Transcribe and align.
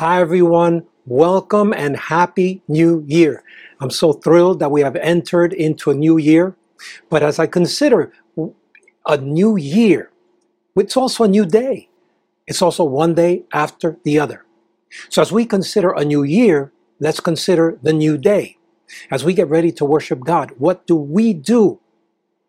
Hi, 0.00 0.18
everyone. 0.18 0.86
Welcome 1.04 1.74
and 1.74 1.94
happy 1.94 2.62
new 2.66 3.04
year. 3.06 3.44
I'm 3.80 3.90
so 3.90 4.14
thrilled 4.14 4.58
that 4.60 4.70
we 4.70 4.80
have 4.80 4.96
entered 4.96 5.52
into 5.52 5.90
a 5.90 5.94
new 5.94 6.16
year. 6.16 6.56
But 7.10 7.22
as 7.22 7.38
I 7.38 7.46
consider 7.46 8.10
a 9.04 9.18
new 9.18 9.58
year, 9.58 10.10
it's 10.74 10.96
also 10.96 11.24
a 11.24 11.28
new 11.28 11.44
day. 11.44 11.90
It's 12.46 12.62
also 12.62 12.82
one 12.82 13.12
day 13.12 13.44
after 13.52 13.98
the 14.02 14.18
other. 14.18 14.46
So 15.10 15.20
as 15.20 15.32
we 15.32 15.44
consider 15.44 15.90
a 15.90 16.02
new 16.02 16.22
year, 16.22 16.72
let's 16.98 17.20
consider 17.20 17.78
the 17.82 17.92
new 17.92 18.16
day. 18.16 18.56
As 19.10 19.22
we 19.22 19.34
get 19.34 19.48
ready 19.48 19.70
to 19.72 19.84
worship 19.84 20.20
God, 20.20 20.52
what 20.56 20.86
do 20.86 20.96
we 20.96 21.34
do 21.34 21.78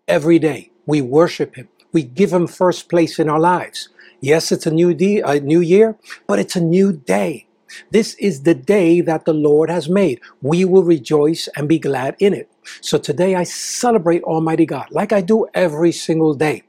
every 0.08 0.40
day? 0.40 0.72
We 0.86 1.02
worship 1.02 1.58
Him. 1.58 1.68
We 1.92 2.04
give 2.04 2.32
Him 2.32 2.48
first 2.48 2.88
place 2.88 3.20
in 3.20 3.28
our 3.28 3.42
lives. 3.42 3.90
Yes, 4.22 4.52
it's 4.52 4.68
a 4.68 4.72
new 4.72 4.94
day, 4.94 5.22
a 5.26 5.40
new 5.40 5.62
year, 5.62 5.98
but 6.28 6.38
it's 6.38 6.56
a 6.56 6.62
new 6.62 6.94
day. 6.94 7.48
This 7.90 8.14
is 8.16 8.44
the 8.44 8.54
day 8.54 9.02
that 9.02 9.26
the 9.26 9.34
Lord 9.34 9.70
has 9.72 9.90
made. 9.90 10.22
We 10.42 10.64
will 10.64 10.84
rejoice 10.84 11.50
and 11.56 11.68
be 11.68 11.80
glad 11.80 12.16
in 12.20 12.34
it. 12.34 12.52
So 12.82 12.98
today 13.00 13.34
I 13.34 13.44
celebrate 13.44 14.24
Almighty 14.24 14.66
God 14.68 14.88
like 14.92 15.12
I 15.12 15.22
do 15.22 15.48
every 15.54 15.92
single 15.92 16.36
day. 16.36 16.64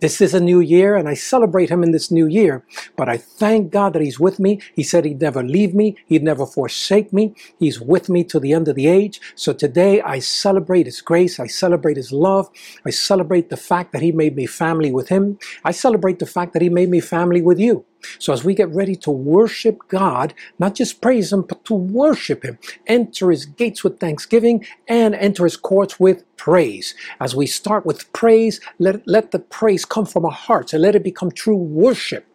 This 0.00 0.20
is 0.20 0.34
a 0.34 0.40
new 0.40 0.60
year 0.60 0.94
and 0.94 1.08
I 1.08 1.14
celebrate 1.14 1.70
him 1.70 1.82
in 1.82 1.92
this 1.92 2.10
new 2.10 2.26
year. 2.26 2.64
But 2.96 3.08
I 3.08 3.16
thank 3.16 3.72
God 3.72 3.94
that 3.94 4.02
he's 4.02 4.20
with 4.20 4.38
me. 4.38 4.60
He 4.74 4.82
said 4.82 5.04
he'd 5.04 5.22
never 5.22 5.42
leave 5.42 5.74
me. 5.74 5.96
He'd 6.06 6.22
never 6.22 6.44
forsake 6.44 7.12
me. 7.12 7.34
He's 7.58 7.80
with 7.80 8.10
me 8.10 8.22
to 8.24 8.38
the 8.38 8.52
end 8.52 8.68
of 8.68 8.76
the 8.76 8.88
age. 8.88 9.20
So 9.34 9.54
today 9.54 10.02
I 10.02 10.18
celebrate 10.18 10.84
his 10.84 11.00
grace. 11.00 11.40
I 11.40 11.46
celebrate 11.46 11.96
his 11.96 12.12
love. 12.12 12.50
I 12.84 12.90
celebrate 12.90 13.48
the 13.48 13.56
fact 13.56 13.92
that 13.92 14.02
he 14.02 14.12
made 14.12 14.36
me 14.36 14.46
family 14.46 14.92
with 14.92 15.08
him. 15.08 15.38
I 15.64 15.70
celebrate 15.70 16.18
the 16.18 16.26
fact 16.26 16.52
that 16.52 16.62
he 16.62 16.68
made 16.68 16.90
me 16.90 17.00
family 17.00 17.40
with 17.40 17.58
you. 17.58 17.86
So 18.18 18.32
as 18.32 18.44
we 18.44 18.54
get 18.54 18.72
ready 18.74 18.94
to 18.96 19.10
worship 19.10 19.80
God, 19.88 20.34
not 20.58 20.74
just 20.74 21.00
praise 21.00 21.32
Him, 21.32 21.42
but 21.42 21.64
to 21.66 21.74
worship 21.74 22.44
Him, 22.44 22.58
enter 22.86 23.30
His 23.30 23.46
gates 23.46 23.82
with 23.82 23.98
thanksgiving 23.98 24.64
and 24.88 25.14
enter 25.14 25.44
His 25.44 25.56
courts 25.56 25.98
with 25.98 26.24
praise. 26.36 26.94
As 27.20 27.34
we 27.34 27.46
start 27.46 27.86
with 27.86 28.12
praise, 28.12 28.60
let, 28.78 29.06
let 29.06 29.30
the 29.32 29.38
praise 29.38 29.84
come 29.88 30.06
from 30.06 30.24
our 30.24 30.32
hearts 30.32 30.72
and 30.72 30.82
let 30.82 30.94
it 30.96 31.04
become 31.04 31.30
true 31.30 31.56
worship. 31.56 32.26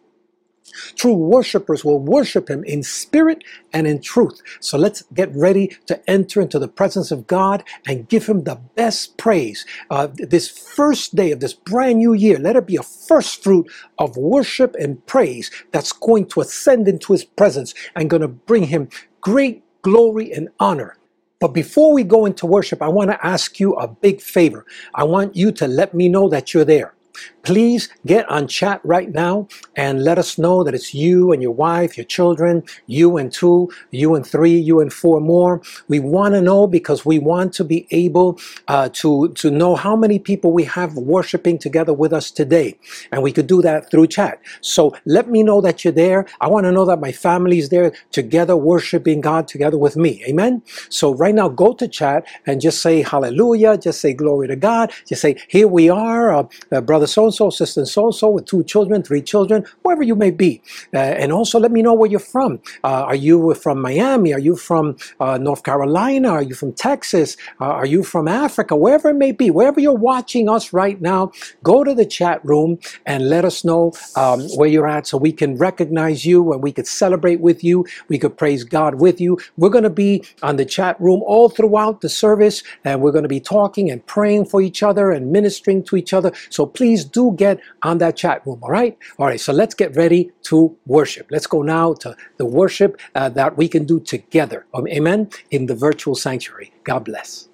True 0.96 1.14
worshipers 1.14 1.84
will 1.84 1.98
worship 1.98 2.48
him 2.48 2.64
in 2.64 2.82
spirit 2.82 3.44
and 3.72 3.86
in 3.86 4.00
truth. 4.00 4.40
So 4.60 4.78
let's 4.78 5.02
get 5.14 5.34
ready 5.34 5.76
to 5.86 6.10
enter 6.10 6.40
into 6.40 6.58
the 6.58 6.68
presence 6.68 7.10
of 7.10 7.26
God 7.26 7.64
and 7.86 8.08
give 8.08 8.26
him 8.26 8.44
the 8.44 8.56
best 8.76 9.16
praise. 9.16 9.66
Uh, 9.90 10.08
this 10.14 10.48
first 10.48 11.14
day 11.14 11.32
of 11.32 11.40
this 11.40 11.54
brand 11.54 11.98
new 11.98 12.12
year, 12.14 12.38
let 12.38 12.56
it 12.56 12.66
be 12.66 12.76
a 12.76 12.82
first 12.82 13.42
fruit 13.42 13.70
of 13.98 14.16
worship 14.16 14.74
and 14.78 15.04
praise 15.06 15.50
that's 15.72 15.92
going 15.92 16.26
to 16.28 16.40
ascend 16.40 16.88
into 16.88 17.12
his 17.12 17.24
presence 17.24 17.74
and 17.96 18.10
going 18.10 18.22
to 18.22 18.28
bring 18.28 18.64
him 18.64 18.88
great 19.20 19.62
glory 19.82 20.32
and 20.32 20.48
honor. 20.60 20.96
But 21.40 21.48
before 21.48 21.92
we 21.92 22.04
go 22.04 22.24
into 22.26 22.46
worship, 22.46 22.80
I 22.82 22.88
want 22.88 23.10
to 23.10 23.26
ask 23.26 23.58
you 23.58 23.74
a 23.74 23.88
big 23.88 24.20
favor. 24.20 24.64
I 24.94 25.04
want 25.04 25.34
you 25.34 25.50
to 25.52 25.66
let 25.66 25.92
me 25.92 26.08
know 26.08 26.28
that 26.28 26.54
you're 26.54 26.64
there. 26.64 26.94
Please 27.42 27.88
get 28.06 28.28
on 28.30 28.46
chat 28.48 28.80
right 28.84 29.10
now 29.10 29.48
and 29.76 30.04
let 30.04 30.18
us 30.18 30.38
know 30.38 30.62
that 30.64 30.74
it's 30.74 30.94
you 30.94 31.32
and 31.32 31.42
your 31.42 31.52
wife, 31.52 31.96
your 31.96 32.06
children, 32.06 32.62
you 32.86 33.16
and 33.16 33.32
two, 33.32 33.70
you 33.90 34.14
and 34.14 34.26
three, 34.26 34.56
you 34.56 34.80
and 34.80 34.92
four 34.92 35.20
more. 35.20 35.60
We 35.88 35.98
want 36.00 36.34
to 36.34 36.40
know 36.40 36.66
because 36.66 37.04
we 37.04 37.18
want 37.18 37.52
to 37.54 37.64
be 37.64 37.86
able 37.90 38.38
uh, 38.68 38.90
to, 38.94 39.28
to 39.34 39.50
know 39.50 39.74
how 39.74 39.96
many 39.96 40.18
people 40.18 40.52
we 40.52 40.64
have 40.64 40.94
worshiping 40.96 41.58
together 41.58 41.92
with 41.92 42.12
us 42.12 42.30
today. 42.30 42.78
And 43.10 43.22
we 43.22 43.32
could 43.32 43.46
do 43.46 43.62
that 43.62 43.90
through 43.90 44.08
chat. 44.08 44.40
So 44.60 44.96
let 45.04 45.28
me 45.28 45.42
know 45.42 45.60
that 45.60 45.84
you're 45.84 45.92
there. 45.92 46.26
I 46.40 46.48
want 46.48 46.64
to 46.64 46.72
know 46.72 46.84
that 46.86 47.00
my 47.00 47.12
family 47.12 47.58
is 47.58 47.70
there 47.70 47.92
together 48.12 48.56
worshiping 48.56 49.20
God 49.20 49.48
together 49.48 49.78
with 49.78 49.96
me. 49.96 50.22
Amen. 50.28 50.62
So 50.88 51.14
right 51.14 51.34
now, 51.34 51.48
go 51.48 51.72
to 51.74 51.88
chat 51.88 52.26
and 52.46 52.60
just 52.60 52.82
say 52.82 53.02
hallelujah. 53.02 53.78
Just 53.78 54.00
say 54.00 54.14
glory 54.14 54.48
to 54.48 54.56
God. 54.56 54.92
Just 55.06 55.22
say, 55.22 55.36
here 55.48 55.68
we 55.68 55.88
are, 55.88 56.32
uh, 56.32 56.44
uh, 56.70 56.80
brother 56.80 57.01
so 57.06 57.24
and 57.24 57.34
so, 57.34 57.50
sister 57.50 57.84
so 57.84 58.06
and 58.06 58.14
so, 58.14 58.30
with 58.30 58.46
two 58.46 58.64
children, 58.64 59.02
three 59.02 59.22
children, 59.22 59.64
wherever 59.82 60.02
you 60.02 60.14
may 60.14 60.30
be. 60.30 60.62
Uh, 60.94 60.98
and 60.98 61.32
also 61.32 61.58
let 61.58 61.72
me 61.72 61.82
know 61.82 61.94
where 61.94 62.10
you're 62.10 62.20
from. 62.20 62.60
Uh, 62.84 63.04
are 63.04 63.14
you 63.14 63.54
from 63.54 63.80
Miami? 63.80 64.32
Are 64.32 64.38
you 64.38 64.56
from 64.56 64.96
uh, 65.20 65.38
North 65.38 65.62
Carolina? 65.62 66.30
Are 66.30 66.42
you 66.42 66.54
from 66.54 66.72
Texas? 66.72 67.36
Uh, 67.60 67.66
are 67.66 67.86
you 67.86 68.02
from 68.02 68.28
Africa? 68.28 68.76
Wherever 68.76 69.10
it 69.10 69.14
may 69.16 69.32
be, 69.32 69.50
wherever 69.50 69.80
you're 69.80 69.92
watching 69.92 70.48
us 70.48 70.72
right 70.72 71.00
now, 71.00 71.30
go 71.62 71.84
to 71.84 71.94
the 71.94 72.06
chat 72.06 72.44
room 72.44 72.78
and 73.06 73.28
let 73.28 73.44
us 73.44 73.64
know 73.64 73.92
um, 74.16 74.40
where 74.56 74.68
you're 74.68 74.88
at 74.88 75.06
so 75.06 75.16
we 75.16 75.32
can 75.32 75.56
recognize 75.56 76.24
you 76.24 76.52
and 76.52 76.62
we 76.62 76.72
could 76.72 76.86
celebrate 76.86 77.40
with 77.40 77.62
you. 77.64 77.86
We 78.08 78.18
could 78.18 78.36
praise 78.36 78.64
God 78.64 78.96
with 78.96 79.20
you. 79.20 79.38
We're 79.56 79.70
going 79.70 79.84
to 79.84 79.90
be 79.90 80.24
on 80.42 80.56
the 80.56 80.64
chat 80.64 81.00
room 81.00 81.22
all 81.24 81.48
throughout 81.48 82.00
the 82.00 82.08
service 82.08 82.62
and 82.84 83.00
we're 83.00 83.12
going 83.12 83.24
to 83.24 83.28
be 83.28 83.40
talking 83.40 83.90
and 83.90 84.04
praying 84.06 84.46
for 84.46 84.60
each 84.60 84.82
other 84.82 85.10
and 85.10 85.32
ministering 85.32 85.82
to 85.84 85.96
each 85.96 86.12
other. 86.12 86.32
So 86.50 86.66
please 86.66 86.91
do 86.96 87.34
get 87.36 87.60
on 87.82 87.98
that 87.98 88.16
chat 88.16 88.46
room, 88.46 88.60
all 88.62 88.70
right? 88.70 88.98
All 89.18 89.26
right, 89.26 89.40
so 89.40 89.52
let's 89.52 89.74
get 89.74 89.96
ready 89.96 90.32
to 90.44 90.76
worship. 90.86 91.26
Let's 91.30 91.46
go 91.46 91.62
now 91.62 91.94
to 91.94 92.16
the 92.38 92.46
worship 92.46 93.00
uh, 93.14 93.28
that 93.30 93.56
we 93.56 93.68
can 93.68 93.84
do 93.84 94.00
together, 94.00 94.66
um, 94.74 94.86
amen, 94.88 95.30
in 95.50 95.66
the 95.66 95.74
virtual 95.74 96.14
sanctuary. 96.14 96.72
God 96.84 97.04
bless. 97.04 97.48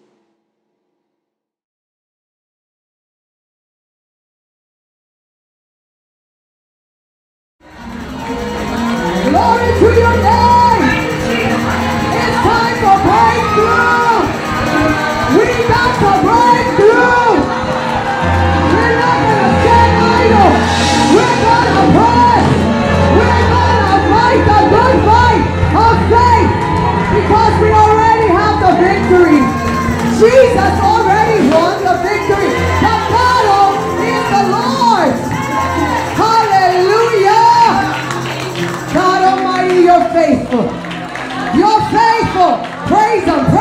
Glory 9.16 9.68
to 9.80 10.00
your 10.00 10.16
name. 10.22 11.10
It's 12.02 12.36
time 12.48 12.76
for 12.82 12.98
breakthrough. 13.06 14.28
We 15.38 15.46
got 15.68 15.92
break 16.24 16.47
Jesus 30.18 30.74
already 30.82 31.48
won 31.48 31.78
the 31.84 31.94
victory. 32.02 32.50
The 32.82 32.96
battle 33.14 33.78
is 34.02 34.24
the 34.34 34.42
Lord's. 34.50 35.22
Hallelujah. 36.18 37.38
God 38.92 39.20
Almighty, 39.30 39.82
you're 39.86 40.10
faithful. 40.10 40.66
You're 41.54 41.84
faithful. 41.94 42.58
Praise 42.90 43.24
Him. 43.30 43.57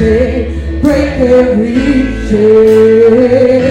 Chain, 0.00 0.80
break 0.80 1.12
every 1.20 1.74
chain, 2.30 3.68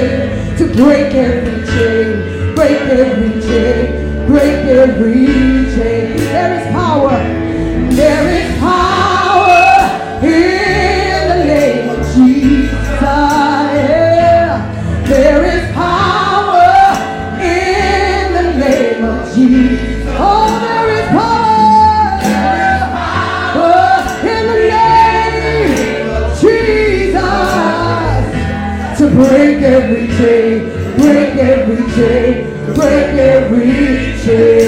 to 0.57 0.63
break 0.77 1.15
every 1.15 1.65
chain, 1.65 2.53
break 2.53 2.81
every 2.81 3.41
chain, 3.41 4.27
break 4.27 4.65
every 4.67 5.25
chain. 5.73 6.17
There 6.17 6.53
is 6.61 6.68
chain, 31.99 32.73
break 32.75 33.13
every 33.19 34.17
chain, 34.23 34.58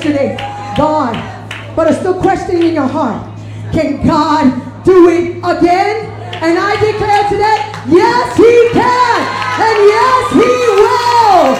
yesterday 0.00 0.36
gone, 0.76 1.14
but 1.76 1.86
are 1.86 1.92
still 1.92 2.18
questioning 2.20 2.68
in 2.68 2.74
your 2.74 2.86
heart, 2.86 3.20
can 3.72 4.04
God 4.06 4.48
do 4.84 5.08
it 5.08 5.36
again? 5.38 6.06
And 6.40 6.58
I 6.58 6.72
declare 6.80 7.28
today, 7.28 7.60
yes, 7.92 8.36
He 8.36 8.70
can, 8.72 9.20
and 9.60 9.78
yes, 9.92 10.32
He 10.32 10.52
will. 10.80 11.52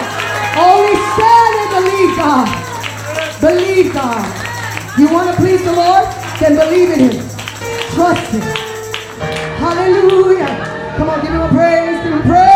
Only 0.57 0.97
stand 1.13 1.53
and 1.61 1.71
believe 1.85 2.17
God. 2.17 2.49
Believe 3.41 3.93
God. 3.93 4.99
You 4.99 5.13
want 5.13 5.31
to 5.31 5.37
please 5.37 5.63
the 5.63 5.73
Lord? 5.73 6.09
Then 6.41 6.57
believe 6.57 6.91
in 6.91 7.11
Him. 7.11 7.29
Trust 7.93 8.33
Him. 8.33 8.41
Hallelujah. 9.61 10.95
Come 10.97 11.11
on, 11.11 11.21
give 11.21 11.31
Him 11.31 11.43
a 11.43 11.49
praise, 11.49 12.03
give 12.03 12.13
Him 12.15 12.23
praise. 12.23 12.50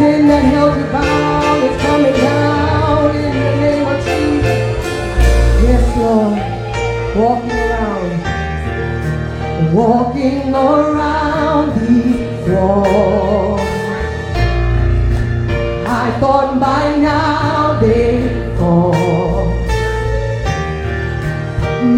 Sin 0.00 0.28
that 0.28 0.44
held 0.44 0.74
you 0.78 0.86
bound 0.96 1.62
is 1.62 1.76
coming 1.82 2.14
down 2.14 3.14
in 3.14 3.32
the 3.44 3.52
name 3.64 3.86
of 3.92 3.98
Jesus. 4.08 4.60
Yes, 5.66 5.84
Lord. 5.98 6.36
Walking 7.20 7.50
around 7.50 8.40
walking 9.74 10.54
around 10.54 11.68
these 11.80 12.48
walls. 12.48 13.60
I 16.02 16.16
thought 16.18 16.58
by 16.58 16.96
now 16.96 17.78
they'd 17.80 18.56
fall, 18.56 18.94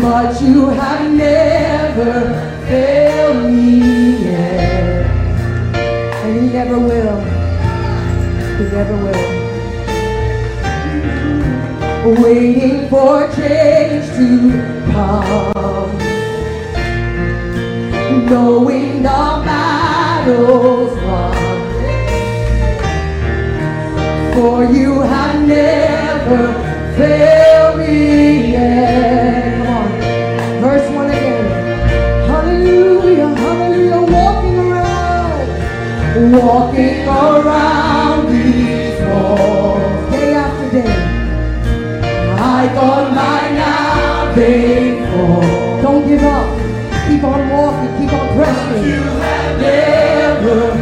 but 0.02 0.42
you 0.42 0.70
have 0.70 1.08
never 1.12 2.12
failed 2.66 3.52
me 3.52 4.24
yet, 4.24 5.06
and 6.24 6.34
you 6.34 6.52
never 6.52 6.78
will. 6.80 7.21
Never 8.70 8.96
will. 8.96 9.42
Waiting 12.22 12.88
for 12.88 13.28
change 13.34 14.06
to 14.16 14.28
come 14.92 15.98
knowing 18.30 19.02
the 19.02 19.22
battle's 19.44 20.94
won. 21.02 21.34
For 24.34 24.64
you 24.64 25.00
have 25.00 25.46
never 25.46 26.52
failed 26.96 27.78
me 27.78 28.52
yet. 28.52 29.58
Come 29.58 29.66
on. 29.66 29.88
Verse 30.62 30.88
1 30.90 31.10
again. 31.10 31.46
Hallelujah, 32.30 33.34
hallelujah. 33.34 34.00
Walking 34.12 34.58
around, 34.58 35.46
walking 36.32 37.08
around 37.08 37.91
day 40.10 40.34
after 40.34 40.70
day. 40.70 40.94
I 42.38 42.68
thought 42.74 43.12
now 43.14 44.34
they'd 44.34 45.06
fall. 45.10 45.82
Don't 45.82 46.06
give 46.08 46.22
up. 46.22 46.58
Keep 47.08 47.24
on 47.24 47.48
walking. 47.50 47.98
Keep 47.98 48.12
on 48.12 48.36
pressing. 48.36 48.84
You 48.84 49.02
have 49.02 49.60
never 49.60 50.81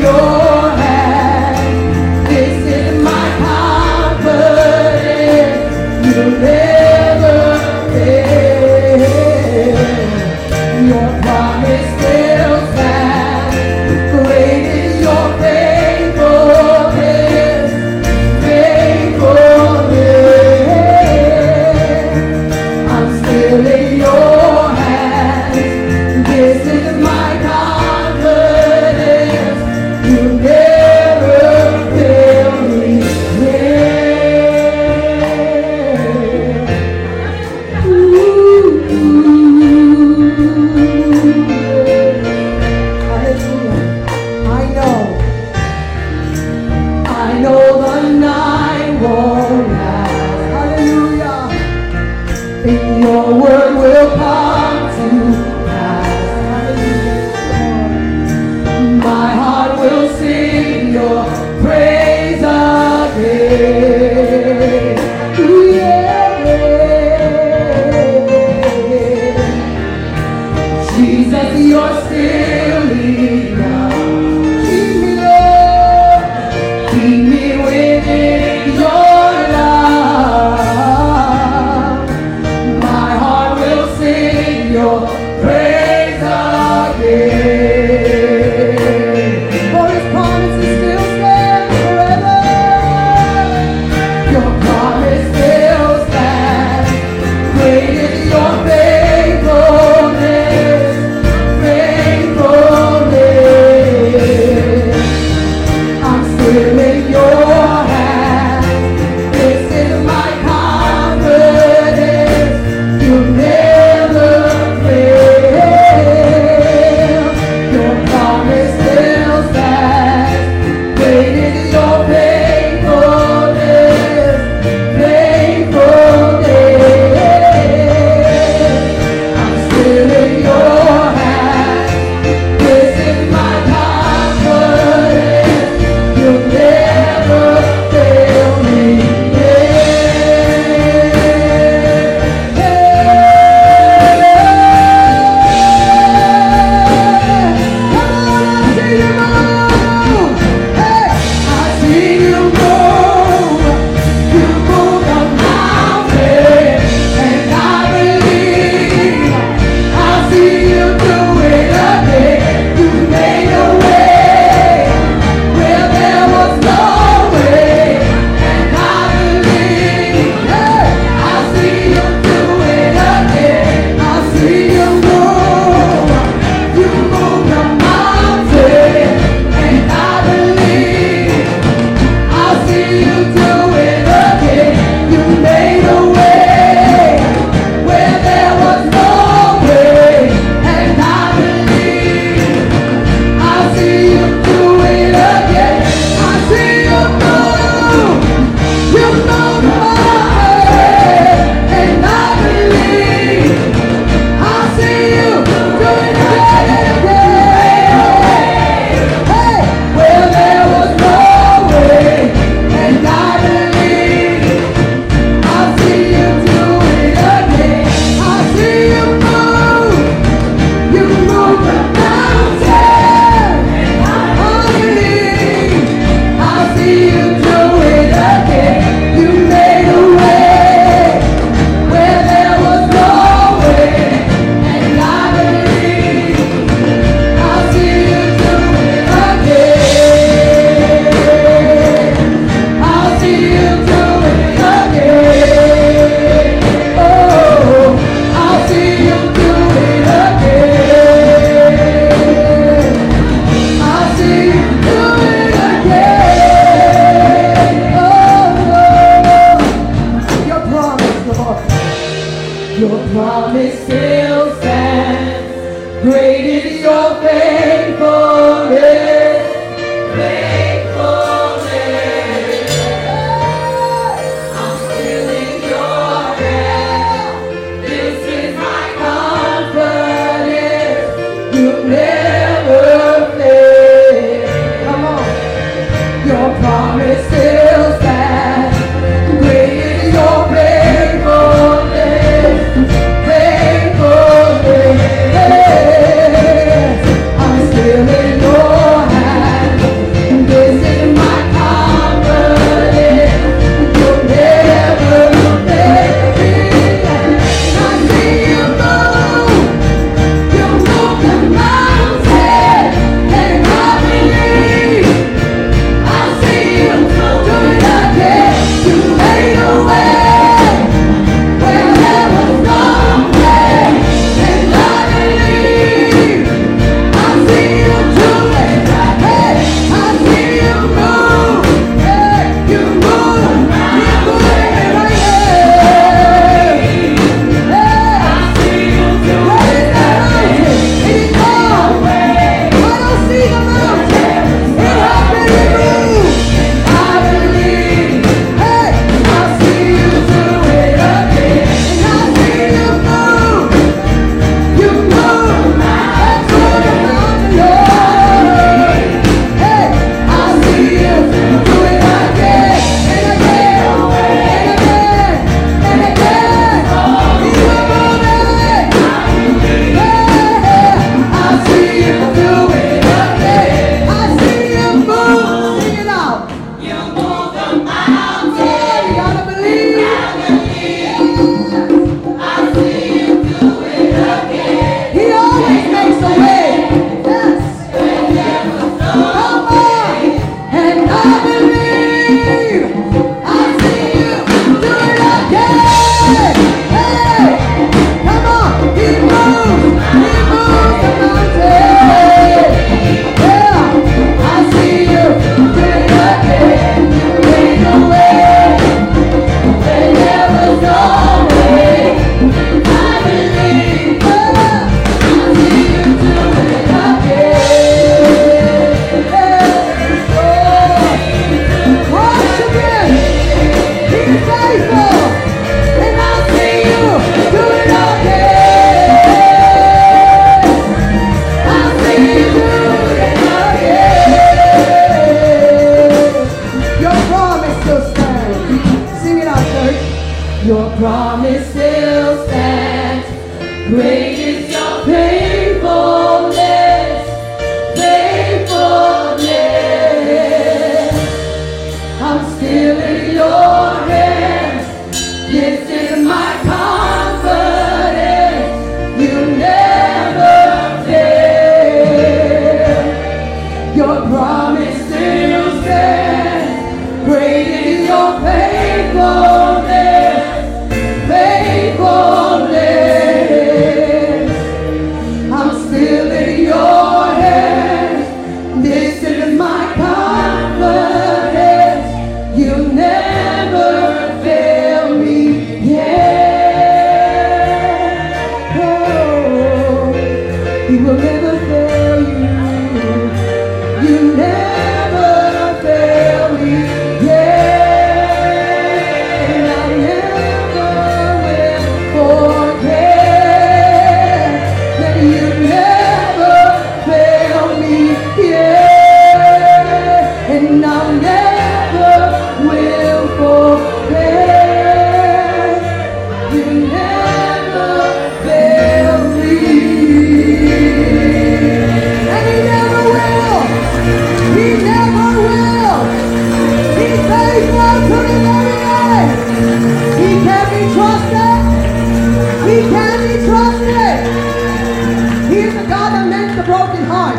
God 536.01 536.17
that 536.17 536.25
mends 536.33 536.57
the 536.57 536.65
broken 536.65 537.05
heart. 537.05 537.37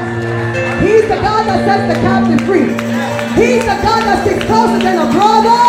He's 0.86 1.02
the 1.10 1.18
God 1.18 1.50
that 1.50 1.66
sets 1.66 1.82
the 1.90 1.98
captive 1.98 2.46
free. 2.46 2.70
He's 3.34 3.66
the 3.66 3.74
God 3.82 4.06
that 4.06 4.22
sticks 4.22 4.46
closer 4.46 4.78
than 4.78 5.02
a 5.02 5.10
brother. 5.10 5.66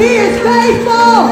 He 0.00 0.16
is 0.16 0.32
faithful. 0.40 1.28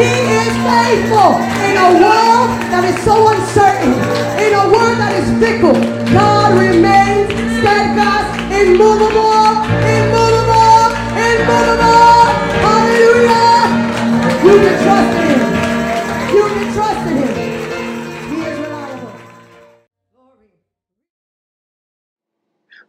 He 0.00 0.08
is 0.40 0.56
faithful 0.64 1.36
in 1.68 1.76
a 1.76 2.00
world 2.00 2.48
that 2.72 2.88
is 2.88 2.96
so 3.04 3.28
uncertain, 3.28 3.92
in 4.40 4.56
a 4.56 4.72
world 4.72 4.96
that 5.04 5.20
is 5.20 5.28
fickle. 5.36 5.76
God 6.16 6.56
remains 6.56 7.28
steadfast, 7.60 8.40
immovable, 8.56 9.52
immovable, 9.84 10.96
immovable. 11.12 12.24
Hallelujah. 12.64 13.68
You 14.48 14.54
can 14.64 14.76
trust 14.80 15.19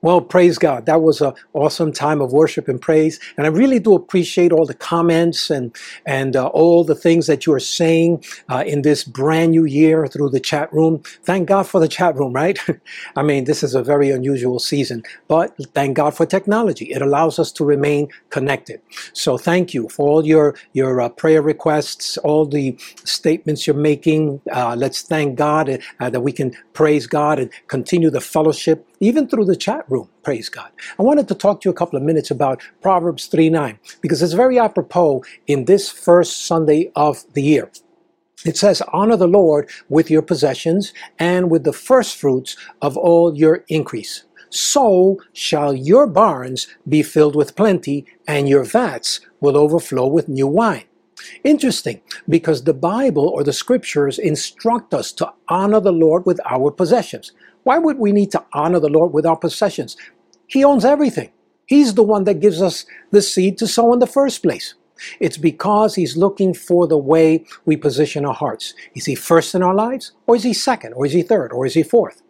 Well, 0.01 0.21
praise 0.21 0.57
God. 0.57 0.87
That 0.87 1.01
was 1.01 1.21
an 1.21 1.33
awesome 1.53 1.91
time 1.91 2.21
of 2.21 2.33
worship 2.33 2.69
and 2.69 2.81
praise. 2.81 3.19
And 3.37 3.45
I 3.45 3.49
really 3.49 3.79
do 3.79 3.95
appreciate 3.95 4.53
all 4.53 4.65
the 4.65 4.73
comments 4.73 5.49
and, 5.51 5.75
and 6.07 6.37
uh, 6.37 6.47
all 6.47 6.85
the 6.85 6.95
things 6.95 7.27
that 7.27 7.45
you 7.45 7.53
are 7.53 7.59
saying 7.59 8.23
uh, 8.49 8.63
in 8.65 8.81
this 8.81 9.03
brand 9.03 9.51
new 9.51 9.65
year 9.65 10.07
through 10.07 10.29
the 10.29 10.39
chat 10.39 10.73
room. 10.73 11.03
Thank 11.23 11.49
God 11.49 11.67
for 11.67 11.81
the 11.81 11.89
chat 11.89 12.15
room, 12.15 12.33
right? 12.33 12.57
I 13.17 13.23
mean, 13.23 13.43
this 13.43 13.61
is 13.61 13.75
a 13.75 13.83
very 13.83 14.09
unusual 14.09 14.59
season, 14.59 15.03
but 15.27 15.55
thank 15.75 15.97
God 15.97 16.15
for 16.15 16.25
technology. 16.25 16.85
It 16.85 17.03
allows 17.03 17.39
us 17.39 17.51
to 17.53 17.65
remain 17.65 18.07
connected. 18.31 18.81
So 19.13 19.37
thank 19.37 19.73
you 19.73 19.89
for 19.89 20.07
all 20.09 20.25
your, 20.25 20.55
your 20.73 21.01
uh, 21.01 21.09
prayer 21.09 21.43
requests, 21.43 22.17
all 22.19 22.45
the 22.47 22.77
statements 23.05 23.67
you're 23.67 23.75
making. 23.75 24.41
Uh, 24.51 24.75
let's 24.77 25.01
thank 25.03 25.37
God 25.37 25.79
uh, 25.99 26.09
that 26.09 26.21
we 26.21 26.31
can 26.31 26.53
praise 26.73 27.05
God 27.05 27.37
and 27.37 27.51
continue 27.67 28.09
the 28.09 28.21
fellowship 28.21 28.87
even 29.01 29.27
through 29.27 29.45
the 29.45 29.55
chat 29.57 29.83
room. 29.89 30.07
Praise 30.23 30.47
God. 30.47 30.71
I 30.97 31.03
wanted 31.03 31.27
to 31.27 31.35
talk 31.35 31.61
to 31.61 31.69
you 31.69 31.71
a 31.71 31.75
couple 31.75 31.97
of 31.97 32.03
minutes 32.03 32.31
about 32.31 32.61
Proverbs 32.81 33.25
3 33.25 33.49
9, 33.49 33.77
because 33.99 34.21
it's 34.21 34.33
very 34.33 34.57
apropos 34.57 35.23
in 35.47 35.65
this 35.65 35.89
first 35.89 36.45
Sunday 36.45 36.91
of 36.95 37.25
the 37.33 37.43
year. 37.43 37.69
It 38.45 38.57
says, 38.57 38.81
Honor 38.93 39.17
the 39.17 39.27
Lord 39.27 39.69
with 39.89 40.09
your 40.09 40.21
possessions 40.21 40.93
and 41.19 41.51
with 41.51 41.63
the 41.63 41.73
first 41.73 42.17
fruits 42.17 42.55
of 42.81 42.97
all 42.97 43.35
your 43.35 43.65
increase. 43.67 44.23
So 44.49 45.19
shall 45.33 45.73
your 45.73 46.07
barns 46.07 46.67
be 46.87 47.03
filled 47.03 47.35
with 47.35 47.55
plenty, 47.55 48.05
and 48.27 48.49
your 48.49 48.63
vats 48.63 49.21
will 49.39 49.57
overflow 49.57 50.07
with 50.07 50.27
new 50.27 50.47
wine. 50.47 50.85
Interesting, 51.43 52.01
because 52.27 52.63
the 52.63 52.73
Bible 52.73 53.27
or 53.27 53.43
the 53.43 53.53
scriptures 53.53 54.19
instruct 54.19 54.93
us 54.93 55.11
to 55.13 55.31
honor 55.47 55.79
the 55.79 55.93
Lord 55.93 56.25
with 56.25 56.39
our 56.45 56.71
possessions. 56.71 57.31
Why 57.63 57.77
would 57.77 57.97
we 57.97 58.11
need 58.11 58.31
to 58.31 58.43
honor 58.53 58.79
the 58.79 58.89
Lord 58.89 59.13
with 59.13 59.25
our 59.25 59.37
possessions? 59.37 59.97
He 60.47 60.63
owns 60.63 60.85
everything. 60.85 61.31
He's 61.65 61.93
the 61.93 62.03
one 62.03 62.25
that 62.25 62.41
gives 62.41 62.61
us 62.61 62.85
the 63.11 63.21
seed 63.21 63.57
to 63.59 63.67
sow 63.67 63.93
in 63.93 63.99
the 63.99 64.07
first 64.07 64.43
place. 64.43 64.75
It's 65.19 65.37
because 65.37 65.95
He's 65.95 66.17
looking 66.17 66.53
for 66.53 66.87
the 66.87 66.97
way 66.97 67.45
we 67.65 67.77
position 67.77 68.25
our 68.25 68.33
hearts. 68.33 68.73
Is 68.93 69.05
He 69.05 69.15
first 69.15 69.55
in 69.55 69.63
our 69.63 69.73
lives? 69.73 70.11
Or 70.27 70.35
is 70.35 70.43
He 70.43 70.53
second? 70.53 70.93
Or 70.93 71.05
is 71.05 71.13
He 71.13 71.21
third? 71.21 71.51
Or 71.53 71.65
is 71.65 71.73
He 71.73 71.83
fourth? 71.83 72.21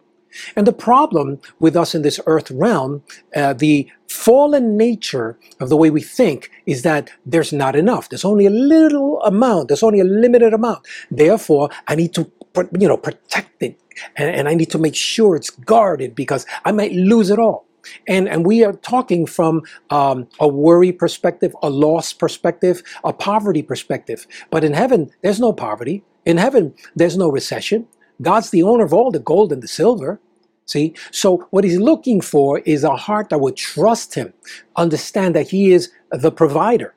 And 0.55 0.65
the 0.65 0.73
problem 0.73 1.41
with 1.59 1.75
us 1.75 1.93
in 1.93 2.03
this 2.03 2.19
earth 2.25 2.51
realm, 2.51 3.03
uh, 3.35 3.53
the 3.53 3.89
fallen 4.07 4.77
nature 4.77 5.37
of 5.59 5.69
the 5.69 5.75
way 5.75 5.89
we 5.89 6.01
think 6.01 6.49
is 6.65 6.83
that 6.83 7.09
there's 7.25 7.51
not 7.51 7.75
enough. 7.75 8.09
There's 8.09 8.23
only 8.23 8.45
a 8.45 8.51
little 8.51 9.21
amount. 9.23 9.67
There's 9.67 9.83
only 9.83 9.99
a 9.99 10.05
limited 10.05 10.53
amount. 10.53 10.85
Therefore, 11.09 11.69
I 11.87 11.95
need 11.95 12.13
to, 12.13 12.31
you 12.79 12.87
know, 12.87 12.97
protect 12.97 13.61
it, 13.63 13.80
and, 14.15 14.29
and 14.29 14.47
I 14.47 14.53
need 14.53 14.69
to 14.71 14.77
make 14.77 14.95
sure 14.95 15.35
it's 15.35 15.49
guarded 15.49 16.15
because 16.15 16.45
I 16.65 16.71
might 16.71 16.93
lose 16.93 17.29
it 17.29 17.39
all. 17.39 17.65
And 18.07 18.29
and 18.29 18.45
we 18.45 18.63
are 18.63 18.73
talking 18.73 19.25
from 19.25 19.63
um, 19.89 20.27
a 20.39 20.47
worry 20.47 20.91
perspective, 20.91 21.55
a 21.63 21.69
loss 21.69 22.13
perspective, 22.13 22.83
a 23.03 23.11
poverty 23.11 23.63
perspective. 23.63 24.27
But 24.51 24.63
in 24.63 24.73
heaven, 24.73 25.09
there's 25.23 25.39
no 25.39 25.51
poverty. 25.51 26.03
In 26.25 26.37
heaven, 26.37 26.75
there's 26.95 27.17
no 27.17 27.29
recession. 27.29 27.87
God's 28.21 28.51
the 28.51 28.61
owner 28.61 28.83
of 28.83 28.93
all 28.93 29.09
the 29.09 29.19
gold 29.19 29.51
and 29.51 29.63
the 29.63 29.67
silver. 29.67 30.19
See? 30.65 30.93
So 31.11 31.47
what 31.49 31.63
he's 31.63 31.79
looking 31.79 32.21
for 32.21 32.59
is 32.59 32.83
a 32.83 32.95
heart 32.95 33.29
that 33.29 33.39
would 33.39 33.57
trust 33.57 34.13
him, 34.13 34.33
understand 34.75 35.35
that 35.35 35.49
he 35.49 35.73
is 35.73 35.91
the 36.11 36.31
provider. 36.31 36.93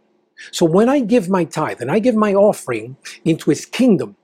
So 0.52 0.66
when 0.66 0.88
I 0.88 1.00
give 1.00 1.28
my 1.28 1.44
tithe 1.44 1.80
and 1.80 1.90
I 1.90 1.98
give 1.98 2.14
my 2.14 2.34
offering 2.34 2.96
into 3.24 3.50
his 3.50 3.64
kingdom, 3.64 4.16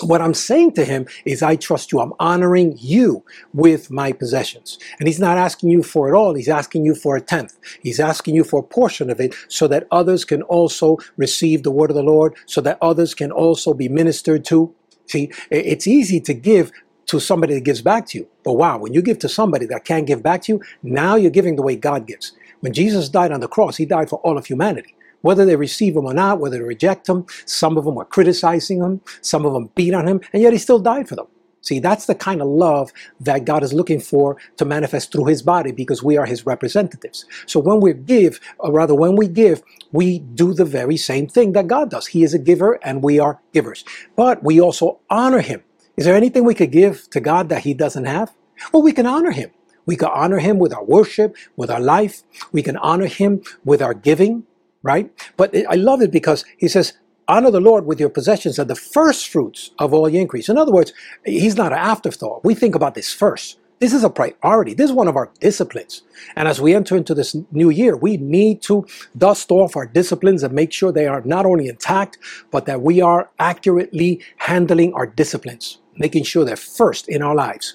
what 0.00 0.22
I'm 0.22 0.34
saying 0.34 0.72
to 0.72 0.84
him 0.84 1.06
is, 1.24 1.42
I 1.42 1.56
trust 1.56 1.92
you. 1.92 2.00
I'm 2.00 2.14
honoring 2.18 2.76
you 2.78 3.24
with 3.52 3.90
my 3.90 4.12
possessions. 4.12 4.78
And 4.98 5.06
he's 5.06 5.20
not 5.20 5.38
asking 5.38 5.70
you 5.70 5.82
for 5.82 6.08
it 6.08 6.16
all. 6.16 6.34
He's 6.34 6.48
asking 6.48 6.84
you 6.84 6.94
for 6.94 7.16
a 7.16 7.20
tenth. 7.20 7.58
He's 7.82 8.00
asking 8.00 8.34
you 8.34 8.44
for 8.44 8.60
a 8.60 8.62
portion 8.62 9.10
of 9.10 9.20
it 9.20 9.34
so 9.48 9.68
that 9.68 9.86
others 9.90 10.24
can 10.24 10.42
also 10.42 10.98
receive 11.16 11.62
the 11.62 11.70
word 11.70 11.90
of 11.90 11.96
the 11.96 12.02
Lord, 12.02 12.34
so 12.46 12.60
that 12.62 12.78
others 12.80 13.14
can 13.14 13.30
also 13.30 13.74
be 13.74 13.88
ministered 13.88 14.44
to. 14.46 14.74
See, 15.06 15.30
it's 15.50 15.86
easy 15.86 16.20
to 16.20 16.34
give 16.34 16.72
to 17.06 17.20
somebody 17.20 17.54
that 17.54 17.64
gives 17.64 17.82
back 17.82 18.06
to 18.06 18.18
you. 18.18 18.28
But 18.44 18.54
wow, 18.54 18.78
when 18.78 18.94
you 18.94 19.02
give 19.02 19.18
to 19.20 19.28
somebody 19.28 19.66
that 19.66 19.84
can't 19.84 20.06
give 20.06 20.22
back 20.22 20.42
to 20.44 20.52
you, 20.52 20.62
now 20.82 21.16
you're 21.16 21.30
giving 21.30 21.56
the 21.56 21.62
way 21.62 21.76
God 21.76 22.06
gives. 22.06 22.32
When 22.60 22.72
Jesus 22.72 23.08
died 23.08 23.32
on 23.32 23.40
the 23.40 23.48
cross, 23.48 23.76
he 23.76 23.84
died 23.84 24.08
for 24.08 24.20
all 24.20 24.38
of 24.38 24.46
humanity. 24.46 24.94
Whether 25.22 25.44
they 25.44 25.56
receive 25.56 25.96
him 25.96 26.04
or 26.04 26.14
not, 26.14 26.38
whether 26.38 26.58
they 26.58 26.64
reject 26.64 27.08
him, 27.08 27.26
some 27.46 27.76
of 27.78 27.84
them 27.84 27.94
were 27.94 28.04
criticizing 28.04 28.82
him, 28.82 29.00
some 29.20 29.46
of 29.46 29.52
them 29.52 29.70
beat 29.74 29.94
on 29.94 30.06
him, 30.06 30.20
and 30.32 30.42
yet 30.42 30.52
he 30.52 30.58
still 30.58 30.78
died 30.78 31.08
for 31.08 31.16
them. 31.16 31.26
See, 31.62 31.78
that's 31.78 32.06
the 32.06 32.16
kind 32.16 32.42
of 32.42 32.48
love 32.48 32.92
that 33.20 33.44
God 33.44 33.62
is 33.62 33.72
looking 33.72 34.00
for 34.00 34.36
to 34.56 34.64
manifest 34.64 35.12
through 35.12 35.26
his 35.26 35.42
body 35.42 35.70
because 35.70 36.02
we 36.02 36.16
are 36.16 36.26
his 36.26 36.44
representatives. 36.44 37.24
So 37.46 37.60
when 37.60 37.80
we 37.80 37.92
give, 37.94 38.40
or 38.58 38.72
rather 38.72 38.96
when 38.96 39.14
we 39.14 39.28
give, 39.28 39.62
we 39.92 40.18
do 40.18 40.52
the 40.52 40.64
very 40.64 40.96
same 40.96 41.28
thing 41.28 41.52
that 41.52 41.68
God 41.68 41.88
does. 41.88 42.08
He 42.08 42.24
is 42.24 42.34
a 42.34 42.38
giver 42.38 42.80
and 42.82 43.00
we 43.02 43.20
are 43.20 43.40
givers. 43.52 43.84
But 44.16 44.42
we 44.42 44.60
also 44.60 44.98
honor 45.08 45.38
him. 45.38 45.62
Is 45.96 46.04
there 46.04 46.16
anything 46.16 46.44
we 46.44 46.54
could 46.54 46.72
give 46.72 47.08
to 47.10 47.20
God 47.20 47.48
that 47.50 47.62
he 47.62 47.74
doesn't 47.74 48.06
have? 48.06 48.34
Well, 48.72 48.82
we 48.82 48.92
can 48.92 49.06
honor 49.06 49.30
him. 49.30 49.50
We 49.86 49.96
can 49.96 50.08
honor 50.08 50.38
him 50.38 50.58
with 50.58 50.72
our 50.72 50.84
worship, 50.84 51.36
with 51.56 51.70
our 51.70 51.80
life. 51.80 52.22
We 52.50 52.62
can 52.62 52.76
honor 52.76 53.06
him 53.06 53.42
with 53.64 53.82
our 53.82 53.94
giving, 53.94 54.44
right? 54.82 55.10
But 55.36 55.54
I 55.68 55.74
love 55.74 56.02
it 56.02 56.10
because 56.10 56.44
he 56.58 56.68
says, 56.68 56.94
honor 57.28 57.50
the 57.50 57.60
Lord 57.60 57.86
with 57.86 58.00
your 58.00 58.08
possessions 58.08 58.58
and 58.58 58.68
the 58.68 58.74
first 58.76 59.28
fruits 59.28 59.70
of 59.78 59.94
all 59.94 60.08
your 60.08 60.20
increase. 60.20 60.48
In 60.48 60.58
other 60.58 60.72
words, 60.72 60.92
He's 61.24 61.56
not 61.56 61.72
an 61.72 61.78
afterthought. 61.78 62.44
We 62.44 62.54
think 62.54 62.74
about 62.74 62.94
this 62.94 63.12
first. 63.12 63.58
This 63.80 63.92
is 63.92 64.04
a 64.04 64.10
priority. 64.10 64.74
This 64.74 64.90
is 64.90 64.96
one 64.96 65.08
of 65.08 65.16
our 65.16 65.32
disciplines. 65.40 66.02
And 66.36 66.46
as 66.46 66.60
we 66.60 66.72
enter 66.72 66.96
into 66.96 67.14
this 67.14 67.34
new 67.50 67.68
year, 67.68 67.96
we 67.96 68.16
need 68.16 68.62
to 68.62 68.86
dust 69.18 69.50
off 69.50 69.74
our 69.74 69.86
disciplines 69.86 70.44
and 70.44 70.54
make 70.54 70.72
sure 70.72 70.92
they 70.92 71.08
are 71.08 71.20
not 71.22 71.46
only 71.46 71.66
intact, 71.66 72.16
but 72.52 72.66
that 72.66 72.80
we 72.80 73.00
are 73.00 73.28
accurately 73.40 74.20
handling 74.36 74.94
our 74.94 75.06
disciplines, 75.06 75.78
making 75.96 76.22
sure 76.22 76.44
they're 76.44 76.54
first 76.54 77.08
in 77.08 77.22
our 77.22 77.34
lives. 77.34 77.74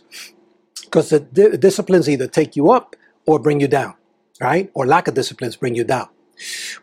Because 0.86 1.10
the 1.10 1.20
di- 1.20 1.58
disciplines 1.58 2.08
either 2.10 2.28
take 2.28 2.56
you 2.56 2.72
up 2.72 2.96
or 3.26 3.38
bring 3.38 3.60
you 3.60 3.68
down, 3.68 3.96
right? 4.40 4.72
Or 4.76 4.86
lack 4.86 5.10
of 5.10 5.14
disciplines 5.14 5.58
bring 5.58 5.76
you 5.76 5.84
down. 5.84 6.08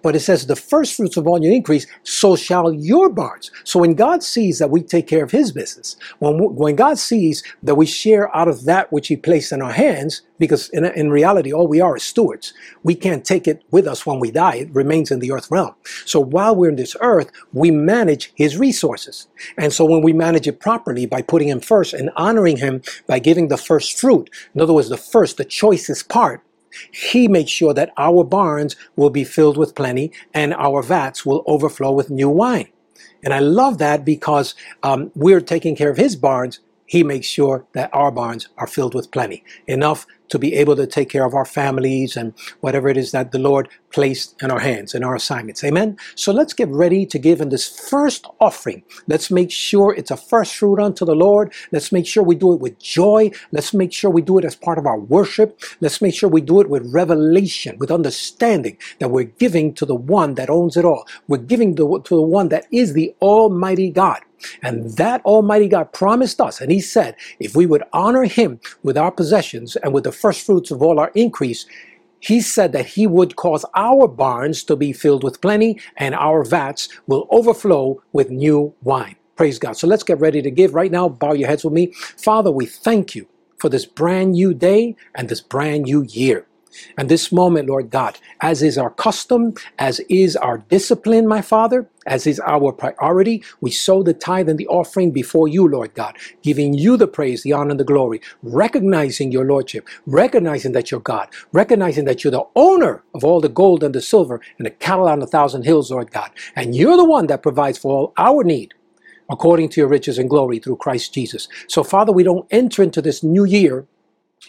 But 0.03 0.17
it 0.17 0.21
says, 0.21 0.47
the 0.47 0.57
first 0.57 0.95
fruits 0.95 1.17
of 1.17 1.27
all 1.27 1.43
your 1.43 1.53
increase, 1.53 1.87
so 2.03 2.37
shall 2.37 2.73
your 2.73 3.09
barns. 3.09 3.51
So 3.64 3.81
when 3.81 3.95
God 3.95 4.23
sees 4.23 4.59
that 4.59 4.71
we 4.71 4.83
take 4.83 5.07
care 5.07 5.25
of 5.25 5.31
his 5.31 5.53
business, 5.53 5.97
when, 6.19 6.38
when 6.55 6.77
God 6.77 6.99
sees 6.99 7.43
that 7.62 7.77
we 7.77 7.87
share 7.87 8.35
out 8.37 8.49
of 8.49 8.64
that 8.64 8.93
which 8.93 9.09
he 9.09 9.17
placed 9.17 9.53
in 9.53 9.62
our 9.62 9.73
hands, 9.73 10.23
because 10.38 10.69
in, 10.71 10.85
in 10.85 11.11
reality, 11.11 11.53
all 11.53 11.69
we 11.69 11.81
are 11.81 11.97
is 11.97 12.03
stewards. 12.03 12.53
We 12.83 12.95
can't 12.95 13.25
take 13.25 13.47
it 13.47 13.62
with 13.71 13.87
us 13.87 14.05
when 14.05 14.21
we 14.21 14.31
die. 14.31 14.57
It 14.57 14.75
remains 14.75 15.11
in 15.11 15.21
the 15.21 15.33
earth 15.33 15.51
realm. 15.51 15.75
So 16.05 16.21
while 16.21 16.57
we're 16.57 16.71
in 16.71 16.77
this 16.77 16.97
earth, 17.01 17.31
we 17.53 17.71
manage 17.71 18.33
his 18.35 18.57
resources. 18.57 19.29
And 19.57 19.73
so 19.73 19.85
when 19.85 20.03
we 20.03 20.12
manage 20.12 20.47
it 20.47 20.61
properly 20.61 21.07
by 21.07 21.23
putting 21.23 21.49
him 21.49 21.61
first 21.61 21.95
and 21.95 22.11
honoring 22.17 22.57
him 22.57 22.83
by 23.07 23.19
giving 23.19 23.49
the 23.49 23.57
first 23.57 23.99
fruit, 23.99 24.31
in 24.55 24.61
other 24.61 24.72
words, 24.72 24.89
the 24.89 24.97
first, 24.97 25.37
the 25.37 25.45
choicest 25.45 26.09
part, 26.09 26.43
he 26.91 27.29
makes 27.29 27.51
sure 27.51 27.75
that 27.75 27.93
our 27.97 28.25
barns 28.25 28.77
will 28.97 29.11
be 29.11 29.25
filled 29.25 29.57
with 29.57 29.75
plenty 29.75 30.12
and 30.33 30.55
our 30.55 30.83
vats 30.83 31.25
will 31.25 31.43
overflow 31.47 31.93
with 31.93 32.11
new 32.11 32.29
wine. 32.29 32.68
And 33.22 33.33
I 33.33 33.39
love 33.39 33.79
that 33.79 34.05
because 34.05 34.55
um, 34.83 35.11
we're 35.14 35.41
taking 35.41 35.75
care 35.75 35.91
of 35.91 35.97
his 35.97 36.14
barns. 36.14 36.61
He 36.87 37.03
makes 37.03 37.26
sure 37.26 37.66
that 37.72 37.91
our 37.93 38.11
barns 38.11 38.49
are 38.59 38.66
filled 38.66 38.95
with 38.95 39.11
plenty, 39.11 39.43
enough 39.66 40.07
to 40.28 40.39
be 40.39 40.55
able 40.55 40.76
to 40.76 40.87
take 40.87 41.11
care 41.11 41.24
of 41.24 41.35
our 41.35 41.45
families 41.45 42.16
and 42.16 42.35
whatever 42.61 42.89
it 42.89 42.97
is 42.97 43.12
that 43.12 43.30
the 43.30 43.39
Lord 43.39 43.68
placed 43.93 44.35
in 44.43 44.51
our 44.51 44.59
hands, 44.59 44.95
in 44.95 45.05
our 45.05 45.14
assignments. 45.14 45.62
Amen. 45.62 45.97
So 46.14 46.32
let's 46.32 46.53
get 46.53 46.68
ready 46.68 47.07
to 47.07 47.18
give 47.18 47.41
in 47.41 47.51
this 47.51 47.68
first 47.89 48.26
offering. 48.41 48.82
Let's 49.07 49.30
make 49.30 49.51
sure 49.51 49.95
it's 49.95 50.11
a 50.11 50.16
first 50.16 50.57
fruit 50.57 50.80
unto 50.80 51.05
the 51.05 51.14
Lord. 51.14 51.53
Let's 51.72 51.93
make 51.93 52.07
sure 52.07 52.22
we 52.22 52.35
do 52.35 52.53
it 52.53 52.61
with 52.61 52.78
joy. 52.78 53.30
Let's 53.53 53.72
make 53.74 53.93
sure 53.93 54.11
we 54.11 54.22
do 54.22 54.39
it 54.39 54.45
as 54.45 54.57
part 54.57 54.78
of 54.78 54.87
our 54.87 54.99
worship. 54.99 55.61
Let's 55.80 56.03
make 56.03 56.14
sure 56.14 56.28
we 56.28 56.41
do 56.41 56.61
it 56.61 56.68
with 56.68 56.93
revelation, 56.93 57.76
with 57.78 57.91
understanding 57.91 58.78
that 58.99 59.11
we're 59.11 59.24
giving 59.24 59.74
to 59.74 59.87
the 59.87 59.95
one 59.95 60.35
that 60.35 60.51
owns 60.51 60.76
it 60.76 60.85
all. 60.85 61.07
We're 61.28 61.39
giving 61.39 61.76
to, 61.76 62.01
to 62.05 62.16
the 62.16 62.22
one 62.22 62.49
that 62.49 62.66
is 62.72 62.95
the 62.95 63.14
Almighty 63.20 63.91
God. 63.91 64.20
And 64.62 64.97
that 64.97 65.24
Almighty 65.24 65.68
God 65.68 65.92
promised 65.92 66.40
us, 66.40 66.61
and 66.61 66.70
He 66.70 66.80
said, 66.80 67.16
if 67.40 67.55
we 67.57 67.66
would 67.66 67.82
honor 67.92 68.24
Him 68.24 68.61
with 68.82 68.97
our 68.97 69.11
possessions 69.11 69.76
and 69.76 69.92
with 69.92 70.05
the 70.05 70.12
first 70.12 70.45
fruits 70.45 70.70
of 70.70 70.82
all 70.82 70.99
our 70.99 71.11
increase, 71.14 71.66
He 72.20 72.40
said 72.40 72.72
that 72.72 72.86
He 72.86 73.07
would 73.07 73.36
cause 73.36 73.64
our 73.74 74.09
barns 74.09 74.64
to 74.64 74.76
be 74.76 74.92
filled 74.92 75.24
with 75.24 75.40
plenty 75.40 75.80
and 75.97 76.14
our 76.14 76.45
vats 76.45 76.88
will 77.07 77.26
overflow 77.30 78.03
with 78.12 78.30
new 78.30 78.74
wine. 78.82 79.16
Praise 79.36 79.59
God. 79.59 79.76
So 79.76 79.86
let's 79.86 80.05
get 80.05 80.20
ready 80.20 80.42
to 80.42 80.51
give 80.51 80.74
right 80.74 80.92
now. 80.92 81.09
Bow 81.09 81.32
your 81.32 81.49
heads 81.49 81.64
with 81.64 81.74
me. 81.74 81.92
Father, 81.92 82.51
we 82.51 82.66
thank 82.66 83.14
you 83.14 83.26
for 83.59 83.68
this 83.68 83.84
brand 83.86 84.32
new 84.32 84.55
day 84.55 84.95
and 85.14 85.28
this 85.28 85.40
brand 85.40 85.84
new 85.84 86.03
year. 86.03 86.47
And 86.97 87.09
this 87.09 87.33
moment, 87.33 87.68
Lord 87.68 87.91
God, 87.91 88.18
as 88.41 88.62
is 88.62 88.79
our 88.79 88.91
custom, 88.91 89.55
as 89.79 90.01
is 90.09 90.37
our 90.37 90.59
discipline, 90.59 91.27
my 91.27 91.43
Father, 91.43 91.89
as 92.07 92.27
is 92.27 92.41
our 92.41 92.72
priority, 92.72 93.43
we 93.61 93.70
sow 93.70 94.03
the 94.03 94.12
tithe 94.12 94.49
and 94.49 94.59
the 94.59 94.66
offering 94.68 95.11
before 95.11 95.49
you, 95.49 95.66
Lord 95.68 95.95
God, 95.95 96.16
giving 96.43 96.75
you 96.75 96.97
the 96.97 97.07
praise, 97.07 97.43
the 97.43 97.53
honor, 97.53 97.70
and 97.70 97.81
the 97.81 97.85
glory, 97.85 98.20
recognizing 98.43 99.33
your 99.33 99.45
Lordship, 99.45 99.89
recognizing 100.07 100.72
that 100.72 100.91
you're 100.91 101.01
God, 101.01 101.29
recognizing 101.53 102.05
that 102.05 102.22
you're 102.22 102.31
the 102.31 102.47
owner 102.55 103.03
of 103.14 103.25
all 103.25 103.41
the 103.41 103.49
gold 103.49 103.83
and 103.83 103.95
the 103.95 104.03
silver 104.03 104.41
and 104.59 104.66
the 104.66 104.70
cattle 104.70 105.09
on 105.09 105.22
a 105.22 105.27
thousand 105.27 105.64
hills, 105.64 105.91
Lord 105.91 106.11
God. 106.11 106.31
And 106.55 106.75
you're 106.75 106.97
the 106.97 107.05
one 107.05 107.27
that 107.29 107.43
provides 107.43 107.79
for 107.79 107.93
all 107.93 108.12
our 108.16 108.45
need 108.45 108.75
according 109.31 109.70
to 109.70 109.81
your 109.81 109.89
riches 109.89 110.18
and 110.18 110.29
glory 110.29 110.59
through 110.59 110.77
Christ 110.77 111.14
Jesus. 111.14 111.49
So, 111.66 111.83
Father, 111.83 112.12
we 112.12 112.22
don't 112.22 112.47
enter 112.51 112.83
into 112.83 113.01
this 113.01 113.22
new 113.22 113.45
year 113.45 113.87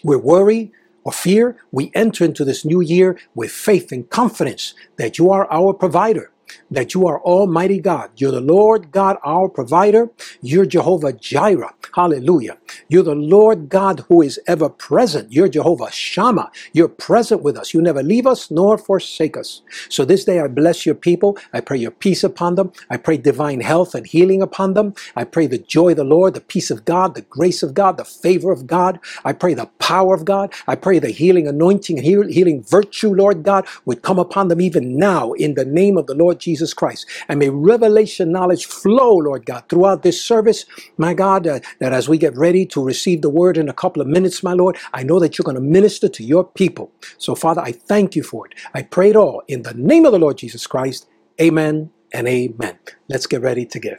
with 0.04 0.22
worry 0.22 0.72
or 1.06 1.12
fear. 1.12 1.56
We 1.70 1.92
enter 1.94 2.24
into 2.24 2.44
this 2.44 2.64
new 2.64 2.80
year 2.80 3.16
with 3.36 3.52
faith 3.52 3.92
and 3.92 4.10
confidence 4.10 4.74
that 4.96 5.18
you 5.18 5.30
are 5.30 5.46
our 5.52 5.72
provider. 5.72 6.32
That 6.70 6.94
you 6.94 7.06
are 7.06 7.20
Almighty 7.22 7.80
God. 7.80 8.10
You're 8.16 8.32
the 8.32 8.40
Lord 8.40 8.90
God, 8.92 9.16
our 9.24 9.48
provider. 9.48 10.10
You're 10.42 10.66
Jehovah 10.66 11.12
Jireh. 11.12 11.74
Hallelujah. 11.94 12.58
You're 12.88 13.02
the 13.04 13.14
Lord 13.14 13.68
God 13.68 14.04
who 14.08 14.22
is 14.22 14.40
ever 14.46 14.68
present. 14.68 15.32
You're 15.32 15.48
Jehovah 15.48 15.90
Shammah. 15.90 16.50
You're 16.72 16.88
present 16.88 17.42
with 17.42 17.56
us. 17.56 17.74
You 17.74 17.82
never 17.82 18.02
leave 18.02 18.26
us 18.26 18.50
nor 18.50 18.78
forsake 18.78 19.36
us. 19.36 19.62
So 19.88 20.04
this 20.04 20.24
day 20.24 20.40
I 20.40 20.48
bless 20.48 20.86
your 20.86 20.94
people. 20.94 21.38
I 21.52 21.60
pray 21.60 21.78
your 21.78 21.90
peace 21.90 22.24
upon 22.24 22.56
them. 22.56 22.72
I 22.90 22.96
pray 22.96 23.16
divine 23.18 23.60
health 23.60 23.94
and 23.94 24.06
healing 24.06 24.42
upon 24.42 24.74
them. 24.74 24.94
I 25.16 25.24
pray 25.24 25.46
the 25.46 25.58
joy 25.58 25.90
of 25.90 25.96
the 25.98 26.04
Lord, 26.04 26.34
the 26.34 26.40
peace 26.40 26.70
of 26.70 26.84
God, 26.84 27.14
the 27.14 27.22
grace 27.22 27.62
of 27.62 27.74
God, 27.74 27.96
the 27.98 28.04
favor 28.04 28.52
of 28.52 28.66
God. 28.66 29.00
I 29.24 29.32
pray 29.32 29.54
the 29.54 29.66
power 29.78 30.14
of 30.14 30.24
God. 30.24 30.52
I 30.66 30.76
pray 30.76 30.98
the 30.98 31.10
healing 31.10 31.48
anointing, 31.48 32.02
heal- 32.02 32.28
healing 32.28 32.62
virtue, 32.62 33.14
Lord 33.14 33.42
God, 33.42 33.66
would 33.86 34.02
come 34.02 34.18
upon 34.18 34.48
them 34.48 34.60
even 34.60 34.96
now 34.98 35.32
in 35.32 35.54
the 35.54 35.64
name 35.64 35.96
of 35.96 36.06
the 36.06 36.14
Lord 36.14 36.35
Jesus 36.38 36.74
Christ. 36.74 37.06
And 37.28 37.38
may 37.38 37.50
revelation 37.50 38.32
knowledge 38.32 38.66
flow, 38.66 39.16
Lord 39.16 39.46
God, 39.46 39.64
throughout 39.68 40.02
this 40.02 40.22
service, 40.22 40.64
my 40.96 41.14
God, 41.14 41.46
uh, 41.46 41.60
that 41.80 41.92
as 41.92 42.08
we 42.08 42.18
get 42.18 42.36
ready 42.36 42.66
to 42.66 42.82
receive 42.82 43.22
the 43.22 43.30
word 43.30 43.56
in 43.56 43.68
a 43.68 43.74
couple 43.74 44.02
of 44.02 44.08
minutes, 44.08 44.42
my 44.42 44.52
Lord, 44.52 44.76
I 44.92 45.02
know 45.02 45.18
that 45.20 45.38
you're 45.38 45.44
going 45.44 45.56
to 45.56 45.60
minister 45.60 46.08
to 46.08 46.24
your 46.24 46.44
people. 46.44 46.90
So, 47.18 47.34
Father, 47.34 47.60
I 47.62 47.72
thank 47.72 48.16
you 48.16 48.22
for 48.22 48.46
it. 48.46 48.54
I 48.74 48.82
pray 48.82 49.10
it 49.10 49.16
all 49.16 49.42
in 49.48 49.62
the 49.62 49.74
name 49.74 50.04
of 50.04 50.12
the 50.12 50.18
Lord 50.18 50.38
Jesus 50.38 50.66
Christ. 50.66 51.06
Amen 51.40 51.90
and 52.12 52.28
amen. 52.28 52.78
Let's 53.08 53.26
get 53.26 53.42
ready 53.42 53.66
to 53.66 53.78
give. 53.78 53.98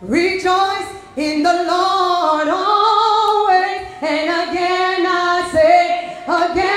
Rejoice 0.00 0.88
in 1.16 1.42
the 1.42 1.52
Lord 1.52 2.48
always. 2.48 3.86
And 4.02 4.50
again 4.50 5.06
I 5.06 5.48
say, 5.52 6.16
again 6.26 6.71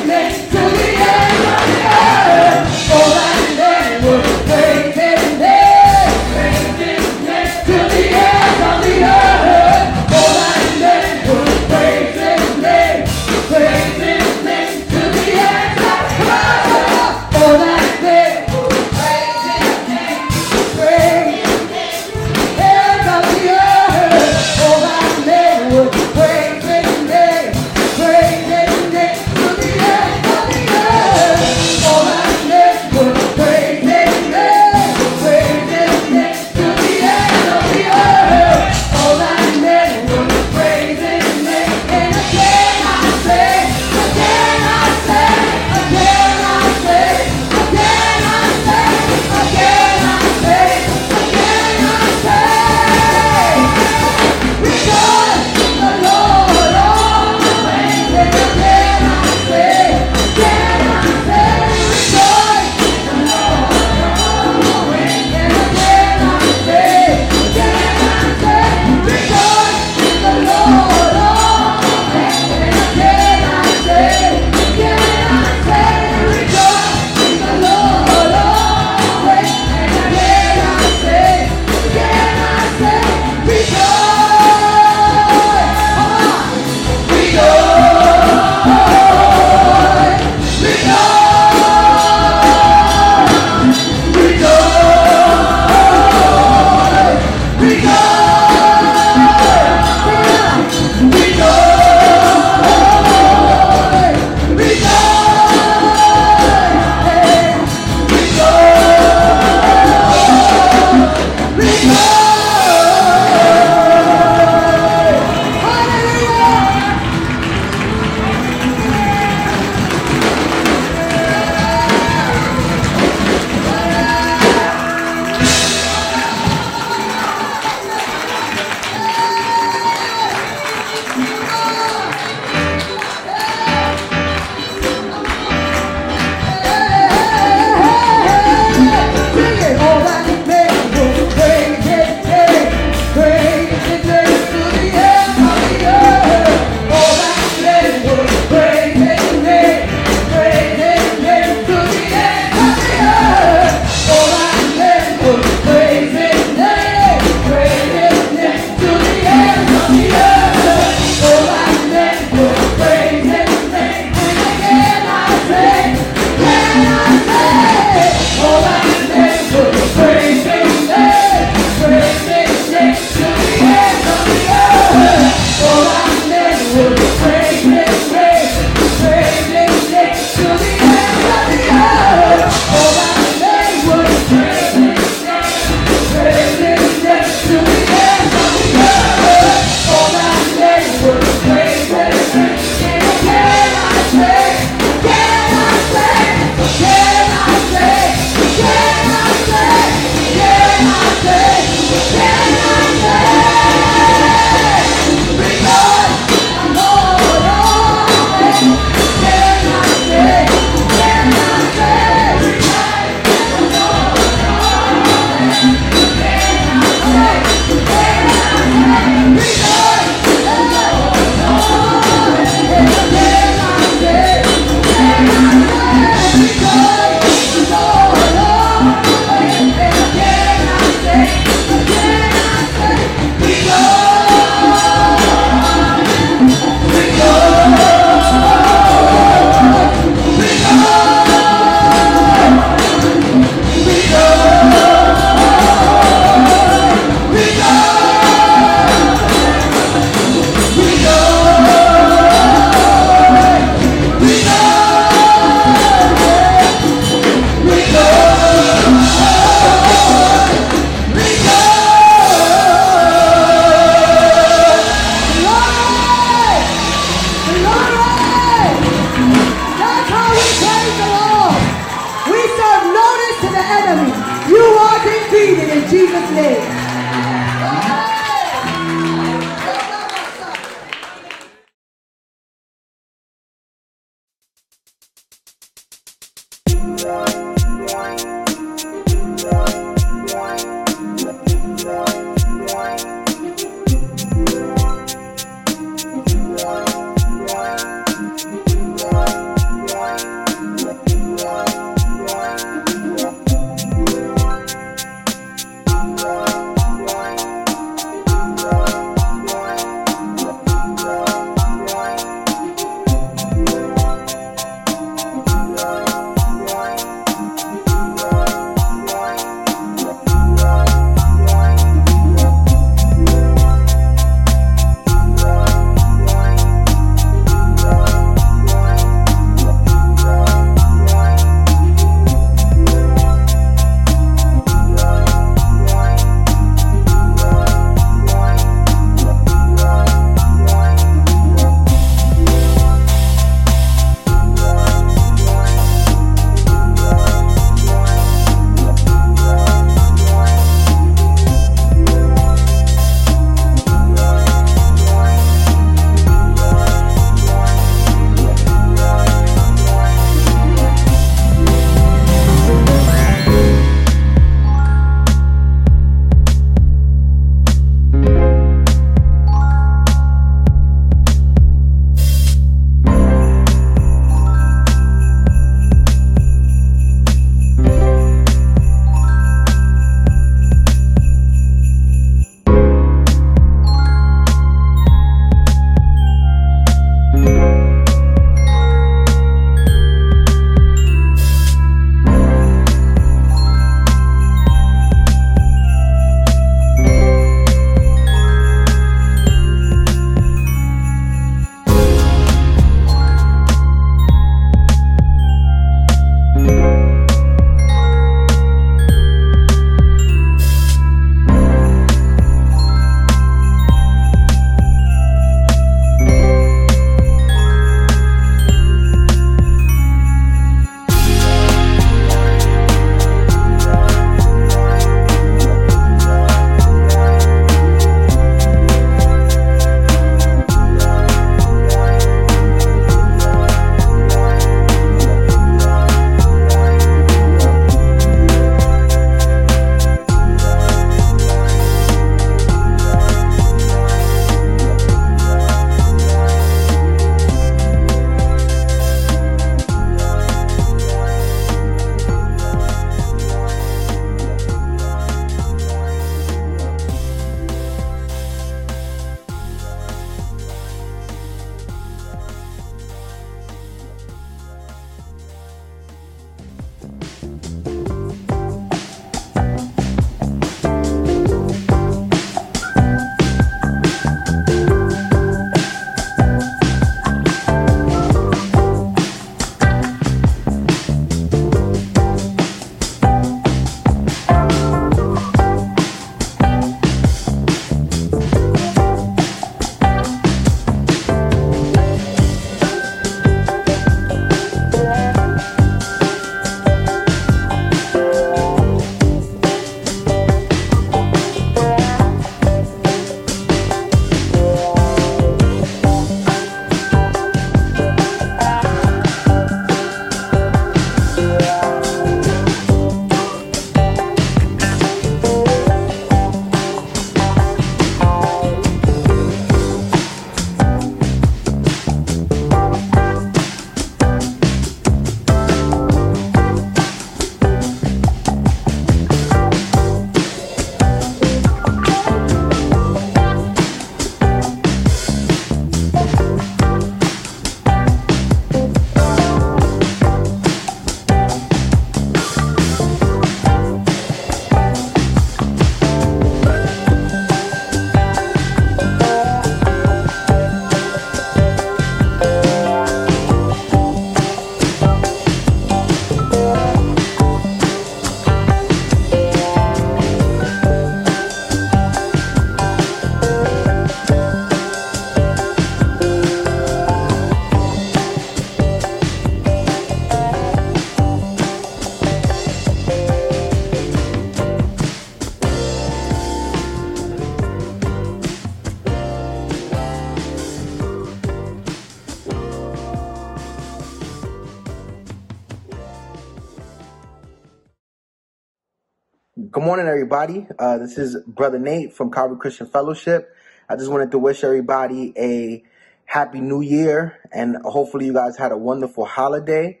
everybody. 590.42 590.66
Uh, 590.76 590.98
this 590.98 591.18
is 591.18 591.36
Brother 591.46 591.78
Nate 591.78 592.12
from 592.12 592.30
Calvary 592.30 592.58
Christian 592.58 592.88
Fellowship. 592.88 593.54
I 593.88 593.94
just 593.94 594.10
wanted 594.10 594.32
to 594.32 594.38
wish 594.38 594.64
everybody 594.64 595.32
a 595.36 595.84
happy 596.24 596.60
new 596.60 596.80
year 596.80 597.38
and 597.52 597.76
hopefully 597.84 598.26
you 598.26 598.32
guys 598.32 598.56
had 598.56 598.72
a 598.72 598.76
wonderful 598.76 599.24
holiday. 599.24 600.00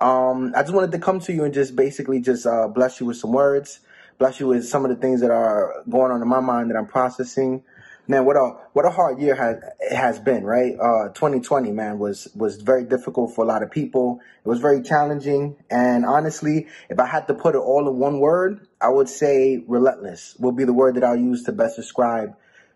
Um, 0.00 0.52
I 0.56 0.62
just 0.62 0.74
wanted 0.74 0.90
to 0.92 0.98
come 0.98 1.20
to 1.20 1.32
you 1.32 1.44
and 1.44 1.54
just 1.54 1.76
basically 1.76 2.20
just 2.20 2.44
uh, 2.44 2.66
bless 2.66 2.98
you 2.98 3.06
with 3.06 3.18
some 3.18 3.30
words, 3.30 3.78
bless 4.18 4.40
you 4.40 4.48
with 4.48 4.66
some 4.66 4.84
of 4.84 4.90
the 4.90 4.96
things 4.96 5.20
that 5.20 5.30
are 5.30 5.84
going 5.88 6.10
on 6.10 6.22
in 6.22 6.28
my 6.28 6.40
mind 6.40 6.70
that 6.70 6.76
I'm 6.76 6.86
processing. 6.86 7.62
Man, 8.10 8.24
what 8.24 8.36
a 8.36 8.56
what 8.72 8.86
a 8.86 8.90
hard 8.90 9.20
year 9.20 9.34
has 9.34 9.58
it 9.80 9.94
has 9.94 10.18
been, 10.18 10.42
right? 10.42 10.72
Uh, 10.80 11.08
2020, 11.10 11.72
man, 11.72 11.98
was 11.98 12.26
was 12.34 12.56
very 12.56 12.84
difficult 12.84 13.34
for 13.34 13.44
a 13.44 13.46
lot 13.46 13.62
of 13.62 13.70
people. 13.70 14.20
It 14.42 14.48
was 14.48 14.60
very 14.60 14.80
challenging, 14.80 15.56
and 15.70 16.06
honestly, 16.06 16.68
if 16.88 16.98
I 16.98 17.06
had 17.06 17.26
to 17.26 17.34
put 17.34 17.54
it 17.54 17.58
all 17.58 17.86
in 17.86 17.98
one 17.98 18.18
word, 18.18 18.66
I 18.80 18.88
would 18.88 19.10
say 19.10 19.62
relentless. 19.68 20.36
Will 20.38 20.52
be 20.52 20.64
the 20.64 20.72
word 20.72 20.94
that 20.94 21.04
I'll 21.04 21.18
use 21.18 21.42
to 21.44 21.52
best 21.52 21.76
describe 21.76 22.34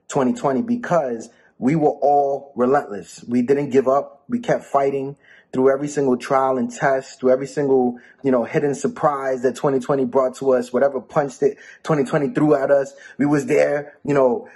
2020 0.09 0.61
because 0.61 1.31
we 1.59 1.77
were 1.77 1.89
all 2.03 2.53
relentless. 2.55 3.25
We 3.27 3.41
didn't 3.41 3.71
give 3.71 3.89
up. 3.89 4.25
We 4.29 4.41
kept 4.41 4.65
fighting 4.65 5.17
through 5.53 5.73
every 5.73 5.89
single 5.89 6.17
trial 6.17 6.57
and 6.57 6.73
test, 6.73 7.21
through 7.21 7.31
every 7.31 7.47
single, 7.47 7.99
you 8.23 8.31
know, 8.31 8.45
hidden 8.45 8.75
surprise 8.75 9.43
that 9.43 9.55
2020 9.55 10.07
brought 10.07 10.35
to 10.37 10.53
us, 10.53 10.73
whatever 10.73 11.01
punch 11.01 11.39
that 11.41 11.57
2020 11.85 12.31
threw 12.31 12.55
at 12.55 12.71
us. 12.71 12.95
We 13.19 13.27
was 13.27 13.47
there, 13.47 13.99
you 14.05 14.15
know, 14.15 14.49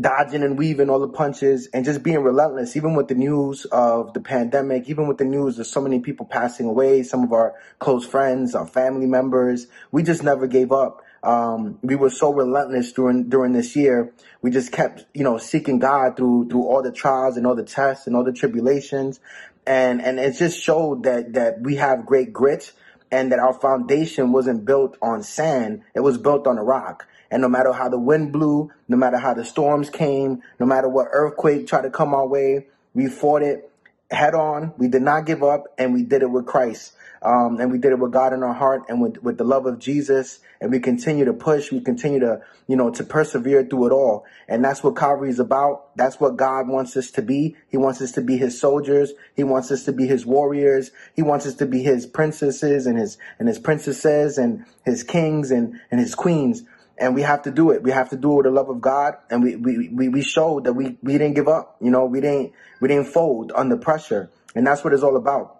dodging 0.00 0.42
and 0.42 0.58
weaving 0.58 0.90
all 0.90 1.00
the 1.00 1.08
punches 1.08 1.68
and 1.72 1.84
just 1.84 2.02
being 2.02 2.20
relentless, 2.20 2.76
even 2.76 2.94
with 2.94 3.08
the 3.08 3.14
news 3.14 3.64
of 3.66 4.12
the 4.14 4.20
pandemic, 4.20 4.88
even 4.88 5.08
with 5.08 5.18
the 5.18 5.24
news 5.24 5.58
of 5.58 5.66
so 5.66 5.80
many 5.80 6.00
people 6.00 6.26
passing 6.26 6.66
away, 6.66 7.02
some 7.02 7.24
of 7.24 7.32
our 7.32 7.54
close 7.78 8.06
friends, 8.06 8.54
our 8.54 8.66
family 8.66 9.06
members, 9.06 9.66
we 9.90 10.02
just 10.02 10.22
never 10.22 10.46
gave 10.46 10.72
up. 10.72 11.02
Um, 11.22 11.78
we 11.82 11.96
were 11.96 12.10
so 12.10 12.32
relentless 12.32 12.92
during 12.92 13.28
during 13.28 13.52
this 13.52 13.74
year. 13.74 14.12
We 14.40 14.52
just 14.52 14.70
kept, 14.70 15.04
you 15.14 15.24
know, 15.24 15.36
seeking 15.38 15.80
God 15.80 16.16
through 16.16 16.48
through 16.48 16.62
all 16.68 16.82
the 16.82 16.92
trials 16.92 17.36
and 17.36 17.46
all 17.46 17.56
the 17.56 17.64
tests 17.64 18.06
and 18.06 18.14
all 18.14 18.22
the 18.22 18.32
tribulations, 18.32 19.18
and 19.66 20.00
and 20.00 20.20
it 20.20 20.36
just 20.38 20.62
showed 20.62 21.02
that 21.02 21.32
that 21.32 21.60
we 21.60 21.74
have 21.76 22.06
great 22.06 22.32
grit 22.32 22.72
and 23.10 23.32
that 23.32 23.40
our 23.40 23.54
foundation 23.54 24.30
wasn't 24.30 24.64
built 24.64 24.96
on 25.02 25.24
sand; 25.24 25.82
it 25.92 26.00
was 26.00 26.18
built 26.18 26.46
on 26.46 26.56
a 26.56 26.62
rock. 26.62 27.06
And 27.30 27.42
no 27.42 27.48
matter 27.48 27.72
how 27.72 27.88
the 27.88 27.98
wind 27.98 28.32
blew, 28.32 28.70
no 28.88 28.96
matter 28.96 29.18
how 29.18 29.34
the 29.34 29.44
storms 29.44 29.90
came, 29.90 30.42
no 30.58 30.66
matter 30.66 30.88
what 30.88 31.08
earthquake 31.12 31.66
tried 31.66 31.82
to 31.82 31.90
come 31.90 32.14
our 32.14 32.26
way, 32.26 32.66
we 32.94 33.08
fought 33.08 33.42
it 33.42 33.70
head 34.10 34.34
on. 34.34 34.72
We 34.78 34.88
did 34.88 35.02
not 35.02 35.26
give 35.26 35.42
up, 35.42 35.64
and 35.76 35.92
we 35.92 36.02
did 36.02 36.22
it 36.22 36.30
with 36.30 36.46
Christ. 36.46 36.94
Um, 37.20 37.58
and 37.60 37.72
we 37.72 37.78
did 37.78 37.90
it 37.90 37.98
with 37.98 38.12
God 38.12 38.32
in 38.32 38.44
our 38.44 38.54
heart 38.54 38.82
and 38.88 39.00
with, 39.00 39.22
with 39.24 39.38
the 39.38 39.44
love 39.44 39.66
of 39.66 39.80
Jesus. 39.80 40.38
And 40.60 40.70
we 40.70 40.78
continue 40.78 41.24
to 41.24 41.32
push. 41.32 41.72
We 41.72 41.80
continue 41.80 42.20
to, 42.20 42.42
you 42.68 42.76
know, 42.76 42.90
to 42.90 43.02
persevere 43.02 43.64
through 43.64 43.88
it 43.88 43.92
all. 43.92 44.24
And 44.46 44.64
that's 44.64 44.84
what 44.84 44.96
Calvary 44.96 45.30
is 45.30 45.40
about. 45.40 45.96
That's 45.96 46.20
what 46.20 46.36
God 46.36 46.68
wants 46.68 46.96
us 46.96 47.10
to 47.12 47.22
be. 47.22 47.56
He 47.68 47.76
wants 47.76 48.00
us 48.00 48.12
to 48.12 48.20
be 48.20 48.36
his 48.36 48.60
soldiers. 48.60 49.12
He 49.34 49.42
wants 49.42 49.72
us 49.72 49.84
to 49.84 49.92
be 49.92 50.06
his 50.06 50.24
warriors. 50.24 50.92
He 51.14 51.22
wants 51.22 51.44
us 51.44 51.54
to 51.56 51.66
be 51.66 51.82
his 51.82 52.06
princesses 52.06 52.86
and 52.86 52.96
his, 52.96 53.18
and 53.40 53.48
his 53.48 53.58
princesses 53.58 54.38
and 54.38 54.64
his 54.84 55.02
kings 55.02 55.50
and, 55.50 55.80
and 55.90 55.98
his 56.00 56.14
queens 56.14 56.62
and 56.98 57.14
we 57.14 57.22
have 57.22 57.42
to 57.42 57.50
do 57.50 57.70
it. 57.70 57.82
We 57.82 57.90
have 57.92 58.10
to 58.10 58.16
do 58.16 58.32
it 58.32 58.36
with 58.36 58.46
the 58.46 58.50
love 58.50 58.68
of 58.68 58.80
God, 58.80 59.14
and 59.30 59.42
we 59.42 59.56
we 59.56 59.88
we, 59.88 60.08
we 60.08 60.22
showed 60.22 60.64
that 60.64 60.72
we 60.72 60.98
we 61.02 61.12
didn't 61.12 61.34
give 61.34 61.48
up. 61.48 61.76
You 61.80 61.90
know, 61.90 62.04
we 62.04 62.20
didn't 62.20 62.52
we 62.80 62.88
didn't 62.88 63.06
fold 63.06 63.52
under 63.54 63.76
pressure, 63.76 64.30
and 64.54 64.66
that's 64.66 64.84
what 64.84 64.92
it's 64.92 65.02
all 65.02 65.16
about. 65.16 65.56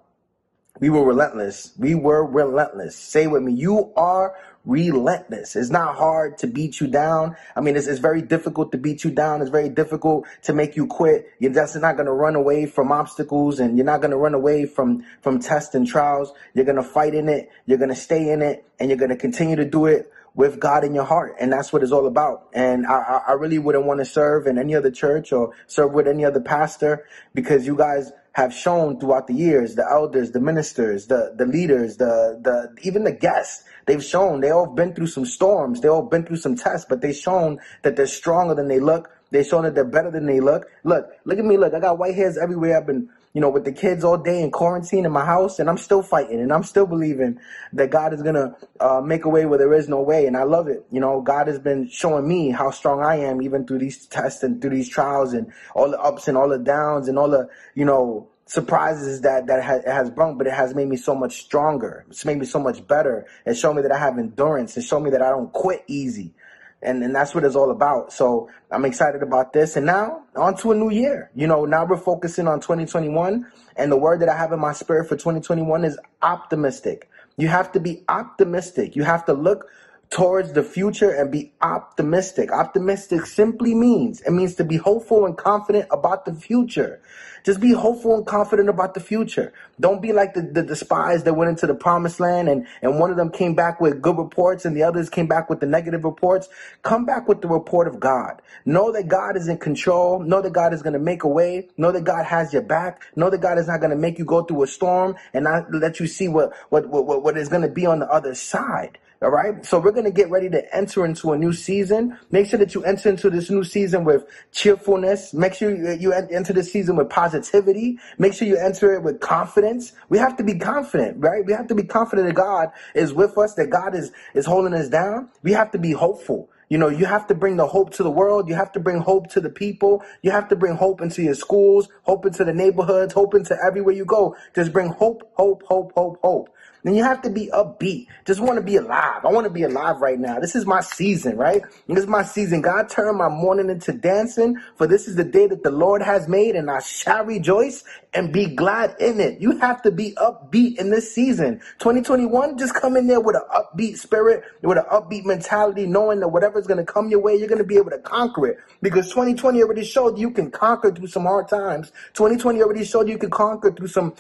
We 0.81 0.91
were 0.91 1.05
relentless. 1.05 1.73
We 1.77 1.95
were 1.95 2.25
relentless. 2.25 2.97
Say 2.97 3.27
with 3.27 3.43
me, 3.43 3.53
you 3.53 3.93
are 3.97 4.37
relentless. 4.65 5.57
It's 5.57 5.71
not 5.71 5.97
hard 5.97 6.39
to 6.39 6.47
beat 6.47 6.81
you 6.81 6.87
down. 6.87 7.37
I 7.57 7.61
mean, 7.61 7.75
it's, 7.75 7.87
it's 7.87 7.99
very 7.99 8.23
difficult 8.23 8.71
to 8.73 8.79
beat 8.79 9.03
you 9.03 9.11
down. 9.11 9.41
It's 9.41 9.51
very 9.51 9.71
difficult 9.71 10.27
to 10.43 10.53
make 10.53 10.77
you 10.77 10.87
quit. 10.87 11.33
You're 11.41 11.53
just 11.53 11.75
not 11.77 11.97
going 11.97 12.07
to 12.07 12.13
run 12.13 12.37
away 12.37 12.67
from 12.67 12.93
obstacles 12.93 13.59
and 13.59 13.77
you're 13.77 13.87
not 13.87 14.01
going 14.01 14.11
to 14.11 14.17
run 14.17 14.35
away 14.35 14.67
from, 14.67 15.05
from 15.21 15.41
tests 15.41 15.75
and 15.75 15.87
trials. 15.87 16.33
You're 16.55 16.67
going 16.67 16.77
to 16.77 16.83
fight 16.83 17.15
in 17.15 17.29
it. 17.29 17.51
You're 17.67 17.79
going 17.79 17.89
to 17.89 17.97
stay 17.97 18.31
in 18.31 18.43
it 18.43 18.65
and 18.79 18.91
you're 18.91 18.99
going 18.99 19.11
to 19.11 19.17
continue 19.17 19.57
to 19.57 19.65
do 19.65 19.87
it 19.87 20.13
with 20.39 20.61
God 20.61 20.85
in 20.85 20.95
your 20.95 21.05
heart. 21.05 21.35
And 21.41 21.53
that's 21.53 21.73
what 21.73 21.83
it's 21.83 21.91
all 21.91 22.07
about. 22.07 22.49
And 22.53 22.87
I, 22.87 23.23
I 23.27 23.33
really 23.33 23.59
wouldn't 23.59 23.85
want 23.87 23.99
to 23.99 24.05
serve 24.05 24.47
in 24.47 24.57
any 24.57 24.73
other 24.73 24.89
church 24.89 25.33
or 25.33 25.53
serve 25.67 25.93
with 25.93 26.07
any 26.07 26.25
other 26.25 26.41
pastor 26.41 27.05
because 27.35 27.67
you 27.67 27.77
guys 27.77 28.13
have 28.35 28.55
shown 28.55 29.01
throughout 29.01 29.27
the 29.27 29.35
years, 29.35 29.75
the 29.75 29.85
elders, 29.85 30.31
the 30.31 30.39
ministers, 30.39 31.09
the, 31.09 31.35
the 31.37 31.45
leaders, 31.45 31.97
the, 31.97 32.39
the, 32.41 32.73
even 32.87 33.03
the 33.03 33.11
guests, 33.11 33.65
they've 33.87 34.05
shown 34.05 34.41
they 34.41 34.51
all 34.51 34.73
been 34.73 34.95
through 34.95 35.09
some 35.09 35.27
storms. 35.27 35.81
They 35.81 35.89
all 35.89 36.03
been 36.03 36.25
through 36.25 36.37
some 36.37 36.55
tests, 36.55 36.87
but 36.89 37.01
they've 37.01 37.17
shown 37.17 37.59
that 37.83 37.97
they're 37.97 38.07
stronger 38.07 38.55
than 38.55 38.69
they 38.69 38.79
look. 38.79 39.11
They've 39.33 39.45
shown 39.45 39.65
that 39.65 39.75
they're 39.75 39.85
better 39.85 40.13
than 40.13 40.27
they 40.27 40.39
look. 40.39 40.71
Look, 40.85 41.11
look 41.25 41.41
at 41.41 41.45
me. 41.45 41.57
Look, 41.57 41.75
I 41.75 41.81
got 41.81 41.99
white 41.99 42.15
hairs 42.15 42.39
everywhere. 42.39 42.77
I've 42.77 42.87
been 42.87 43.11
you 43.39 43.43
know, 43.43 43.51
with 43.51 43.65
the 43.65 43.71
kids 43.71 44.03
all 44.03 44.19
day 44.19 44.43
in 44.43 44.51
quarantine 44.51 45.07
in 45.07 45.13
my 45.13 45.25
house, 45.25 45.61
and 45.61 45.71
I'm 45.71 45.79
still 45.79 46.03
fighting, 46.03 46.41
and 46.41 46.53
I'm 46.53 46.65
still 46.65 46.89
believing 46.89 47.39
that 47.73 47.89
God 47.89 48.13
is 48.13 48.21
gonna 48.21 48.57
uh, 48.81 49.01
make 49.01 49.27
a 49.27 49.29
way 49.29 49.47
where 49.47 49.61
there 49.61 49.73
is 49.75 49.89
no 49.89 50.03
way, 50.03 50.27
and 50.27 50.37
I 50.37 50.43
love 50.43 50.67
it. 50.67 50.85
You 50.91 50.99
know, 50.99 51.21
God 51.21 51.47
has 51.47 51.61
been 51.61 51.89
showing 51.89 52.27
me 52.27 52.51
how 52.51 52.73
strong 52.73 53.01
I 53.01 53.19
am, 53.19 53.41
even 53.41 53.65
through 53.65 53.79
these 53.79 54.07
tests 54.07 54.43
and 54.43 54.61
through 54.61 54.71
these 54.71 54.89
trials, 54.89 55.35
and 55.35 55.53
all 55.77 55.89
the 55.89 56.01
ups 56.01 56.27
and 56.27 56.37
all 56.37 56.49
the 56.49 56.59
downs, 56.59 57.07
and 57.07 57.17
all 57.17 57.31
the 57.31 57.49
you 57.77 57.85
know 57.85 58.29
surprises 58.47 59.21
that 59.21 59.47
that 59.47 59.63
has, 59.63 59.85
has 59.85 60.11
brought, 60.11 60.37
but 60.37 60.49
it 60.49 60.53
has 60.53 60.75
made 60.75 60.89
me 60.89 60.97
so 60.97 61.15
much 61.15 61.41
stronger. 61.41 62.07
It's 62.11 62.25
made 62.25 62.39
me 62.39 62.45
so 62.45 62.59
much 62.59 62.85
better. 62.89 63.25
It 63.47 63.55
showed 63.55 63.75
me 63.75 63.83
that 63.83 63.93
I 63.93 63.99
have 64.01 64.19
endurance. 64.19 64.77
It 64.77 64.83
showed 64.83 65.05
me 65.05 65.11
that 65.11 65.23
I 65.23 65.31
don't 65.31 65.53
quit 65.53 65.85
easy 65.87 66.35
and 66.83 67.03
and 67.03 67.15
that's 67.15 67.35
what 67.35 67.45
it's 67.45 67.57
all 67.57 67.71
about. 67.71 68.13
So 68.13 68.49
I'm 68.71 68.85
excited 68.85 69.23
about 69.23 69.53
this. 69.53 69.77
And 69.77 69.87
now 69.87 70.23
on 70.37 70.57
to 70.59 70.73
a 70.73 70.75
new 70.75 70.91
year. 70.91 71.31
You 71.35 71.47
know, 71.47 71.65
now 71.65 71.85
we're 71.85 71.97
focusing 71.97 72.47
on 72.47 72.61
2021, 72.61 73.47
and 73.77 73.93
the 73.93 73.97
word 73.97 74.21
that 74.21 74.29
I 74.29 74.37
have 74.37 74.53
in 74.53 74.61
my 74.61 74.73
spirit 74.73 75.09
for 75.09 75.17
2021 75.17 75.85
is 75.85 75.99
optimistic. 76.23 77.09
You 77.37 77.49
have 77.49 77.73
to 77.73 77.81
be 77.81 78.05
optimistic. 78.09 78.97
You 78.97 79.05
have 79.05 79.25
to 79.27 79.33
look 79.33 79.69
towards 80.11 80.53
the 80.53 80.63
future 80.63 81.11
and 81.11 81.31
be 81.31 81.53
optimistic. 81.61 82.51
Optimistic 82.51 83.27
simply 83.27 83.75
means 83.75 84.21
it 84.23 84.33
means 84.33 84.55
to 84.57 84.65
be 84.65 84.77
hopeful 84.77 85.27
and 85.27 85.37
confident 85.37 85.87
about 85.91 86.25
the 86.25 86.35
future. 86.35 87.01
Just 87.45 87.61
be 87.61 87.73
hopeful 87.73 88.15
and 88.15 88.27
confident 88.27 88.69
about 88.69 88.95
the 88.95 89.01
future. 89.01 89.53
Don't 89.81 90.03
be 90.03 90.13
like 90.13 90.35
the, 90.35 90.43
the, 90.43 90.63
the 90.63 90.77
spies 90.77 91.25
that 91.25 91.35
went 91.35 91.51
into 91.51 91.67
the 91.67 91.75
promised 91.75 92.21
land 92.21 92.49
and, 92.49 92.67
and 92.83 92.99
one 92.99 93.11
of 93.11 93.17
them 93.17 93.31
came 93.31 93.55
back 93.55 93.81
with 93.81 94.03
good 94.03 94.19
reports 94.19 94.65
and 94.65 94.77
the 94.77 94.83
others 94.83 95.09
came 95.09 95.27
back 95.27 95.49
with 95.49 95.61
the 95.61 95.67
negative 95.67 96.05
reports. 96.05 96.49
Come 96.83 97.05
back 97.05 97.29
with 97.29 97.41
the 97.41 97.49
report 97.49 97.89
of 97.89 98.01
God. 98.01 98.43
Know 98.65 98.93
that 98.93 99.09
God 99.09 99.37
is 99.37 99.49
in 99.49 99.59
control. 99.59 100.21
Know 100.21 100.43
that 100.43 100.53
God 100.53 100.73
is 100.73 100.83
going 100.83 100.93
to 100.95 100.99
make 100.99 101.25
a 101.25 101.29
way. 101.29 101.69
Know 101.77 101.93
that 101.93 102.05
God 102.05 102.25
has 102.27 102.53
your 102.53 102.63
back. 102.63 103.03
Know 103.17 103.31
that 103.31 103.41
God 103.41 103.59
is 103.59 103.69
not 103.69 103.81
going 103.81 103.91
to 103.91 103.97
make 103.97 104.19
you 104.19 104.25
go 104.25 104.43
through 104.43 104.63
a 104.63 104.67
storm 104.67 105.17
and 105.33 105.45
not 105.45 105.73
let 105.73 106.01
you 106.01 106.07
see 106.07 106.29
what, 106.29 106.53
what, 106.71 106.89
what, 106.89 107.23
what 107.23 107.37
is 107.37 107.49
going 107.49 107.63
to 107.63 107.69
be 107.69 107.87
on 107.87 108.01
the 108.01 108.11
other 108.11 108.35
side. 108.35 108.99
All 109.21 109.31
right. 109.31 109.67
So 109.67 109.81
we're 109.81 109.91
going 109.91 110.05
to 110.05 110.13
get 110.13 110.31
ready 110.31 110.49
to 110.51 110.77
enter 110.77 111.05
into 111.05 111.33
a 111.33 111.39
new 111.39 111.53
season. 111.53 112.17
Make 112.31 112.47
sure 112.47 112.59
that 112.61 112.73
you 112.77 112.85
enter 112.85 113.09
into 113.09 113.31
this 113.31 113.51
new 113.51 113.65
season 113.65 114.05
with 114.05 114.25
cheerfulness. 114.53 115.35
Make 115.35 115.55
sure 115.55 115.75
you 115.75 116.13
enter 116.13 116.53
the 116.53 116.63
season 116.63 116.95
with 116.95 117.11
positivity. 117.11 117.99
Make 118.19 118.35
sure 118.35 118.47
you 118.47 118.57
enter 118.57 118.95
it 118.95 119.03
with 119.03 119.19
confidence. 119.19 119.93
We 120.09 120.19
have 120.19 120.37
to 120.37 120.45
be 120.45 120.57
confident, 120.57 121.17
right? 121.19 121.45
We 121.45 121.53
have 121.53 121.67
to 121.67 121.75
be 121.75 121.83
confident 121.83 122.29
that 122.29 122.37
God 122.37 122.71
is 122.95 123.13
with 123.13 123.37
us, 123.37 123.55
that 123.55 123.71
God 123.71 123.97
is, 123.97 124.13
is 124.35 124.47
holding 124.47 124.73
us 124.73 124.89
down. 124.89 125.31
We 125.43 125.53
have 125.53 125.73
to 125.73 125.79
be 125.79 125.91
hopeful. 125.91 126.49
You 126.69 126.79
know, 126.79 126.89
you 126.89 127.07
have 127.07 127.27
to 127.29 127.35
bring 127.35 127.57
the 127.57 127.67
hope 127.67 127.95
to 127.95 128.03
the 128.03 128.11
world. 128.11 128.49
You 128.49 128.55
have 128.55 128.73
to 128.73 128.81
bring 128.81 128.99
hope 128.99 129.31
to 129.31 129.41
the 129.41 129.51
people. 129.51 130.05
You 130.23 130.31
have 130.31 130.49
to 130.51 130.57
bring 130.57 130.77
hope 130.77 131.01
into 131.01 131.23
your 131.23 131.35
schools, 131.35 131.89
hope 132.03 132.27
into 132.27 132.45
the 132.45 132.53
neighborhoods, 132.53 133.15
hope 133.15 133.35
into 133.35 133.57
everywhere 133.65 133.95
you 133.95 134.05
go. 134.05 134.37
Just 134.55 134.73
bring 134.73 134.91
hope, 134.91 135.23
hope, 135.35 135.63
hope, 135.67 135.93
hope, 135.97 136.19
hope. 136.23 136.51
Then 136.89 136.97
you 136.97 137.05
have 137.05 137.21
to 137.21 137.29
be 137.29 137.49
upbeat. 137.49 138.07
Just 138.25 138.41
want 138.41 138.57
to 138.57 138.63
be 138.63 138.77
alive. 138.77 139.23
I 139.23 139.29
want 139.29 139.45
to 139.45 139.51
be 139.51 139.65
alive 139.65 140.01
right 140.01 140.19
now. 140.19 140.41
This 140.41 140.57
is 140.57 140.65
my 140.65 140.81
season, 140.81 141.37
right? 141.37 141.61
This 141.87 141.99
is 141.99 142.07
my 142.07 142.23
season. 142.23 142.63
God 142.63 142.89
turned 142.89 143.19
my 143.19 143.29
mourning 143.29 143.69
into 143.69 143.93
dancing, 143.93 144.57
for 144.77 144.87
this 144.87 145.07
is 145.07 145.15
the 145.15 145.25
day 145.25 145.47
that 145.49 145.63
the 145.63 145.71
Lord 145.71 146.01
has 146.01 146.29
made, 146.29 146.57
and 146.57 146.71
I 146.71 146.81
shall 146.81 147.27
rejoice 147.27 147.85
and 148.15 148.33
be 148.33 148.47
glad 148.47 148.97
in 149.01 149.21
it. 149.21 149.39
You 149.39 149.59
have 149.59 149.83
to 149.83 149.91
be 149.91 150.13
upbeat 150.13 150.79
in 150.79 150.89
this 150.91 151.15
season. 151.15 151.61
2021, 151.79 152.57
just 152.57 152.75
come 152.75 152.97
in 152.97 153.07
there 153.07 153.21
with 153.21 153.37
an 153.37 153.43
upbeat 153.55 153.99
spirit, 153.99 154.45
with 154.63 154.79
an 154.79 154.85
upbeat 154.91 155.27
mentality, 155.27 155.87
knowing 155.87 156.21
that 156.21 156.29
whatever's 156.29 156.67
going 156.67 156.85
to 156.85 156.91
come 156.91 157.11
your 157.11 157.21
way, 157.21 157.37
you're 157.37 157.49
going 157.49 157.59
to 157.59 157.65
be 157.65 157.77
able 157.77 157.91
to 157.91 157.99
conquer 157.99 158.47
it. 158.47 158.59
Because 158.81 159.09
2020 159.11 159.63
already 159.63 159.85
showed 159.85 160.19
you 160.19 160.31
can 160.31 160.51
conquer 160.51 160.91
through 160.91 161.09
some 161.09 161.25
hard 161.25 161.49
times. 161.49 161.91
2020 162.15 162.63
already 162.63 162.85
showed 162.85 163.09
you 163.09 163.19
can 163.19 163.31
conquer 163.31 163.71
through 163.71 163.89
some, 163.89 164.15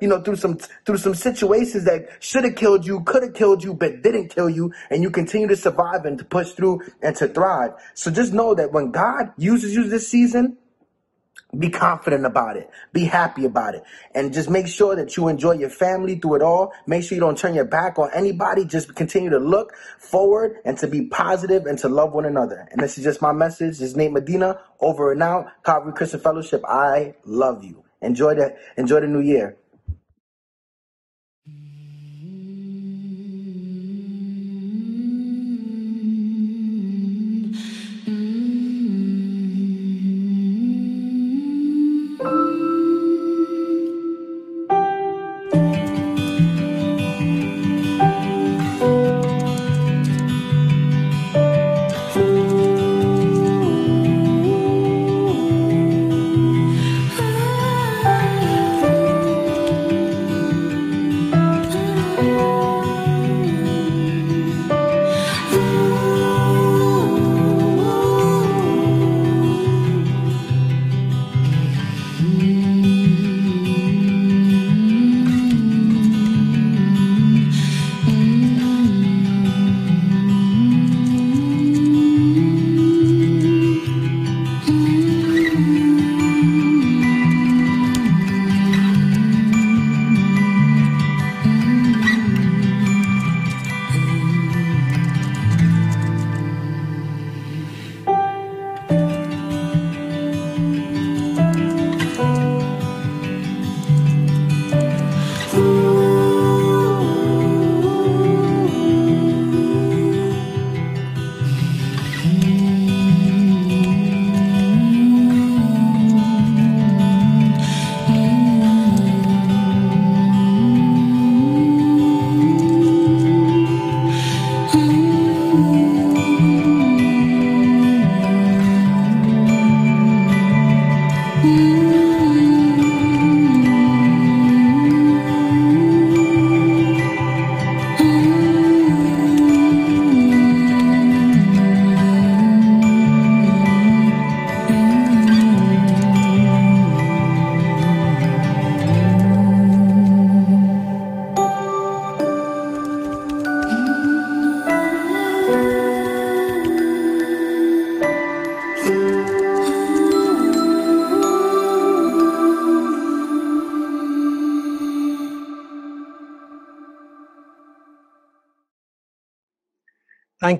you 0.00 0.08
know, 0.08 0.20
through 0.20 0.36
some, 0.36 0.56
through 0.86 0.98
some 0.98 1.14
situations 1.14 1.84
that 1.84 2.03
should 2.20 2.44
have 2.44 2.56
killed 2.56 2.86
you, 2.86 3.00
could 3.00 3.22
have 3.22 3.34
killed 3.34 3.62
you, 3.62 3.74
but 3.74 4.02
didn't 4.02 4.28
kill 4.28 4.48
you, 4.48 4.72
and 4.90 5.02
you 5.02 5.10
continue 5.10 5.48
to 5.48 5.56
survive 5.56 6.04
and 6.04 6.18
to 6.18 6.24
push 6.24 6.52
through 6.52 6.82
and 7.02 7.14
to 7.16 7.28
thrive. 7.28 7.72
So 7.94 8.10
just 8.10 8.32
know 8.32 8.54
that 8.54 8.72
when 8.72 8.90
God 8.90 9.32
uses 9.36 9.74
you 9.74 9.88
this 9.88 10.08
season, 10.08 10.58
be 11.58 11.70
confident 11.70 12.26
about 12.26 12.56
it. 12.56 12.70
Be 12.92 13.04
happy 13.04 13.44
about 13.44 13.74
it. 13.74 13.84
And 14.14 14.32
just 14.32 14.50
make 14.50 14.66
sure 14.66 14.96
that 14.96 15.16
you 15.16 15.28
enjoy 15.28 15.52
your 15.52 15.70
family 15.70 16.16
through 16.16 16.36
it 16.36 16.42
all. 16.42 16.72
Make 16.86 17.04
sure 17.04 17.14
you 17.14 17.20
don't 17.20 17.38
turn 17.38 17.54
your 17.54 17.64
back 17.64 17.98
on 17.98 18.10
anybody. 18.14 18.64
Just 18.64 18.94
continue 18.94 19.30
to 19.30 19.38
look 19.38 19.74
forward 19.98 20.56
and 20.64 20.76
to 20.78 20.86
be 20.86 21.06
positive 21.06 21.66
and 21.66 21.78
to 21.78 21.88
love 21.88 22.12
one 22.12 22.24
another. 22.24 22.68
And 22.70 22.80
this 22.80 22.98
is 22.98 23.04
just 23.04 23.22
my 23.22 23.32
message. 23.32 23.78
This 23.78 23.90
is 23.90 23.96
Nate 23.96 24.12
Medina 24.12 24.60
over 24.80 25.12
and 25.12 25.22
out. 25.22 25.46
Calvary 25.64 25.92
Christian 25.92 26.20
Fellowship. 26.20 26.62
I 26.66 27.14
love 27.24 27.64
you. 27.64 27.84
Enjoy 28.02 28.34
the 28.34 28.56
enjoy 28.76 29.00
the 29.00 29.06
new 29.06 29.20
year. 29.20 29.56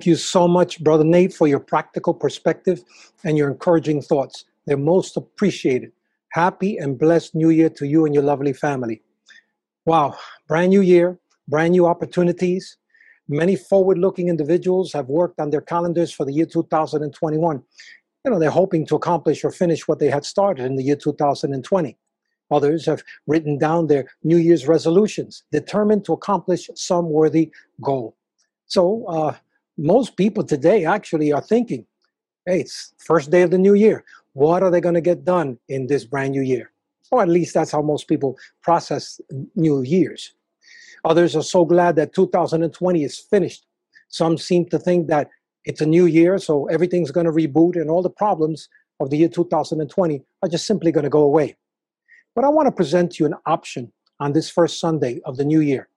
Thank 0.05 0.11
you 0.11 0.17
so 0.17 0.47
much, 0.47 0.83
Brother 0.83 1.03
Nate, 1.03 1.33
for 1.33 1.47
your 1.47 1.59
practical 1.59 2.13
perspective 2.13 2.83
and 3.23 3.39
your 3.39 3.49
encouraging 3.49 4.03
thoughts. 4.03 4.45
They're 4.67 4.77
most 4.77 5.17
appreciated. 5.17 5.93
Happy 6.29 6.77
and 6.77 6.99
blessed 6.99 7.33
New 7.33 7.49
Year 7.49 7.71
to 7.71 7.87
you 7.87 8.05
and 8.05 8.13
your 8.13 8.23
lovely 8.23 8.53
family. 8.53 9.01
Wow, 9.83 10.15
brand 10.47 10.69
new 10.69 10.81
year, 10.81 11.17
brand 11.47 11.71
new 11.71 11.87
opportunities. 11.87 12.77
Many 13.27 13.55
forward 13.55 13.97
looking 13.97 14.29
individuals 14.29 14.93
have 14.93 15.07
worked 15.07 15.39
on 15.39 15.49
their 15.49 15.61
calendars 15.61 16.11
for 16.11 16.23
the 16.23 16.33
year 16.33 16.45
2021. 16.45 17.63
You 18.23 18.31
know, 18.31 18.37
they're 18.37 18.51
hoping 18.51 18.85
to 18.85 18.95
accomplish 18.95 19.43
or 19.43 19.49
finish 19.49 19.87
what 19.87 19.97
they 19.97 20.11
had 20.11 20.23
started 20.23 20.67
in 20.67 20.75
the 20.75 20.83
year 20.83 20.97
2020. 20.97 21.97
Others 22.51 22.85
have 22.85 23.01
written 23.25 23.57
down 23.57 23.87
their 23.87 24.05
New 24.23 24.37
Year's 24.37 24.67
resolutions, 24.67 25.41
determined 25.51 26.05
to 26.05 26.13
accomplish 26.13 26.69
some 26.75 27.09
worthy 27.09 27.49
goal. 27.81 28.15
So, 28.67 29.05
uh, 29.07 29.35
most 29.77 30.17
people 30.17 30.43
today 30.43 30.85
actually 30.85 31.31
are 31.31 31.41
thinking, 31.41 31.85
hey, 32.45 32.61
it's 32.61 32.93
first 32.97 33.31
day 33.31 33.41
of 33.41 33.51
the 33.51 33.57
new 33.57 33.73
year. 33.73 34.03
What 34.33 34.63
are 34.63 34.71
they 34.71 34.81
going 34.81 34.95
to 34.95 35.01
get 35.01 35.25
done 35.25 35.57
in 35.69 35.87
this 35.87 36.05
brand 36.05 36.31
new 36.31 36.41
year? 36.41 36.71
Or 37.11 37.21
at 37.21 37.29
least 37.29 37.53
that's 37.53 37.71
how 37.71 37.81
most 37.81 38.07
people 38.07 38.37
process 38.61 39.19
new 39.55 39.81
years. 39.81 40.33
Others 41.03 41.35
are 41.35 41.43
so 41.43 41.65
glad 41.65 41.95
that 41.97 42.13
2020 42.13 43.03
is 43.03 43.19
finished. 43.19 43.65
Some 44.09 44.37
seem 44.37 44.65
to 44.69 44.79
think 44.79 45.07
that 45.07 45.29
it's 45.65 45.81
a 45.81 45.85
new 45.85 46.05
year, 46.05 46.37
so 46.37 46.65
everything's 46.67 47.11
going 47.11 47.25
to 47.25 47.31
reboot 47.31 47.75
and 47.75 47.89
all 47.89 48.01
the 48.01 48.09
problems 48.09 48.69
of 48.99 49.09
the 49.09 49.17
year 49.17 49.29
2020 49.29 50.23
are 50.41 50.49
just 50.49 50.65
simply 50.65 50.91
going 50.91 51.03
to 51.03 51.09
go 51.09 51.21
away. 51.21 51.55
But 52.33 52.43
I 52.43 52.49
want 52.49 52.67
to 52.67 52.71
present 52.71 53.19
you 53.19 53.25
an 53.25 53.35
option 53.45 53.91
on 54.19 54.33
this 54.33 54.49
first 54.49 54.79
Sunday 54.79 55.21
of 55.25 55.37
the 55.37 55.45
new 55.45 55.59
year. 55.59 55.89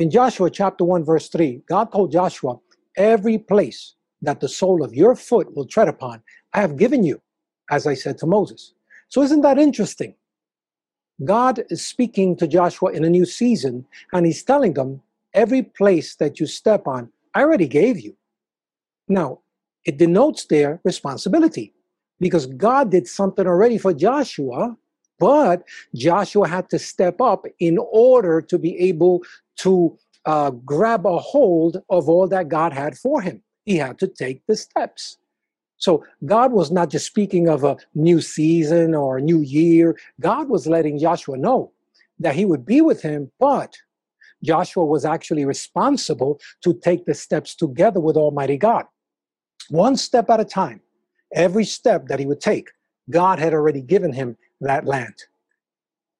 In 0.00 0.10
Joshua 0.10 0.48
chapter 0.48 0.82
1, 0.82 1.04
verse 1.04 1.28
3, 1.28 1.60
God 1.68 1.92
told 1.92 2.10
Joshua, 2.10 2.58
Every 2.96 3.36
place 3.36 3.96
that 4.22 4.40
the 4.40 4.48
sole 4.48 4.82
of 4.82 4.94
your 4.94 5.14
foot 5.14 5.54
will 5.54 5.66
tread 5.66 5.88
upon, 5.88 6.22
I 6.54 6.62
have 6.62 6.78
given 6.78 7.04
you, 7.04 7.20
as 7.70 7.86
I 7.86 7.92
said 7.92 8.16
to 8.18 8.26
Moses. 8.26 8.72
So, 9.10 9.20
isn't 9.22 9.42
that 9.42 9.58
interesting? 9.58 10.14
God 11.22 11.62
is 11.68 11.84
speaking 11.84 12.34
to 12.36 12.48
Joshua 12.48 12.92
in 12.92 13.04
a 13.04 13.10
new 13.10 13.26
season, 13.26 13.84
and 14.14 14.24
he's 14.24 14.42
telling 14.42 14.72
them, 14.72 15.02
Every 15.34 15.62
place 15.62 16.16
that 16.16 16.40
you 16.40 16.46
step 16.46 16.86
on, 16.86 17.12
I 17.34 17.42
already 17.42 17.68
gave 17.68 18.00
you. 18.00 18.16
Now, 19.06 19.40
it 19.84 19.98
denotes 19.98 20.46
their 20.46 20.80
responsibility 20.82 21.74
because 22.18 22.46
God 22.46 22.90
did 22.90 23.06
something 23.06 23.46
already 23.46 23.76
for 23.76 23.92
Joshua, 23.92 24.78
but 25.18 25.62
Joshua 25.94 26.48
had 26.48 26.70
to 26.70 26.78
step 26.78 27.20
up 27.20 27.44
in 27.58 27.78
order 27.78 28.40
to 28.40 28.58
be 28.58 28.78
able 28.78 29.22
to 29.62 29.98
uh, 30.26 30.50
grab 30.50 31.06
a 31.06 31.18
hold 31.18 31.82
of 31.88 32.08
all 32.08 32.28
that 32.28 32.48
God 32.48 32.72
had 32.72 32.96
for 32.96 33.20
him. 33.20 33.42
He 33.64 33.76
had 33.76 33.98
to 33.98 34.06
take 34.06 34.42
the 34.46 34.56
steps. 34.56 35.18
So 35.76 36.04
God 36.26 36.52
was 36.52 36.70
not 36.70 36.90
just 36.90 37.06
speaking 37.06 37.48
of 37.48 37.64
a 37.64 37.76
new 37.94 38.20
season 38.20 38.94
or 38.94 39.16
a 39.16 39.22
new 39.22 39.40
year. 39.40 39.98
God 40.20 40.48
was 40.48 40.66
letting 40.66 40.98
Joshua 40.98 41.38
know 41.38 41.72
that 42.18 42.34
he 42.34 42.44
would 42.44 42.66
be 42.66 42.82
with 42.82 43.00
him, 43.00 43.30
but 43.40 43.76
Joshua 44.44 44.84
was 44.84 45.04
actually 45.04 45.44
responsible 45.44 46.38
to 46.62 46.74
take 46.74 47.06
the 47.06 47.14
steps 47.14 47.54
together 47.54 48.00
with 48.00 48.16
Almighty 48.16 48.58
God. 48.58 48.84
One 49.70 49.96
step 49.96 50.28
at 50.28 50.40
a 50.40 50.44
time. 50.44 50.80
Every 51.32 51.64
step 51.64 52.08
that 52.08 52.18
he 52.18 52.26
would 52.26 52.40
take, 52.40 52.68
God 53.08 53.38
had 53.38 53.54
already 53.54 53.80
given 53.80 54.12
him 54.12 54.36
that 54.60 54.84
land. 54.84 55.14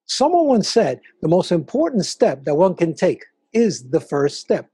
Someone 0.06 0.46
once 0.46 0.68
said 0.68 1.00
the 1.20 1.28
most 1.28 1.52
important 1.52 2.06
step 2.06 2.44
that 2.44 2.54
one 2.54 2.74
can 2.74 2.94
take 2.94 3.24
is 3.52 3.90
the 3.90 4.00
first 4.00 4.40
step. 4.40 4.70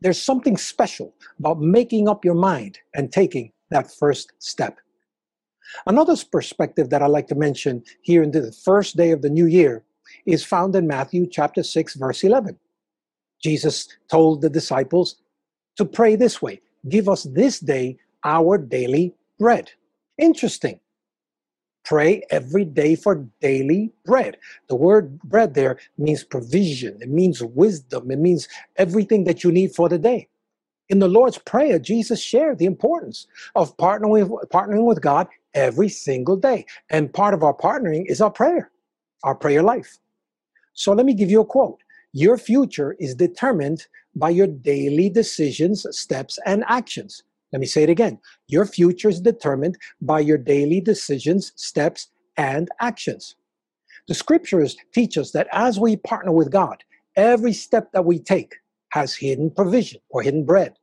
There's 0.00 0.20
something 0.20 0.56
special 0.56 1.14
about 1.38 1.60
making 1.60 2.08
up 2.08 2.24
your 2.24 2.34
mind 2.34 2.78
and 2.94 3.12
taking 3.12 3.52
that 3.70 3.90
first 3.90 4.32
step. 4.38 4.78
Another 5.86 6.14
perspective 6.30 6.90
that 6.90 7.02
I 7.02 7.06
like 7.06 7.26
to 7.28 7.34
mention 7.34 7.82
here 8.02 8.22
in 8.22 8.30
the 8.30 8.52
first 8.52 8.96
day 8.96 9.10
of 9.10 9.22
the 9.22 9.30
new 9.30 9.46
year 9.46 9.82
is 10.26 10.44
found 10.44 10.76
in 10.76 10.86
Matthew 10.86 11.26
chapter 11.26 11.62
6 11.62 11.94
verse 11.94 12.22
11. 12.22 12.58
Jesus 13.42 13.88
told 14.10 14.40
the 14.40 14.50
disciples 14.50 15.16
to 15.76 15.84
pray 15.84 16.16
this 16.16 16.40
way, 16.40 16.60
give 16.88 17.08
us 17.08 17.24
this 17.24 17.60
day 17.60 17.96
our 18.24 18.58
daily 18.58 19.14
bread. 19.38 19.70
Interesting. 20.18 20.80
Pray 21.84 22.22
every 22.30 22.64
day 22.64 22.96
for 22.96 23.26
daily 23.40 23.92
bread. 24.04 24.38
The 24.68 24.74
word 24.74 25.20
bread 25.22 25.54
there 25.54 25.78
means 25.98 26.24
provision, 26.24 26.98
it 27.00 27.10
means 27.10 27.42
wisdom, 27.42 28.10
it 28.10 28.18
means 28.18 28.48
everything 28.76 29.24
that 29.24 29.44
you 29.44 29.52
need 29.52 29.74
for 29.74 29.88
the 29.88 29.98
day. 29.98 30.28
In 30.88 30.98
the 30.98 31.08
Lord's 31.08 31.38
Prayer, 31.38 31.78
Jesus 31.78 32.22
shared 32.22 32.58
the 32.58 32.66
importance 32.66 33.26
of 33.54 33.76
partnering 33.76 34.28
with, 34.28 34.50
partnering 34.50 34.84
with 34.84 35.00
God 35.00 35.28
every 35.54 35.88
single 35.88 36.36
day. 36.36 36.66
And 36.90 37.12
part 37.12 37.34
of 37.34 37.42
our 37.42 37.54
partnering 37.54 38.04
is 38.06 38.20
our 38.20 38.30
prayer, 38.30 38.70
our 39.22 39.34
prayer 39.34 39.62
life. 39.62 39.98
So 40.72 40.92
let 40.92 41.06
me 41.06 41.14
give 41.14 41.30
you 41.30 41.40
a 41.40 41.46
quote 41.46 41.80
Your 42.12 42.36
future 42.36 42.96
is 42.98 43.14
determined 43.14 43.86
by 44.14 44.30
your 44.30 44.46
daily 44.46 45.08
decisions, 45.08 45.86
steps, 45.96 46.38
and 46.46 46.64
actions. 46.68 47.22
Let 47.54 47.60
me 47.60 47.66
say 47.66 47.84
it 47.84 47.88
again. 47.88 48.18
Your 48.48 48.66
future 48.66 49.08
is 49.08 49.20
determined 49.20 49.78
by 50.02 50.18
your 50.18 50.38
daily 50.38 50.80
decisions, 50.80 51.52
steps, 51.54 52.08
and 52.36 52.68
actions. 52.80 53.36
The 54.08 54.14
scriptures 54.14 54.76
teach 54.92 55.16
us 55.16 55.30
that 55.30 55.46
as 55.52 55.78
we 55.78 55.96
partner 55.96 56.32
with 56.32 56.50
God, 56.50 56.82
every 57.14 57.52
step 57.52 57.92
that 57.92 58.04
we 58.04 58.18
take 58.18 58.56
has 58.88 59.14
hidden 59.14 59.52
provision 59.52 60.00
or 60.08 60.20
hidden 60.20 60.44
bread, 60.44 60.74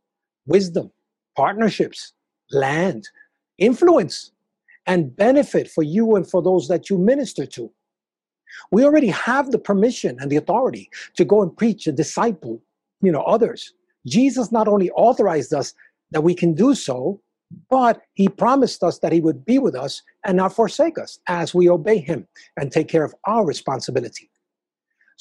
wisdom, 0.45 0.91
partnerships, 1.36 2.13
land, 2.51 3.09
influence, 3.57 4.32
and 4.88 5.13
benefit 5.13 5.69
for 5.69 5.84
you 5.84 6.15
and 6.15 6.26
for 6.26 6.41
those 6.41 6.69
that 6.69 6.89
you 6.89 6.97
minister 6.97 7.45
to. 7.47 7.69
We 8.72 8.86
already 8.86 9.09
have 9.09 9.51
the 9.51 9.59
permission 9.59 10.15
and 10.22 10.32
the 10.32 10.38
authority 10.38 10.89
to 11.17 11.26
go 11.26 11.41
and 11.41 11.53
preach 11.53 11.86
and 11.86 11.97
disciple, 11.97 12.63
you 13.01 13.11
know, 13.11 13.24
others. 13.24 13.74
Jesus 14.05 14.53
not 14.53 14.69
only 14.69 14.89
authorized 14.91 15.53
us 15.53 15.74
that 16.12 16.22
we 16.22 16.36
can 16.36 16.53
do 16.53 16.76
so, 16.76 17.22
but 17.70 18.01
he 18.14 18.30
promised 18.30 18.84
us 18.84 18.99
that 18.99 19.12
he 19.12 19.22
would 19.22 19.45
be 19.45 19.59
with 19.59 19.76
us 19.76 20.01
and 20.26 20.38
not 20.38 20.55
forsake 20.55 20.97
us 20.97 21.20
as 21.28 21.53
we 21.53 21.70
obey 21.70 21.97
him 21.97 22.28
and 22.57 22.72
take 22.72 22.88
care 22.88 23.03
of 23.03 23.14
our 23.26 23.45
responsibility. 23.45 24.30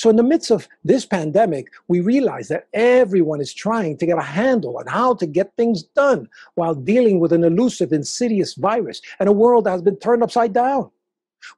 So, 0.01 0.09
in 0.09 0.16
the 0.16 0.22
midst 0.22 0.51
of 0.51 0.66
this 0.82 1.05
pandemic, 1.05 1.66
we 1.88 2.01
realize 2.01 2.49
that 2.49 2.68
everyone 2.72 3.43
is 3.43 3.53
trying 3.53 3.99
to 3.99 4.07
get 4.07 4.16
a 4.16 4.22
handle 4.22 4.78
on 4.78 4.86
how 4.86 5.14
to 5.16 5.26
get 5.26 5.53
things 5.59 5.82
done 5.82 6.26
while 6.55 6.74
dealing 6.74 7.20
with 7.20 7.34
an 7.34 7.45
elusive, 7.45 7.93
insidious 7.93 8.55
virus 8.55 9.03
and 9.18 9.28
a 9.28 9.32
world 9.32 9.64
that 9.64 9.72
has 9.72 9.82
been 9.82 9.99
turned 9.99 10.22
upside 10.22 10.55
down. 10.55 10.91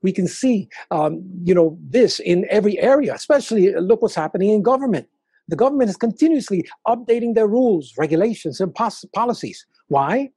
We 0.03 0.11
can 0.11 0.27
see, 0.27 0.69
um, 0.91 1.23
you 1.45 1.55
know, 1.55 1.79
this 1.81 2.19
in 2.19 2.45
every 2.51 2.81
area. 2.81 3.15
Especially, 3.15 3.73
look 3.75 4.03
what's 4.03 4.17
happening 4.17 4.51
in 4.51 4.63
government. 4.63 5.07
The 5.53 5.57
government 5.57 5.91
is 5.91 5.99
continuously 5.99 6.67
updating 6.89 7.35
their 7.35 7.47
rules, 7.47 7.93
regulations, 7.99 8.59
and 8.59 8.75
policies. 8.75 9.67
Why? 9.89 10.31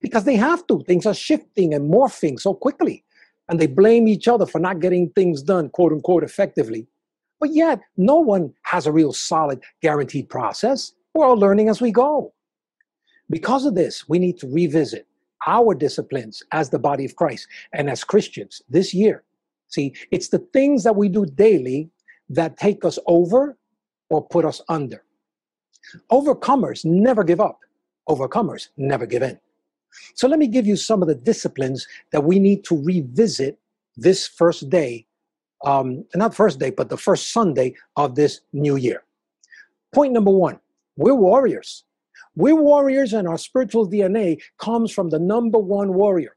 Because 0.00 0.24
they 0.24 0.34
have 0.34 0.66
to. 0.66 0.82
Things 0.82 1.06
are 1.06 1.14
shifting 1.14 1.72
and 1.72 1.88
morphing 1.88 2.40
so 2.40 2.52
quickly. 2.52 3.04
And 3.48 3.60
they 3.60 3.68
blame 3.68 4.08
each 4.08 4.26
other 4.26 4.44
for 4.44 4.58
not 4.58 4.80
getting 4.80 5.10
things 5.10 5.44
done, 5.44 5.68
quote 5.68 5.92
unquote, 5.92 6.24
effectively. 6.24 6.88
But 7.38 7.54
yet, 7.54 7.82
no 7.96 8.16
one 8.16 8.52
has 8.62 8.84
a 8.84 8.90
real 8.90 9.12
solid, 9.12 9.62
guaranteed 9.80 10.28
process. 10.28 10.92
We're 11.14 11.24
all 11.24 11.38
learning 11.38 11.68
as 11.68 11.80
we 11.80 11.92
go. 11.92 12.34
Because 13.30 13.64
of 13.64 13.76
this, 13.76 14.08
we 14.08 14.18
need 14.18 14.40
to 14.40 14.52
revisit 14.52 15.06
our 15.46 15.72
disciplines 15.72 16.42
as 16.50 16.70
the 16.70 16.80
body 16.80 17.04
of 17.04 17.14
Christ 17.14 17.46
and 17.72 17.88
as 17.88 18.02
Christians 18.02 18.60
this 18.68 18.92
year. 18.92 19.22
See, 19.68 19.94
it's 20.10 20.30
the 20.30 20.44
things 20.52 20.82
that 20.82 20.96
we 20.96 21.08
do 21.08 21.26
daily 21.26 21.90
that 22.28 22.56
take 22.56 22.84
us 22.84 22.98
over 23.06 23.56
or 24.12 24.22
put 24.22 24.44
us 24.44 24.60
under. 24.68 25.02
Overcomers 26.12 26.84
never 26.84 27.24
give 27.24 27.40
up, 27.40 27.60
overcomers 28.08 28.68
never 28.76 29.06
give 29.06 29.22
in. 29.22 29.40
So, 30.14 30.28
let 30.28 30.38
me 30.38 30.46
give 30.46 30.66
you 30.66 30.76
some 30.76 31.02
of 31.02 31.08
the 31.08 31.14
disciplines 31.14 31.86
that 32.12 32.24
we 32.24 32.38
need 32.38 32.62
to 32.64 32.82
revisit 32.82 33.58
this 33.96 34.28
first 34.28 34.68
day, 34.68 35.06
um, 35.64 36.04
not 36.14 36.34
first 36.34 36.58
day, 36.58 36.70
but 36.70 36.88
the 36.88 36.96
first 36.96 37.32
Sunday 37.32 37.74
of 37.96 38.14
this 38.14 38.40
new 38.52 38.76
year. 38.76 39.02
Point 39.92 40.12
number 40.12 40.30
one 40.30 40.60
we're 40.96 41.14
warriors. 41.14 41.84
We're 42.36 42.60
warriors, 42.60 43.12
and 43.14 43.26
our 43.26 43.38
spiritual 43.38 43.88
DNA 43.88 44.40
comes 44.58 44.92
from 44.92 45.10
the 45.10 45.18
number 45.18 45.58
one 45.58 45.94
warrior. 45.94 46.36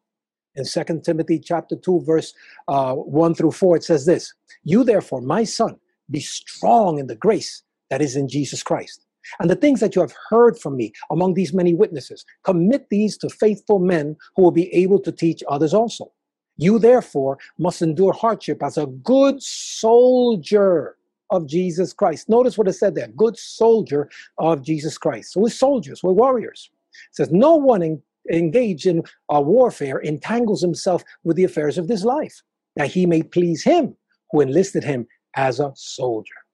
In 0.55 0.63
2 0.65 1.01
Timothy 1.03 1.39
chapter 1.39 1.76
2, 1.76 2.01
verse 2.01 2.34
uh, 2.69 2.93
1 2.93 3.36
through 3.36 3.51
4, 3.51 3.78
it 3.78 3.84
says 3.84 4.05
this 4.05 4.34
You 4.63 4.86
therefore, 4.86 5.21
my 5.21 5.43
son, 5.43 5.78
be 6.09 6.19
strong 6.19 6.99
in 6.99 7.07
the 7.07 7.15
grace 7.15 7.63
that 7.89 8.01
is 8.01 8.15
in 8.15 8.27
Jesus 8.27 8.63
Christ. 8.63 9.05
And 9.39 9.49
the 9.49 9.55
things 9.55 9.79
that 9.79 9.95
you 9.95 10.01
have 10.01 10.13
heard 10.29 10.57
from 10.57 10.75
me 10.75 10.93
among 11.09 11.33
these 11.33 11.53
many 11.53 11.73
witnesses, 11.73 12.25
commit 12.43 12.88
these 12.89 13.17
to 13.17 13.29
faithful 13.29 13.79
men 13.79 14.15
who 14.36 14.43
will 14.43 14.51
be 14.51 14.73
able 14.73 14.99
to 14.99 15.11
teach 15.11 15.43
others 15.49 15.73
also. 15.73 16.11
You 16.57 16.79
therefore 16.79 17.38
must 17.57 17.81
endure 17.81 18.13
hardship 18.13 18.63
as 18.63 18.77
a 18.77 18.86
good 18.86 19.41
soldier 19.41 20.95
of 21.31 21.47
Jesus 21.47 21.91
Christ. 21.91 22.29
Notice 22.29 22.57
what 22.57 22.67
it 22.67 22.73
said 22.73 22.95
there 22.95 23.07
good 23.07 23.38
soldier 23.38 24.09
of 24.38 24.61
Jesus 24.61 24.97
Christ. 24.97 25.33
So 25.33 25.41
we're 25.41 25.49
soldiers, 25.49 26.03
we're 26.03 26.13
warriors. 26.13 26.69
It 27.09 27.15
says, 27.15 27.31
No 27.31 27.55
one 27.55 27.83
en- 27.83 28.01
engaged 28.31 28.86
in 28.86 29.03
warfare 29.29 29.99
entangles 29.99 30.61
himself 30.61 31.03
with 31.23 31.36
the 31.36 31.43
affairs 31.43 31.77
of 31.77 31.88
this 31.88 32.03
life, 32.03 32.41
that 32.75 32.91
he 32.91 33.05
may 33.05 33.23
please 33.23 33.63
him 33.63 33.95
who 34.31 34.41
enlisted 34.41 34.83
him 34.83 35.07
as 35.36 35.59
a 35.59 35.73
soldier. 35.75 36.44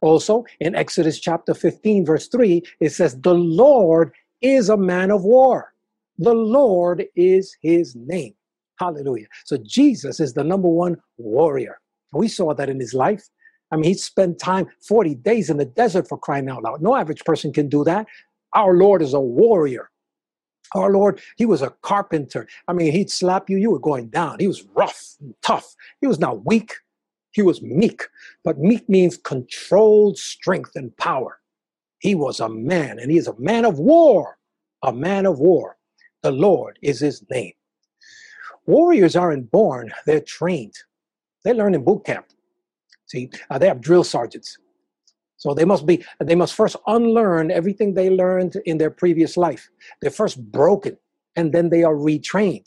Also, 0.00 0.44
in 0.60 0.74
Exodus 0.74 1.18
chapter 1.18 1.54
15, 1.54 2.06
verse 2.06 2.28
3, 2.28 2.62
it 2.80 2.90
says, 2.90 3.20
The 3.20 3.34
Lord 3.34 4.12
is 4.40 4.68
a 4.68 4.76
man 4.76 5.10
of 5.10 5.24
war. 5.24 5.72
The 6.18 6.34
Lord 6.34 7.06
is 7.16 7.56
his 7.62 7.94
name. 7.96 8.34
Hallelujah. 8.78 9.26
So 9.44 9.56
Jesus 9.58 10.20
is 10.20 10.34
the 10.34 10.44
number 10.44 10.68
one 10.68 10.96
warrior. 11.16 11.80
We 12.12 12.28
saw 12.28 12.54
that 12.54 12.70
in 12.70 12.80
his 12.80 12.94
life. 12.94 13.28
I 13.70 13.76
mean, 13.76 13.84
he 13.84 13.94
spent 13.94 14.38
time 14.38 14.66
40 14.86 15.16
days 15.16 15.50
in 15.50 15.58
the 15.58 15.64
desert 15.64 16.08
for 16.08 16.16
crying 16.16 16.48
out 16.48 16.62
loud. 16.62 16.80
No 16.80 16.96
average 16.96 17.24
person 17.24 17.52
can 17.52 17.68
do 17.68 17.84
that. 17.84 18.06
Our 18.54 18.74
Lord 18.74 19.02
is 19.02 19.14
a 19.14 19.20
warrior. 19.20 19.90
Our 20.74 20.90
Lord, 20.90 21.20
he 21.36 21.46
was 21.46 21.62
a 21.62 21.74
carpenter. 21.82 22.46
I 22.66 22.72
mean, 22.72 22.92
he'd 22.92 23.10
slap 23.10 23.48
you, 23.48 23.56
you 23.56 23.70
were 23.70 23.78
going 23.78 24.08
down. 24.08 24.36
He 24.38 24.46
was 24.46 24.64
rough 24.74 25.14
and 25.20 25.34
tough. 25.42 25.74
He 26.00 26.06
was 26.06 26.18
not 26.18 26.44
weak. 26.44 26.74
He 27.32 27.42
was 27.42 27.62
meek, 27.62 28.04
but 28.44 28.58
meek 28.58 28.88
means 28.88 29.16
controlled 29.16 30.18
strength 30.18 30.72
and 30.74 30.96
power. 30.96 31.38
He 31.98 32.14
was 32.14 32.40
a 32.40 32.48
man, 32.48 32.98
and 32.98 33.10
he 33.10 33.18
is 33.18 33.28
a 33.28 33.38
man 33.38 33.64
of 33.64 33.78
war, 33.78 34.38
a 34.82 34.92
man 34.92 35.26
of 35.26 35.38
war. 35.38 35.76
The 36.22 36.30
Lord 36.32 36.78
is 36.82 37.00
his 37.00 37.24
name. 37.30 37.52
Warriors 38.66 39.16
aren't 39.16 39.50
born, 39.50 39.92
they're 40.06 40.20
trained. 40.20 40.74
They 41.44 41.52
learn 41.52 41.74
in 41.74 41.84
boot 41.84 42.04
camp. 42.04 42.26
See, 43.06 43.30
uh, 43.50 43.58
they 43.58 43.66
have 43.66 43.80
drill 43.80 44.04
sergeants. 44.04 44.58
So 45.36 45.54
they 45.54 45.64
must 45.64 45.86
be, 45.86 46.04
they 46.20 46.34
must 46.34 46.54
first 46.54 46.76
unlearn 46.86 47.50
everything 47.50 47.94
they 47.94 48.10
learned 48.10 48.56
in 48.66 48.78
their 48.78 48.90
previous 48.90 49.36
life. 49.36 49.70
They're 50.00 50.10
first 50.10 50.42
broken, 50.50 50.98
and 51.36 51.52
then 51.52 51.70
they 51.70 51.84
are 51.84 51.94
retrained. 51.94 52.66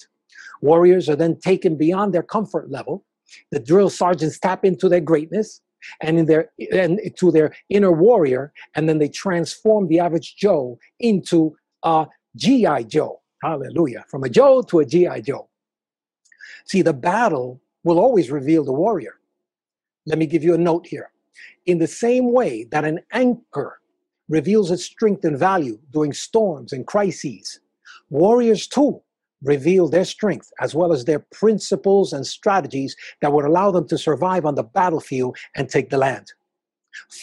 Warriors 0.62 1.10
are 1.10 1.16
then 1.16 1.40
taken 1.40 1.76
beyond 1.76 2.14
their 2.14 2.24
comfort 2.24 2.72
level 2.72 3.06
the 3.52 3.60
drill 3.60 3.90
sergeants 3.90 4.40
tap 4.40 4.66
into 4.66 4.90
their 4.90 5.02
greatness 5.02 5.62
and 6.02 6.20
in 6.20 6.26
their 6.26 6.52
and 6.72 7.00
to 7.18 7.32
their 7.32 7.56
inner 7.70 7.92
warrior, 7.92 8.54
and 8.76 8.88
then 8.88 9.00
they 9.00 9.10
transform 9.10 9.88
the 9.88 10.00
average 10.00 10.36
Joe 10.36 10.78
into 11.00 11.56
a 11.84 12.08
GI 12.36 12.86
Joe. 12.86 13.22
Hallelujah! 13.44 14.06
From 14.08 14.24
a 14.24 14.30
Joe 14.30 14.62
to 14.64 14.80
a 14.80 14.86
GI 14.86 15.24
Joe. 15.24 15.50
See, 16.66 16.82
the 16.82 16.94
battle 16.94 17.62
will 17.84 18.00
always 18.00 18.30
reveal 18.30 18.64
the 18.64 18.74
warrior. 18.74 19.16
Let 20.06 20.18
me 20.18 20.26
give 20.26 20.44
you 20.44 20.54
a 20.54 20.60
note 20.60 20.88
here. 20.88 21.12
In 21.66 21.80
the 21.80 21.88
same 21.88 22.32
way 22.32 22.66
that 22.72 22.86
an 22.86 23.00
anchor 23.12 23.80
reveals 24.30 24.72
its 24.72 24.86
strength 24.86 25.26
and 25.26 25.38
value 25.38 25.80
during 25.92 26.14
storms 26.14 26.74
and 26.74 26.88
crises, 26.88 27.60
warriors 28.10 28.68
too 28.68 29.02
reveal 29.44 29.88
their 29.88 30.06
strength 30.06 30.52
as 30.60 30.76
well 30.76 30.94
as 30.94 31.06
their 31.06 31.20
principles 31.20 32.14
and 32.14 32.26
strategies 32.26 32.96
that 33.22 33.34
would 33.34 33.46
allow 33.46 33.72
them 33.72 33.88
to 33.88 33.98
survive 33.98 34.46
on 34.46 34.56
the 34.56 34.64
battlefield 34.64 35.38
and 35.56 35.70
take 35.70 35.90
the 35.90 35.98
land. 35.98 36.28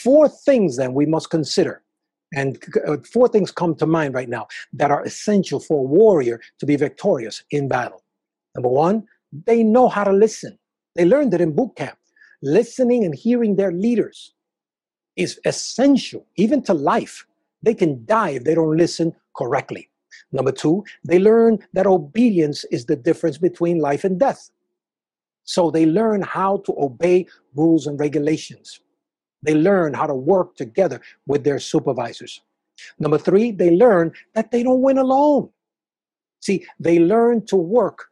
Four 0.02 0.28
things 0.28 0.76
then 0.76 0.94
we 0.94 1.06
must 1.06 1.30
consider. 1.30 1.82
And 2.34 2.62
uh, 2.86 2.98
four 3.10 3.28
things 3.28 3.50
come 3.50 3.74
to 3.76 3.86
mind 3.86 4.14
right 4.14 4.28
now 4.28 4.48
that 4.74 4.90
are 4.90 5.02
essential 5.02 5.60
for 5.60 5.78
a 5.78 5.88
warrior 5.88 6.40
to 6.58 6.66
be 6.66 6.76
victorious 6.76 7.42
in 7.50 7.68
battle. 7.68 8.02
Number 8.54 8.68
one, 8.68 9.06
they 9.46 9.62
know 9.62 9.88
how 9.88 10.04
to 10.04 10.12
listen. 10.12 10.58
They 10.94 11.04
learned 11.04 11.32
it 11.34 11.40
in 11.40 11.54
boot 11.54 11.76
camp. 11.76 11.98
Listening 12.42 13.04
and 13.04 13.14
hearing 13.14 13.56
their 13.56 13.72
leaders 13.72 14.34
is 15.16 15.40
essential, 15.44 16.26
even 16.36 16.62
to 16.62 16.74
life. 16.74 17.26
They 17.62 17.74
can 17.74 18.04
die 18.04 18.30
if 18.30 18.44
they 18.44 18.54
don't 18.54 18.76
listen 18.76 19.14
correctly. 19.36 19.87
Number 20.32 20.52
two, 20.52 20.84
they 21.04 21.18
learn 21.18 21.58
that 21.72 21.86
obedience 21.86 22.64
is 22.70 22.86
the 22.86 22.96
difference 22.96 23.38
between 23.38 23.78
life 23.78 24.04
and 24.04 24.18
death. 24.18 24.50
So 25.44 25.70
they 25.70 25.86
learn 25.86 26.22
how 26.22 26.58
to 26.66 26.74
obey 26.78 27.26
rules 27.54 27.86
and 27.86 27.98
regulations. 27.98 28.80
They 29.42 29.54
learn 29.54 29.94
how 29.94 30.06
to 30.06 30.14
work 30.14 30.56
together 30.56 31.00
with 31.26 31.44
their 31.44 31.58
supervisors. 31.58 32.42
Number 32.98 33.18
three, 33.18 33.50
they 33.50 33.70
learn 33.70 34.12
that 34.34 34.50
they 34.50 34.62
don't 34.62 34.82
win 34.82 34.98
alone. 34.98 35.48
See, 36.40 36.66
they 36.78 36.98
learn 36.98 37.46
to 37.46 37.56
work 37.56 38.10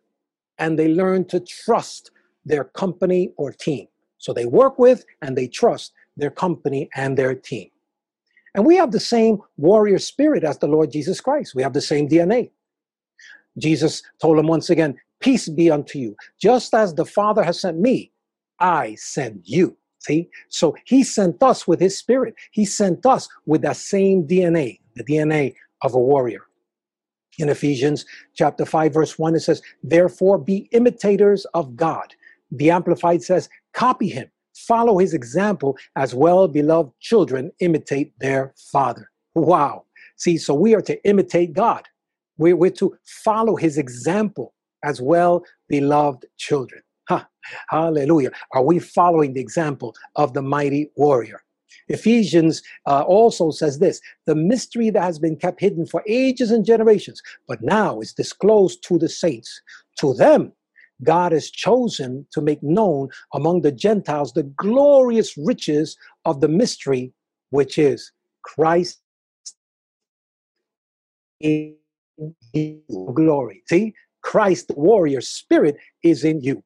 and 0.59 0.79
they 0.79 0.89
learn 0.89 1.25
to 1.27 1.41
trust 1.41 2.11
their 2.45 2.65
company 2.65 3.33
or 3.37 3.53
team. 3.53 3.87
So 4.19 4.33
they 4.33 4.47
work 4.47 4.79
with 4.79 5.05
and 5.23 5.37
they 5.37 5.47
trust 5.47 5.93
their 6.17 6.31
company 6.31 6.89
and 6.97 7.17
their 7.17 7.35
team. 7.35 7.69
And 8.57 8.65
we 8.65 8.77
have 8.77 8.91
the 8.91 8.99
same 8.99 9.39
warrior 9.59 9.99
spirit 9.99 10.43
as 10.43 10.59
the 10.59 10.67
Lord 10.67 10.91
Jesus 10.91 11.21
Christ. 11.21 11.55
We 11.55 11.63
have 11.63 11.75
the 11.75 11.81
same 11.81 12.09
DNA. 12.09 12.51
Jesus 13.59 14.03
told 14.21 14.39
him 14.39 14.49
once 14.49 14.71
again, 14.71 14.97
Peace 15.21 15.49
be 15.49 15.71
unto 15.71 15.99
you. 15.99 16.17
Just 16.41 16.75
as 16.75 16.95
the 16.95 17.05
Father 17.05 17.43
has 17.43 17.61
sent 17.61 17.79
me, 17.79 18.13
I 18.59 18.95
send 18.97 19.43
you. 19.45 19.77
See? 20.01 20.29
So 20.49 20.77
he 20.85 21.03
sent 21.03 21.43
us 21.43 21.67
with 21.67 21.81
his 21.81 21.99
spirit. 21.99 22.35
He 22.51 22.65
sent 22.65 23.05
us 23.07 23.29
with 23.45 23.63
that 23.63 23.77
same 23.77 24.27
DNA, 24.27 24.81
the 24.95 25.05
DNA 25.05 25.55
of 25.83 25.95
a 25.95 25.99
warrior. 25.99 26.43
In 27.39 27.49
Ephesians 27.49 28.07
chapter 28.35 28.65
5, 28.65 28.95
verse 28.95 29.19
1, 29.19 29.35
it 29.35 29.41
says, 29.41 29.63
Therefore 29.83 30.39
be 30.39 30.69
imitators 30.73 31.45
of 31.55 31.77
God. 31.77 32.15
The 32.51 32.71
Amplified 32.71 33.23
says, 33.23 33.49
Copy 33.75 34.09
him, 34.09 34.31
follow 34.57 34.99
his 34.99 35.15
example 35.15 35.77
as 35.97 36.15
well 36.15 36.49
beloved 36.49 36.93
children 37.01 37.51
imitate 37.61 38.13
their 38.19 38.55
father. 38.73 39.11
Wow. 39.35 39.85
See, 40.17 40.39
so 40.39 40.55
we 40.55 40.75
are 40.75 40.83
to 40.83 41.03
imitate 41.07 41.53
God. 41.53 41.85
We're, 42.39 42.57
we're 42.57 42.71
to 42.73 42.97
follow 43.25 43.57
his 43.57 43.79
example 43.79 44.55
as 44.83 45.01
well 45.01 45.45
beloved 45.69 46.27
children. 46.39 46.83
Ha, 47.09 47.27
hallelujah. 47.69 48.31
Are 48.53 48.63
we 48.63 48.79
following 48.79 49.35
the 49.35 49.41
example 49.41 49.95
of 50.17 50.33
the 50.33 50.43
mighty 50.43 50.91
warrior? 50.97 51.41
Ephesians 51.89 52.63
uh, 52.87 53.03
also 53.03 53.51
says 53.51 53.79
this 53.79 54.01
the 54.27 54.35
mystery 54.35 54.91
that 54.91 55.03
has 55.03 55.19
been 55.19 55.37
kept 55.37 55.61
hidden 55.61 55.87
for 55.87 56.03
ages 56.09 56.51
and 56.51 56.65
generations, 56.65 57.23
but 57.47 57.63
now 57.63 58.01
is 58.01 58.13
disclosed 58.13 58.83
to 58.85 58.99
the 58.99 59.09
saints. 59.09 59.61
To 59.99 60.15
them, 60.15 60.53
God 61.03 61.33
has 61.33 61.51
chosen 61.51 62.27
to 62.33 62.41
make 62.41 62.63
known 62.63 63.09
among 63.35 63.63
the 63.63 63.73
Gentiles 63.73 64.33
the 64.33 64.45
glorious 64.45 65.37
riches 65.37 65.97
of 66.25 66.41
the 66.41 66.49
mystery, 66.49 67.13
which 67.51 67.79
is 67.79 68.13
Christ 68.43 69.01
in. 71.41 71.77
Glory. 73.13 73.63
See, 73.67 73.95
Christ, 74.23 74.69
the 74.69 74.75
warrior 74.75 75.21
spirit, 75.21 75.77
is 76.03 76.25
in 76.25 76.41
you. 76.41 76.63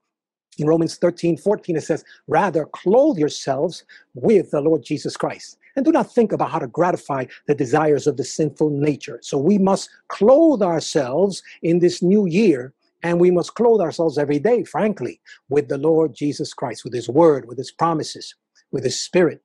In 0.59 0.67
Romans 0.67 0.97
13, 0.97 1.37
14, 1.37 1.77
it 1.77 1.81
says, 1.83 2.05
Rather 2.29 2.67
clothe 2.67 3.19
yourselves 3.19 3.85
with 4.15 4.51
the 4.51 4.61
Lord 4.61 4.83
Jesus 4.85 5.17
Christ. 5.17 5.59
And 5.77 5.85
do 5.85 5.93
not 5.93 6.13
think 6.13 6.33
about 6.33 6.51
how 6.51 6.59
to 6.59 6.67
gratify 6.67 7.25
the 7.47 7.55
desires 7.55 8.07
of 8.07 8.17
the 8.17 8.25
sinful 8.25 8.71
nature. 8.71 9.19
So 9.23 9.39
we 9.39 9.59
must 9.59 9.91
clothe 10.09 10.63
ourselves 10.63 11.43
in 11.63 11.79
this 11.79 12.03
new 12.03 12.27
year, 12.27 12.73
and 13.03 13.21
we 13.21 13.31
must 13.31 13.55
clothe 13.55 13.81
ourselves 13.81 14.19
every 14.19 14.39
day, 14.39 14.65
frankly, 14.65 15.21
with 15.49 15.69
the 15.69 15.79
Lord 15.79 16.15
Jesus 16.15 16.53
Christ, 16.53 16.85
with 16.85 16.93
his 16.93 17.09
word, 17.09 17.47
with 17.47 17.59
his 17.59 17.71
promises, 17.71 18.35
with 18.73 18.85
his 18.85 19.01
spirit. 19.01 19.43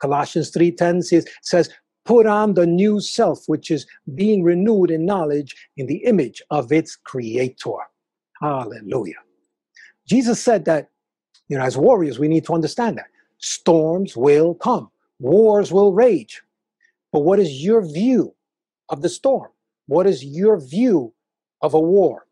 Colossians 0.00 0.50
3:10 0.52 1.04
says, 1.04 1.26
says, 1.42 1.70
put 2.04 2.26
on 2.26 2.54
the 2.54 2.66
new 2.66 3.00
self, 3.00 3.44
which 3.46 3.70
is 3.70 3.86
being 4.14 4.42
renewed 4.42 4.90
in 4.90 5.04
knowledge 5.04 5.54
in 5.76 5.86
the 5.86 5.98
image 6.04 6.42
of 6.50 6.72
its 6.72 6.96
creator. 6.96 7.70
Hallelujah. 8.40 9.16
Jesus 10.08 10.42
said 10.42 10.64
that, 10.64 10.88
you 11.48 11.58
know, 11.58 11.64
as 11.64 11.76
warriors, 11.76 12.18
we 12.18 12.28
need 12.28 12.44
to 12.46 12.54
understand 12.54 12.96
that 12.96 13.08
storms 13.38 14.16
will 14.16 14.54
come, 14.54 14.90
wars 15.18 15.72
will 15.72 15.92
rage. 15.92 16.42
But 17.12 17.20
what 17.20 17.38
is 17.38 17.62
your 17.62 17.82
view 17.82 18.34
of 18.88 19.02
the 19.02 19.08
storm? 19.08 19.50
What 19.86 20.06
is 20.06 20.24
your 20.24 20.60
view 20.60 21.12
of 21.62 21.74
a 21.74 21.80
war? 21.80 22.26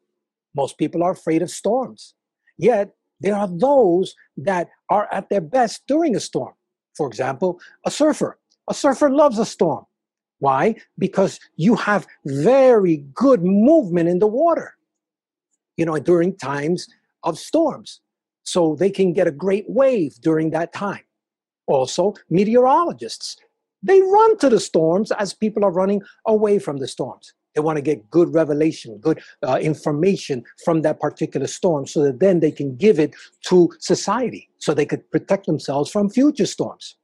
Most 0.56 0.78
people 0.78 1.04
are 1.04 1.12
afraid 1.12 1.42
of 1.42 1.50
storms. 1.50 2.14
Yet, 2.58 2.94
there 3.20 3.36
are 3.36 3.48
those 3.48 4.14
that 4.38 4.68
are 4.90 5.08
at 5.12 5.28
their 5.28 5.40
best 5.40 5.82
during 5.86 6.16
a 6.16 6.20
storm. 6.20 6.54
For 6.96 7.06
example, 7.06 7.60
a 7.84 7.90
surfer. 7.90 8.38
A 8.68 8.74
surfer 8.74 9.10
loves 9.10 9.38
a 9.38 9.44
storm. 9.44 9.84
Why? 10.38 10.76
Because 10.98 11.38
you 11.56 11.76
have 11.76 12.06
very 12.24 13.04
good 13.14 13.42
movement 13.42 14.08
in 14.08 14.18
the 14.18 14.26
water. 14.26 14.74
You 15.76 15.84
know, 15.84 15.98
during 15.98 16.36
times 16.36 16.88
of 17.22 17.38
storms. 17.38 18.00
So 18.42 18.76
they 18.76 18.90
can 18.90 19.12
get 19.12 19.26
a 19.26 19.32
great 19.32 19.66
wave 19.68 20.14
during 20.20 20.50
that 20.50 20.72
time. 20.72 21.04
Also, 21.66 22.14
meteorologists, 22.30 23.36
they 23.82 24.00
run 24.00 24.38
to 24.38 24.48
the 24.48 24.60
storms 24.60 25.10
as 25.12 25.34
people 25.34 25.64
are 25.64 25.72
running 25.72 26.00
away 26.26 26.58
from 26.58 26.78
the 26.78 26.88
storms. 26.88 27.34
They 27.56 27.62
want 27.62 27.76
to 27.76 27.82
get 27.82 28.10
good 28.10 28.34
revelation, 28.34 28.98
good 28.98 29.18
uh, 29.42 29.58
information 29.60 30.44
from 30.62 30.82
that 30.82 31.00
particular 31.00 31.46
storm 31.46 31.86
so 31.86 32.02
that 32.04 32.20
then 32.20 32.40
they 32.40 32.50
can 32.50 32.76
give 32.76 32.98
it 33.00 33.14
to 33.46 33.70
society 33.80 34.50
so 34.58 34.74
they 34.74 34.84
could 34.84 35.10
protect 35.10 35.46
themselves 35.46 35.90
from 35.90 36.10
future 36.10 36.44
storms. 36.44 36.96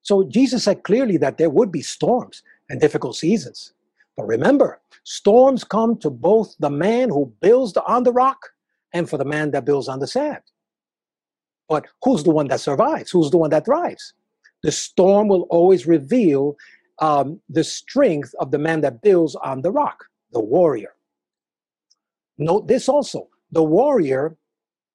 So 0.00 0.24
Jesus 0.24 0.64
said 0.64 0.82
clearly 0.82 1.18
that 1.18 1.36
there 1.36 1.50
would 1.50 1.70
be 1.70 1.82
storms 1.82 2.42
and 2.70 2.80
difficult 2.80 3.16
seasons. 3.16 3.74
But 4.16 4.26
remember, 4.26 4.80
storms 5.04 5.62
come 5.62 5.98
to 5.98 6.08
both 6.08 6.56
the 6.58 6.70
man 6.70 7.10
who 7.10 7.30
builds 7.42 7.76
on 7.76 8.04
the 8.04 8.12
rock 8.12 8.38
and 8.94 9.10
for 9.10 9.18
the 9.18 9.26
man 9.26 9.50
that 9.50 9.66
builds 9.66 9.88
on 9.88 9.98
the 9.98 10.06
sand. 10.06 10.40
But 11.68 11.84
who's 12.02 12.24
the 12.24 12.30
one 12.30 12.48
that 12.48 12.60
survives? 12.60 13.10
Who's 13.10 13.30
the 13.30 13.36
one 13.36 13.50
that 13.50 13.66
thrives? 13.66 14.14
The 14.62 14.72
storm 14.72 15.28
will 15.28 15.42
always 15.50 15.86
reveal 15.86 16.56
um, 16.98 17.40
the 17.48 17.64
strength 17.64 18.34
of 18.40 18.50
the 18.50 18.58
man 18.58 18.80
that 18.82 19.02
builds 19.02 19.34
on 19.36 19.62
the 19.62 19.70
rock, 19.70 20.04
the 20.32 20.40
warrior. 20.40 20.94
Note 22.38 22.68
this 22.68 22.88
also 22.88 23.28
the 23.52 23.62
warrior 23.62 24.36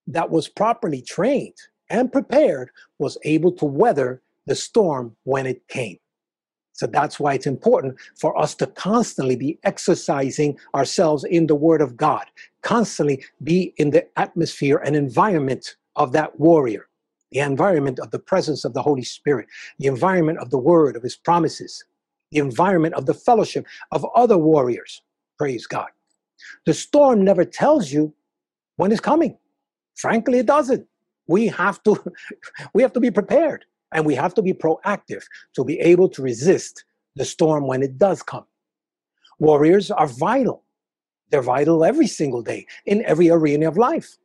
that 0.07 0.29
was 0.29 0.47
properly 0.47 1.01
trained 1.01 1.55
and 1.89 2.11
prepared 2.11 2.69
was 2.99 3.17
able 3.23 3.51
to 3.51 3.65
weather 3.65 4.21
the 4.45 4.55
storm 4.55 5.15
when 5.23 5.45
it 5.45 5.67
came. 5.67 5.97
So 6.73 6.87
that's 6.87 7.19
why 7.19 7.35
it's 7.35 7.47
important 7.47 7.97
for 8.19 8.37
us 8.37 8.55
to 8.55 8.67
constantly 8.67 9.35
be 9.35 9.59
exercising 9.63 10.57
ourselves 10.73 11.23
in 11.23 11.47
the 11.47 11.55
Word 11.55 11.81
of 11.81 11.95
God, 11.95 12.25
constantly 12.63 13.23
be 13.43 13.73
in 13.77 13.91
the 13.91 14.07
atmosphere 14.19 14.81
and 14.83 14.95
environment 14.95 15.75
of 15.95 16.11
that 16.13 16.39
warrior, 16.39 16.87
the 17.31 17.39
environment 17.39 17.99
of 17.99 18.11
the 18.11 18.19
presence 18.19 18.65
of 18.65 18.73
the 18.73 18.81
Holy 18.81 19.03
Spirit, 19.03 19.47
the 19.77 19.87
environment 19.87 20.39
of 20.39 20.49
the 20.49 20.57
Word, 20.57 20.95
of 20.95 21.03
His 21.03 21.15
promises, 21.15 21.83
the 22.31 22.39
environment 22.39 22.95
of 22.95 23.05
the 23.05 23.13
fellowship 23.13 23.65
of 23.91 24.05
other 24.15 24.37
warriors. 24.37 25.01
Praise 25.37 25.67
God. 25.67 25.89
The 26.65 26.73
storm 26.73 27.23
never 27.23 27.45
tells 27.45 27.91
you 27.91 28.13
when 28.77 28.91
it's 28.91 29.01
coming. 29.01 29.37
Frankly, 29.95 30.39
it 30.39 30.45
doesn't. 30.45 30.87
We 31.27 31.47
have 31.47 31.83
to, 31.83 32.03
we 32.73 32.81
have 32.81 32.93
to 32.93 32.99
be 32.99 33.11
prepared. 33.11 33.65
And 33.93 34.05
we 34.05 34.15
have 34.15 34.33
to 34.35 34.41
be 34.41 34.53
proactive 34.53 35.23
to 35.55 35.65
be 35.65 35.77
able 35.79 36.07
to 36.09 36.21
resist 36.21 36.85
the 37.15 37.25
storm 37.25 37.67
when 37.67 37.83
it 37.83 37.97
does 37.97 38.23
come. 38.23 38.45
Warriors 39.37 39.91
are 39.91 40.07
vital. 40.07 40.63
They're 41.29 41.41
vital 41.41 41.83
every 41.83 42.07
single 42.07 42.41
day 42.41 42.67
in 42.85 43.03
every 43.05 43.29
arena 43.29 43.67
of 43.67 43.77
life. 43.77 44.17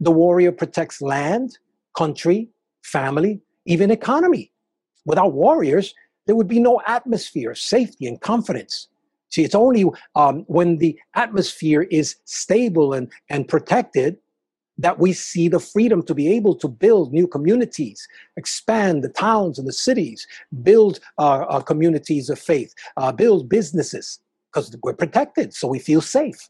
The 0.00 0.10
warrior 0.10 0.52
protects 0.52 1.00
land, 1.00 1.58
country, 1.96 2.50
family, 2.82 3.40
even 3.64 3.90
economy. 3.90 4.52
Without 5.06 5.32
warriors, 5.32 5.94
there 6.26 6.36
would 6.36 6.48
be 6.48 6.60
no 6.60 6.80
atmosphere 6.86 7.52
of 7.52 7.58
safety 7.58 8.06
and 8.06 8.20
confidence. 8.20 8.88
See, 9.30 9.44
it's 9.44 9.54
only 9.54 9.84
um, 10.14 10.44
when 10.46 10.78
the 10.78 10.98
atmosphere 11.14 11.82
is 11.82 12.16
stable 12.24 12.92
and, 12.92 13.10
and 13.28 13.48
protected 13.48 14.18
that 14.78 14.98
we 14.98 15.12
see 15.12 15.48
the 15.48 15.58
freedom 15.58 16.02
to 16.02 16.14
be 16.14 16.28
able 16.32 16.54
to 16.56 16.68
build 16.68 17.12
new 17.12 17.26
communities, 17.26 18.06
expand 18.36 19.02
the 19.02 19.08
towns 19.08 19.58
and 19.58 19.66
the 19.66 19.72
cities, 19.72 20.26
build 20.62 21.00
uh, 21.18 21.44
uh, 21.48 21.60
communities 21.60 22.28
of 22.28 22.38
faith, 22.38 22.74
uh, 22.96 23.10
build 23.10 23.48
businesses, 23.48 24.20
because 24.52 24.76
we're 24.82 24.92
protected, 24.92 25.54
so 25.54 25.66
we 25.66 25.78
feel 25.78 26.00
safe. 26.00 26.48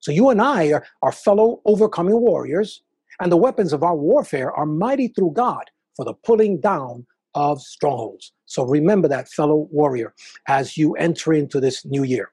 So 0.00 0.12
you 0.12 0.28
and 0.28 0.42
I 0.42 0.72
are, 0.72 0.84
are 1.02 1.12
fellow 1.12 1.60
overcoming 1.64 2.20
warriors, 2.20 2.82
and 3.20 3.32
the 3.32 3.36
weapons 3.36 3.72
of 3.72 3.82
our 3.82 3.96
warfare 3.96 4.52
are 4.52 4.66
mighty 4.66 5.08
through 5.08 5.32
God 5.32 5.64
for 5.96 6.04
the 6.04 6.14
pulling 6.14 6.60
down 6.60 7.06
of 7.34 7.60
strongholds. 7.62 8.32
So 8.54 8.64
remember 8.64 9.08
that, 9.08 9.28
fellow 9.28 9.68
warrior, 9.72 10.14
as 10.46 10.76
you 10.76 10.94
enter 10.94 11.32
into 11.32 11.58
this 11.58 11.84
new 11.84 12.04
year. 12.04 12.30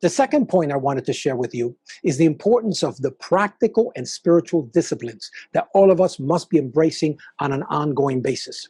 The 0.00 0.08
second 0.08 0.48
point 0.48 0.72
I 0.72 0.78
wanted 0.78 1.04
to 1.04 1.12
share 1.12 1.36
with 1.36 1.54
you 1.54 1.76
is 2.02 2.16
the 2.16 2.24
importance 2.24 2.82
of 2.82 2.96
the 2.96 3.10
practical 3.10 3.92
and 3.94 4.08
spiritual 4.08 4.62
disciplines 4.72 5.30
that 5.52 5.68
all 5.74 5.90
of 5.90 6.00
us 6.00 6.18
must 6.18 6.48
be 6.48 6.56
embracing 6.56 7.18
on 7.40 7.52
an 7.52 7.62
ongoing 7.64 8.22
basis. 8.22 8.68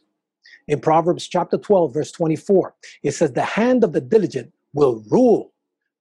In 0.67 0.81
Proverbs 0.81 1.29
chapter 1.29 1.57
12, 1.57 1.93
verse 1.93 2.11
24, 2.11 2.75
it 3.03 3.13
says, 3.13 3.31
The 3.31 3.41
hand 3.41 3.85
of 3.85 3.93
the 3.93 4.01
diligent 4.01 4.51
will 4.73 5.01
rule, 5.09 5.53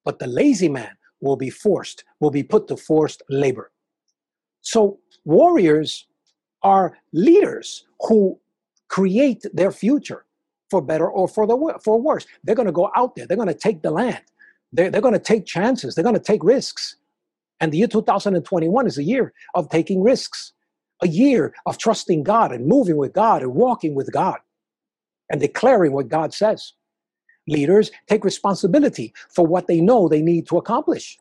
but 0.05 0.19
the 0.19 0.27
lazy 0.27 0.69
man 0.69 0.91
will 1.21 1.37
be 1.37 1.51
forced, 1.51 2.03
will 2.19 2.33
be 2.33 2.43
put 2.43 2.67
to 2.67 2.77
forced 2.77 3.23
labor. 3.31 3.71
So, 4.63 4.99
warriors 5.25 6.09
are 6.65 6.99
leaders 7.13 7.87
who 8.01 8.41
create 8.89 9.47
their 9.55 9.71
future 9.71 10.25
for 10.71 10.81
better 10.81 11.11
or 11.11 11.29
for 11.29 11.47
the 11.47 11.79
for 11.83 12.01
worse. 12.01 12.27
They're 12.45 12.55
going 12.55 12.67
to 12.67 12.73
go 12.73 12.91
out 12.97 13.15
there. 13.17 13.27
They're 13.27 13.37
going 13.37 13.49
to 13.49 13.55
take 13.55 13.83
the 13.83 13.91
land. 13.91 14.23
They're, 14.73 14.91
they're 14.91 15.01
going 15.01 15.15
to 15.15 15.21
take 15.21 15.47
chances. 15.47 15.95
They're 15.95 16.05
going 16.05 16.15
to 16.15 16.21
take 16.21 16.45
risks. 16.45 16.97
And 17.61 17.73
the 17.73 17.79
year 17.79 17.89
2021 17.89 18.87
is 18.87 18.97
a 18.97 19.03
year 19.03 19.33
of 19.55 19.69
taking 19.69 20.03
risks, 20.03 20.53
a 21.03 21.09
year 21.09 21.53
of 21.67 21.77
trusting 21.77 22.23
God 22.23 22.53
and 22.53 22.67
moving 22.67 22.97
with 22.97 23.13
God 23.13 23.43
and 23.43 23.55
walking 23.55 23.95
with 23.95 24.13
God 24.13 24.39
and 25.29 25.41
declaring 25.41 25.93
what 25.93 26.09
God 26.09 26.33
says. 26.33 26.73
Leaders 27.47 27.91
take 28.07 28.25
responsibility 28.25 29.13
for 29.29 29.47
what 29.47 29.67
they 29.67 29.81
know 29.81 30.09
they 30.09 30.23
need 30.23 30.47
to 30.49 30.57
accomplish. 30.57 31.19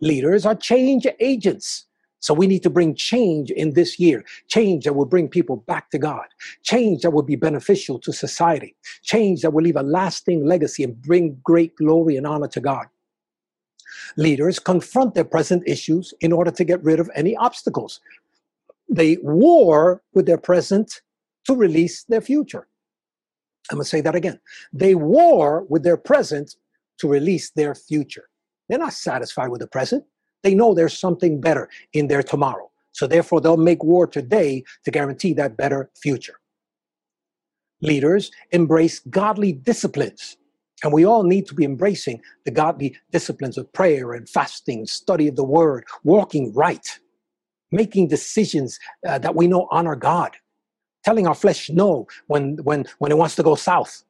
Leaders 0.00 0.44
are 0.44 0.54
change 0.54 1.06
agents. 1.20 1.85
So 2.20 2.34
we 2.34 2.46
need 2.46 2.62
to 2.62 2.70
bring 2.70 2.94
change 2.94 3.50
in 3.50 3.74
this 3.74 4.00
year, 4.00 4.24
change 4.48 4.84
that 4.84 4.94
will 4.94 5.06
bring 5.06 5.28
people 5.28 5.56
back 5.56 5.90
to 5.90 5.98
God, 5.98 6.26
change 6.62 7.02
that 7.02 7.10
will 7.10 7.22
be 7.22 7.36
beneficial 7.36 7.98
to 8.00 8.12
society, 8.12 8.74
change 9.02 9.42
that 9.42 9.52
will 9.52 9.62
leave 9.62 9.76
a 9.76 9.82
lasting 9.82 10.44
legacy 10.44 10.82
and 10.82 11.00
bring 11.02 11.38
great 11.42 11.76
glory 11.76 12.16
and 12.16 12.26
honor 12.26 12.48
to 12.48 12.60
God. 12.60 12.86
Leaders 14.16 14.58
confront 14.58 15.14
their 15.14 15.24
present 15.24 15.62
issues 15.66 16.14
in 16.20 16.32
order 16.32 16.50
to 16.50 16.64
get 16.64 16.82
rid 16.82 17.00
of 17.00 17.10
any 17.14 17.36
obstacles. 17.36 18.00
They 18.88 19.18
war 19.18 20.02
with 20.14 20.26
their 20.26 20.38
present 20.38 21.02
to 21.44 21.54
release 21.54 22.04
their 22.04 22.20
future. 22.20 22.66
I'm 23.70 23.76
going 23.76 23.84
to 23.84 23.88
say 23.88 24.00
that 24.00 24.14
again. 24.14 24.40
They 24.72 24.94
war 24.94 25.66
with 25.68 25.82
their 25.82 25.96
present 25.96 26.54
to 26.98 27.08
release 27.08 27.50
their 27.50 27.74
future. 27.74 28.28
They're 28.68 28.78
not 28.78 28.92
satisfied 28.92 29.48
with 29.48 29.60
the 29.60 29.66
present. 29.66 30.04
They 30.46 30.54
know 30.54 30.74
there's 30.74 30.96
something 30.96 31.40
better 31.40 31.68
in 31.92 32.06
their 32.06 32.22
tomorrow. 32.22 32.70
So 32.92 33.08
therefore, 33.08 33.40
they'll 33.40 33.56
make 33.56 33.82
war 33.82 34.06
today 34.06 34.62
to 34.84 34.92
guarantee 34.92 35.32
that 35.34 35.56
better 35.56 35.90
future. 36.00 36.38
Leaders 37.82 38.30
embrace 38.52 39.00
godly 39.10 39.50
disciplines. 39.50 40.36
And 40.84 40.92
we 40.92 41.04
all 41.04 41.24
need 41.24 41.46
to 41.48 41.54
be 41.56 41.64
embracing 41.64 42.22
the 42.44 42.52
godly 42.52 42.96
disciplines 43.10 43.58
of 43.58 43.72
prayer 43.72 44.12
and 44.12 44.28
fasting, 44.28 44.86
study 44.86 45.26
of 45.26 45.34
the 45.34 45.42
word, 45.42 45.84
walking 46.04 46.54
right, 46.54 47.00
making 47.72 48.06
decisions 48.06 48.78
uh, 49.04 49.18
that 49.18 49.34
we 49.34 49.48
know 49.48 49.66
honor 49.72 49.96
God, 49.96 50.36
telling 51.04 51.26
our 51.26 51.34
flesh 51.34 51.70
no 51.70 52.06
when, 52.28 52.58
when, 52.58 52.84
when 52.98 53.10
it 53.10 53.18
wants 53.18 53.34
to 53.34 53.42
go 53.42 53.56
south. 53.56 54.04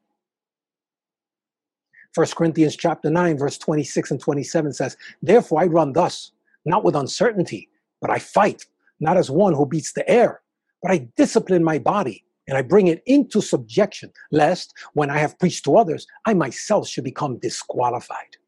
First 2.16 2.34
Corinthians 2.34 2.76
chapter 2.76 3.10
9, 3.10 3.36
verse 3.36 3.58
26 3.58 4.12
and 4.12 4.18
27 4.18 4.72
says, 4.72 4.96
Therefore 5.20 5.60
I 5.60 5.66
run 5.66 5.92
thus, 5.92 6.32
not 6.64 6.82
with 6.82 6.96
uncertainty, 6.96 7.68
but 8.00 8.08
I 8.08 8.18
fight, 8.18 8.64
not 9.00 9.18
as 9.18 9.30
one 9.30 9.52
who 9.52 9.66
beats 9.66 9.92
the 9.92 10.08
air, 10.08 10.40
but 10.80 10.90
I 10.90 11.08
discipline 11.18 11.62
my 11.62 11.78
body 11.78 12.24
and 12.48 12.56
I 12.56 12.62
bring 12.62 12.86
it 12.86 13.02
into 13.04 13.42
subjection, 13.42 14.10
lest 14.32 14.72
when 14.94 15.10
I 15.10 15.18
have 15.18 15.38
preached 15.38 15.66
to 15.66 15.76
others, 15.76 16.06
I 16.24 16.32
myself 16.32 16.88
should 16.88 17.04
become 17.04 17.36
disqualified. 17.36 18.38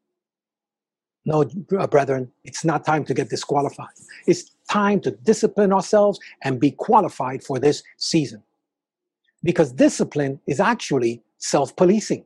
No, 1.25 1.45
brethren, 1.91 2.31
it's 2.45 2.65
not 2.65 2.83
time 2.83 3.05
to 3.05 3.13
get 3.13 3.29
disqualified. 3.29 3.93
It's 4.25 4.49
time 4.67 4.99
to 5.01 5.11
discipline 5.11 5.71
ourselves 5.71 6.19
and 6.43 6.59
be 6.59 6.71
qualified 6.71 7.43
for 7.43 7.59
this 7.59 7.83
season. 7.97 8.41
Because 9.43 9.71
discipline 9.71 10.39
is 10.47 10.59
actually 10.59 11.21
self 11.37 11.75
policing. 11.75 12.25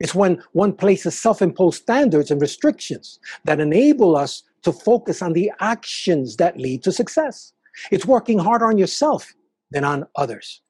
It's 0.00 0.14
when 0.14 0.42
one 0.52 0.72
places 0.72 1.18
self 1.18 1.42
imposed 1.42 1.82
standards 1.82 2.30
and 2.30 2.40
restrictions 2.40 3.18
that 3.44 3.60
enable 3.60 4.16
us 4.16 4.42
to 4.62 4.72
focus 4.72 5.22
on 5.22 5.32
the 5.32 5.50
actions 5.60 6.36
that 6.36 6.58
lead 6.58 6.82
to 6.84 6.92
success. 6.92 7.52
It's 7.90 8.06
working 8.06 8.38
harder 8.38 8.66
on 8.66 8.78
yourself 8.78 9.34
than 9.70 9.84
on 9.84 10.06
others. 10.16 10.62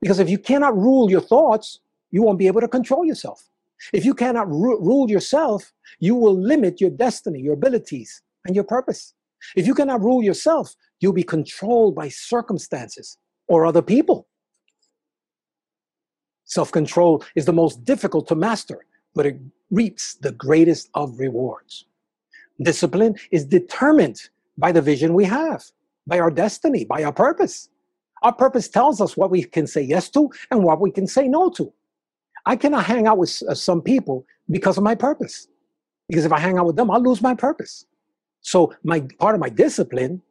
Because 0.00 0.18
if 0.18 0.28
you 0.28 0.38
cannot 0.38 0.76
rule 0.76 1.10
your 1.10 1.20
thoughts, 1.20 1.80
you 2.10 2.22
won't 2.22 2.38
be 2.38 2.46
able 2.46 2.60
to 2.60 2.68
control 2.68 3.04
yourself. 3.04 3.48
If 3.92 4.04
you 4.04 4.14
cannot 4.14 4.48
ru- 4.48 4.80
rule 4.80 5.10
yourself, 5.10 5.72
you 5.98 6.14
will 6.14 6.38
limit 6.38 6.80
your 6.80 6.90
destiny, 6.90 7.40
your 7.40 7.54
abilities, 7.54 8.22
and 8.44 8.54
your 8.54 8.64
purpose. 8.64 9.14
If 9.56 9.66
you 9.66 9.74
cannot 9.74 10.02
rule 10.02 10.22
yourself, 10.22 10.74
you'll 11.00 11.12
be 11.12 11.22
controlled 11.22 11.94
by 11.94 12.08
circumstances 12.08 13.18
or 13.48 13.66
other 13.66 13.82
people. 13.82 14.26
Self 16.54 16.70
control 16.70 17.24
is 17.34 17.46
the 17.46 17.52
most 17.52 17.84
difficult 17.84 18.28
to 18.28 18.36
master, 18.36 18.86
but 19.16 19.26
it 19.26 19.36
reaps 19.72 20.14
the 20.14 20.30
greatest 20.30 20.88
of 20.94 21.18
rewards. 21.18 21.84
Discipline 22.62 23.16
is 23.32 23.44
determined 23.44 24.20
by 24.56 24.70
the 24.70 24.80
vision 24.80 25.14
we 25.14 25.24
have, 25.24 25.64
by 26.06 26.20
our 26.20 26.30
destiny, 26.30 26.84
by 26.84 27.02
our 27.02 27.12
purpose. 27.12 27.70
Our 28.22 28.32
purpose 28.32 28.68
tells 28.68 29.00
us 29.00 29.16
what 29.16 29.32
we 29.32 29.42
can 29.42 29.66
say 29.66 29.82
yes 29.82 30.08
to 30.10 30.30
and 30.52 30.62
what 30.62 30.80
we 30.80 30.92
can 30.92 31.08
say 31.08 31.26
no 31.26 31.50
to. 31.58 31.72
I 32.46 32.54
cannot 32.54 32.84
hang 32.84 33.08
out 33.08 33.18
with 33.18 33.42
uh, 33.48 33.54
some 33.56 33.82
people 33.82 34.24
because 34.48 34.78
of 34.78 34.84
my 34.84 34.94
purpose. 34.94 35.48
Because 36.08 36.24
if 36.24 36.32
I 36.32 36.38
hang 36.38 36.56
out 36.56 36.66
with 36.66 36.76
them, 36.76 36.88
I'll 36.88 37.02
lose 37.02 37.20
my 37.20 37.34
purpose. 37.34 37.84
So 38.42 38.72
my 38.84 39.00
part 39.18 39.34
of 39.34 39.40
my 39.40 39.48
discipline 39.48 40.22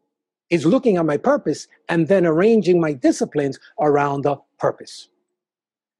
is 0.50 0.66
looking 0.66 0.96
at 0.96 1.06
my 1.06 1.18
purpose 1.18 1.68
and 1.90 2.08
then 2.08 2.26
arranging 2.26 2.80
my 2.80 2.94
disciplines 2.94 3.60
around 3.78 4.22
the 4.22 4.38
purpose. 4.58 5.10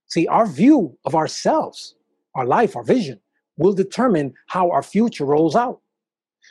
See, 0.08 0.26
our 0.26 0.46
view 0.46 0.96
of 1.04 1.14
ourselves, 1.14 1.94
our 2.34 2.46
life, 2.46 2.76
our 2.76 2.84
vision, 2.84 3.20
will 3.56 3.72
determine 3.72 4.34
how 4.48 4.70
our 4.70 4.82
future 4.82 5.24
rolls 5.24 5.56
out. 5.56 5.80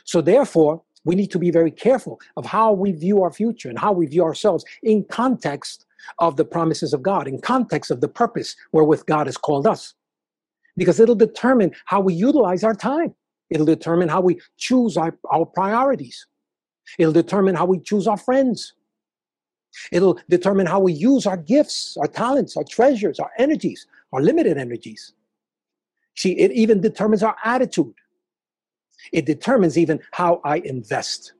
So, 0.04 0.20
therefore, 0.20 0.82
we 1.04 1.14
need 1.14 1.30
to 1.32 1.38
be 1.38 1.50
very 1.50 1.70
careful 1.70 2.20
of 2.36 2.46
how 2.46 2.72
we 2.72 2.92
view 2.92 3.22
our 3.22 3.32
future 3.32 3.68
and 3.68 3.78
how 3.78 3.92
we 3.92 4.06
view 4.06 4.24
ourselves 4.24 4.64
in 4.82 5.04
context 5.04 5.86
of 6.18 6.36
the 6.36 6.44
promises 6.44 6.92
of 6.92 7.02
God, 7.02 7.28
in 7.28 7.40
context 7.40 7.90
of 7.90 8.00
the 8.00 8.08
purpose 8.08 8.56
wherewith 8.72 9.06
God 9.06 9.26
has 9.26 9.36
called 9.36 9.66
us. 9.66 9.94
Because 10.76 10.98
it'll 10.98 11.14
determine 11.14 11.72
how 11.84 12.00
we 12.00 12.14
utilize 12.14 12.64
our 12.64 12.74
time. 12.74 13.14
It'll 13.50 13.66
determine 13.66 14.08
how 14.08 14.20
we 14.20 14.40
choose 14.56 14.96
our, 14.96 15.16
our 15.30 15.46
priorities. 15.46 16.26
It'll 16.98 17.12
determine 17.12 17.54
how 17.54 17.66
we 17.66 17.78
choose 17.78 18.06
our 18.06 18.16
friends. 18.16 18.74
It'll 19.92 20.18
determine 20.28 20.66
how 20.66 20.80
we 20.80 20.92
use 20.92 21.26
our 21.26 21.36
gifts, 21.36 21.96
our 21.96 22.06
talents, 22.06 22.56
our 22.56 22.64
treasures, 22.64 23.18
our 23.18 23.30
energies, 23.38 23.86
our 24.12 24.20
limited 24.20 24.58
energies. 24.58 25.12
See, 26.16 26.32
it 26.32 26.52
even 26.52 26.80
determines 26.80 27.22
our 27.22 27.36
attitude. 27.44 27.94
It 29.12 29.26
determines 29.26 29.76
even 29.76 30.00
how 30.12 30.40
I 30.44 30.58
invest. 30.58 31.32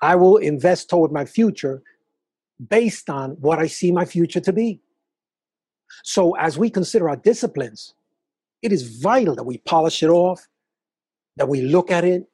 I 0.00 0.16
will 0.16 0.36
invest 0.36 0.88
toward 0.88 1.12
my 1.12 1.24
future 1.24 1.82
based 2.68 3.10
on 3.10 3.32
what 3.32 3.58
I 3.58 3.66
see 3.66 3.90
my 3.90 4.04
future 4.04 4.40
to 4.40 4.52
be. 4.52 4.80
So, 6.02 6.34
as 6.36 6.58
we 6.58 6.70
consider 6.70 7.08
our 7.08 7.16
disciplines, 7.16 7.94
it 8.62 8.72
is 8.72 9.00
vital 9.00 9.34
that 9.34 9.44
we 9.44 9.58
polish 9.58 10.02
it 10.02 10.08
off, 10.08 10.48
that 11.36 11.48
we 11.48 11.62
look 11.62 11.90
at 11.90 12.04
it, 12.04 12.26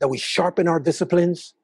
that 0.00 0.08
we 0.08 0.18
sharpen 0.18 0.68
our 0.68 0.80
disciplines, 0.80 1.54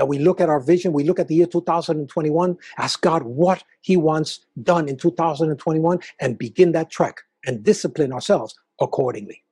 that 0.00 0.06
we 0.06 0.18
look 0.18 0.40
at 0.40 0.48
our 0.48 0.60
vision, 0.60 0.94
we 0.94 1.04
look 1.04 1.20
at 1.20 1.28
the 1.28 1.34
year 1.34 1.46
2021, 1.46 2.56
ask 2.78 3.02
God 3.02 3.22
what 3.22 3.62
He 3.82 3.98
wants 3.98 4.40
done 4.62 4.88
in 4.88 4.96
2021, 4.96 5.98
and 6.20 6.38
begin 6.38 6.72
that 6.72 6.90
trek 6.90 7.20
and 7.44 7.62
discipline 7.62 8.10
ourselves 8.10 8.54
accordingly. 8.80 9.44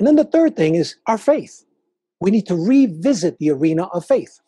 And 0.00 0.08
then 0.08 0.16
the 0.16 0.24
third 0.24 0.56
thing 0.56 0.74
is 0.74 0.96
our 1.06 1.16
faith. 1.16 1.64
We 2.20 2.32
need 2.32 2.48
to 2.48 2.56
revisit 2.56 3.38
the 3.38 3.50
arena 3.50 3.84
of 3.84 4.04
faith. 4.04 4.40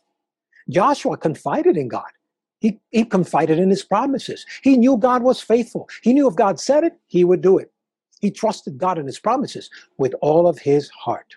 Joshua 0.68 1.16
confided 1.16 1.76
in 1.76 1.86
God. 1.86 2.10
He, 2.58 2.80
he 2.90 3.04
confided 3.04 3.60
in 3.60 3.70
his 3.70 3.84
promises. 3.84 4.44
He 4.62 4.76
knew 4.76 4.96
God 4.96 5.22
was 5.22 5.40
faithful. 5.40 5.88
He 6.02 6.12
knew 6.12 6.26
if 6.28 6.34
God 6.34 6.58
said 6.58 6.82
it, 6.82 6.98
he 7.06 7.22
would 7.22 7.40
do 7.40 7.56
it. 7.58 7.70
He 8.20 8.32
trusted 8.32 8.78
God 8.78 8.98
and 8.98 9.06
his 9.06 9.20
promises 9.20 9.70
with 9.96 10.12
all 10.22 10.48
of 10.48 10.58
his 10.58 10.88
heart. 10.88 11.36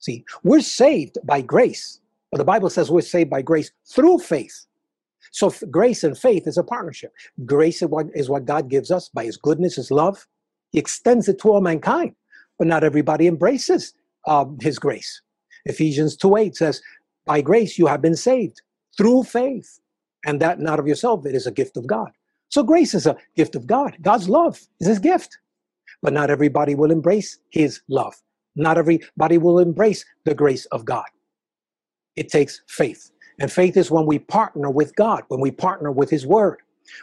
See, 0.00 0.24
we're 0.42 0.62
saved 0.62 1.18
by 1.22 1.42
grace, 1.42 1.99
but 2.30 2.38
the 2.38 2.44
Bible 2.44 2.70
says 2.70 2.90
we're 2.90 3.00
saved 3.00 3.30
by 3.30 3.42
grace 3.42 3.72
through 3.92 4.18
faith. 4.18 4.66
So 5.32 5.52
grace 5.70 6.04
and 6.04 6.16
faith 6.16 6.46
is 6.46 6.58
a 6.58 6.64
partnership. 6.64 7.12
Grace 7.44 7.82
is 7.82 7.88
what, 7.88 8.06
is 8.14 8.28
what 8.28 8.44
God 8.44 8.68
gives 8.68 8.90
us 8.90 9.08
by 9.08 9.24
his 9.24 9.36
goodness, 9.36 9.76
his 9.76 9.90
love. 9.90 10.26
He 10.70 10.78
extends 10.78 11.28
it 11.28 11.40
to 11.40 11.50
all 11.50 11.60
mankind, 11.60 12.14
but 12.58 12.66
not 12.66 12.84
everybody 12.84 13.26
embraces 13.26 13.94
uh, 14.26 14.44
his 14.60 14.78
grace. 14.78 15.22
Ephesians 15.66 16.16
2 16.16 16.36
8 16.36 16.56
says, 16.56 16.82
By 17.26 17.40
grace 17.40 17.78
you 17.78 17.86
have 17.86 18.02
been 18.02 18.16
saved 18.16 18.62
through 18.96 19.24
faith, 19.24 19.80
and 20.26 20.40
that 20.40 20.60
not 20.60 20.78
of 20.78 20.86
yourself, 20.86 21.26
it 21.26 21.34
is 21.34 21.46
a 21.46 21.52
gift 21.52 21.76
of 21.76 21.86
God. 21.86 22.10
So 22.48 22.62
grace 22.62 22.94
is 22.94 23.06
a 23.06 23.16
gift 23.36 23.54
of 23.54 23.66
God. 23.66 23.96
God's 24.02 24.28
love 24.28 24.60
is 24.80 24.88
his 24.88 24.98
gift. 24.98 25.38
But 26.02 26.12
not 26.12 26.30
everybody 26.30 26.74
will 26.74 26.90
embrace 26.90 27.38
his 27.50 27.80
love. 27.88 28.14
Not 28.56 28.78
everybody 28.78 29.38
will 29.38 29.58
embrace 29.58 30.04
the 30.24 30.34
grace 30.34 30.66
of 30.66 30.84
God. 30.84 31.06
It 32.16 32.28
takes 32.28 32.62
faith. 32.66 33.10
And 33.38 33.50
faith 33.50 33.76
is 33.76 33.90
when 33.90 34.06
we 34.06 34.18
partner 34.18 34.70
with 34.70 34.94
God, 34.96 35.22
when 35.28 35.40
we 35.40 35.50
partner 35.50 35.90
with 35.90 36.10
his 36.10 36.26
word, 36.26 36.58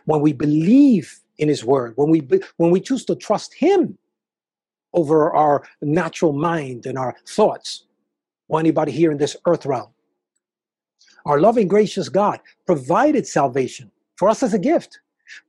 when 0.05 0.21
we 0.21 0.33
believe 0.33 1.19
in 1.37 1.47
his 1.47 1.63
word, 1.63 1.93
when 1.95 2.09
we 2.09 2.27
when 2.57 2.71
we 2.71 2.79
choose 2.79 3.05
to 3.05 3.15
trust 3.15 3.53
him 3.53 3.97
over 4.93 5.33
our 5.33 5.63
natural 5.81 6.33
mind 6.33 6.85
and 6.85 6.97
our 6.97 7.15
thoughts, 7.27 7.85
or 8.47 8.59
anybody 8.59 8.91
here 8.91 9.11
in 9.11 9.17
this 9.17 9.35
earth 9.45 9.65
realm. 9.65 9.89
Our 11.25 11.39
loving, 11.39 11.67
gracious 11.67 12.09
God 12.09 12.39
provided 12.65 13.27
salvation 13.27 13.91
for 14.15 14.29
us 14.29 14.41
as 14.43 14.53
a 14.53 14.59
gift, 14.59 14.99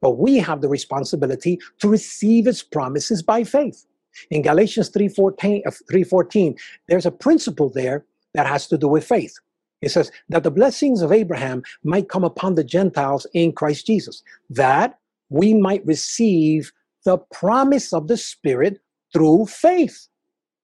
but 0.01 0.19
we 0.19 0.37
have 0.39 0.61
the 0.61 0.69
responsibility 0.69 1.61
to 1.79 1.89
receive 1.89 2.47
his 2.47 2.63
promises 2.63 3.23
by 3.23 3.45
faith. 3.45 3.87
In 4.31 4.43
Galatians 4.43 4.91
3:14, 4.91 5.63
uh, 5.67 5.71
3:14, 5.89 6.57
there's 6.89 7.07
a 7.07 7.11
principle 7.11 7.69
there 7.69 8.05
that 8.35 8.47
has 8.47 8.67
to 8.69 8.77
do 8.77 8.89
with 8.89 9.05
faith. 9.05 9.35
It 9.81 9.91
says 9.91 10.11
that 10.29 10.43
the 10.43 10.51
blessings 10.51 11.03
of 11.03 11.13
Abraham 11.13 11.63
might 11.85 12.09
come 12.09 12.25
upon 12.25 12.55
the 12.55 12.65
Gentiles 12.65 13.27
in 13.33 13.53
Christ 13.53 13.87
Jesus, 13.87 14.23
that 14.51 14.99
we 15.31 15.55
might 15.55 15.87
receive 15.87 16.73
the 17.05 17.19
promise 17.19 17.93
of 17.93 18.09
the 18.09 18.17
Spirit 18.17 18.81
through 19.13 19.47
faith. 19.47 20.09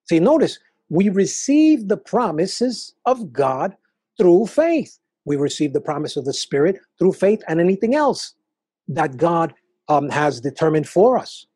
See, 0.09 0.20
notice 0.20 0.59
we 0.89 1.09
receive 1.09 1.89
the 1.89 1.97
promises 1.97 2.95
of 3.07 3.32
God 3.32 3.77
through 4.19 4.47
faith. 4.47 4.99
We 5.24 5.36
receive 5.36 5.73
the 5.73 5.81
promise 5.81 6.16
of 6.16 6.24
the 6.24 6.32
Spirit 6.32 6.78
through 6.99 7.12
faith 7.12 7.43
and 7.49 7.61
anything 7.61 7.95
else 7.95 8.35
that 8.89 9.16
God 9.16 9.55
um, 9.89 10.11
has 10.11 10.41
determined 10.41 10.89
for 10.89 11.19
us 11.19 11.47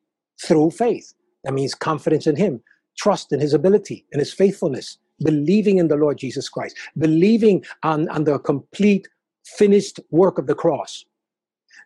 through 0.43 0.71
faith. 0.71 1.13
That 1.45 1.53
means 1.53 1.75
confidence 1.75 2.27
in 2.27 2.37
Him, 2.37 2.63
trust 2.97 3.33
in 3.33 3.41
His 3.41 3.53
ability 3.53 4.07
and 4.13 4.21
His 4.21 4.33
faithfulness, 4.33 4.99
believing 5.21 5.79
in 5.79 5.89
the 5.89 5.97
Lord 5.97 6.19
Jesus 6.19 6.49
Christ, 6.49 6.77
believing 6.97 7.65
on, 7.83 8.09
on 8.09 8.25
the 8.25 8.39
complete 8.39 9.09
finished 9.45 10.01
work 10.11 10.39
of 10.39 10.47
the 10.47 10.55
cross. 10.55 11.05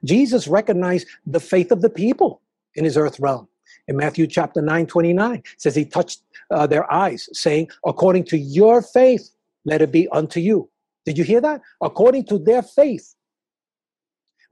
Jesus 0.04 0.48
recognized 0.48 1.06
the 1.26 1.40
faith 1.40 1.70
of 1.70 1.80
the 1.80 1.90
people 1.90 2.42
in 2.74 2.84
his 2.84 2.96
earth 2.96 3.20
realm. 3.20 3.48
In 3.88 3.96
Matthew 3.96 4.26
chapter 4.26 4.60
9, 4.60 4.86
29, 4.86 5.42
says 5.56 5.74
he 5.74 5.84
touched 5.84 6.22
uh, 6.50 6.66
their 6.66 6.90
eyes, 6.92 7.28
saying, 7.32 7.68
According 7.86 8.24
to 8.24 8.38
your 8.38 8.82
faith, 8.82 9.30
let 9.64 9.82
it 9.82 9.92
be 9.92 10.09
unto 10.09 10.40
you. 10.40 10.68
Did 11.04 11.18
you 11.18 11.24
hear 11.24 11.40
that? 11.40 11.60
According 11.80 12.26
to 12.26 12.38
their 12.38 12.62
faith. 12.62 13.14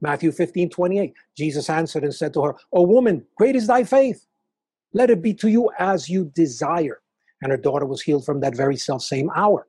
Matthew 0.01 0.31
15, 0.31 0.69
28, 0.69 1.13
Jesus 1.37 1.69
answered 1.69 2.03
and 2.03 2.13
said 2.13 2.33
to 2.33 2.43
her, 2.43 2.55
O 2.73 2.81
woman, 2.81 3.23
great 3.37 3.55
is 3.55 3.67
thy 3.67 3.83
faith. 3.83 4.25
Let 4.93 5.09
it 5.09 5.21
be 5.21 5.33
to 5.35 5.47
you 5.47 5.69
as 5.77 6.09
you 6.09 6.25
desire. 6.33 7.01
And 7.41 7.51
her 7.51 7.57
daughter 7.57 7.85
was 7.85 8.01
healed 8.01 8.25
from 8.25 8.39
that 8.41 8.55
very 8.55 8.77
self 8.77 9.01
same 9.01 9.29
hour. 9.35 9.67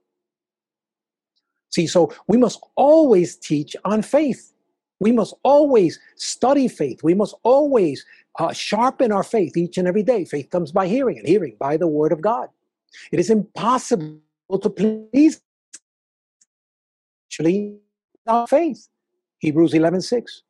See, 1.70 1.86
so 1.86 2.12
we 2.28 2.36
must 2.36 2.62
always 2.76 3.36
teach 3.36 3.74
on 3.84 4.02
faith. 4.02 4.52
We 5.00 5.10
must 5.10 5.34
always 5.42 5.98
study 6.16 6.68
faith. 6.68 7.02
We 7.02 7.14
must 7.14 7.34
always 7.42 8.04
uh, 8.38 8.52
sharpen 8.52 9.10
our 9.10 9.22
faith 9.22 9.56
each 9.56 9.78
and 9.78 9.88
every 9.88 10.02
day. 10.02 10.24
Faith 10.24 10.50
comes 10.50 10.70
by 10.70 10.86
hearing, 10.86 11.18
and 11.18 11.26
hearing 11.26 11.56
by 11.58 11.76
the 11.76 11.88
word 11.88 12.12
of 12.12 12.20
God. 12.20 12.50
It 13.10 13.18
is 13.18 13.30
impossible 13.30 14.20
to 14.60 14.70
please 14.70 15.40
actually 17.26 17.78
without 18.24 18.50
faith. 18.50 18.86
Hebrews 19.38 19.74
11 19.74 20.02
6. 20.02 20.42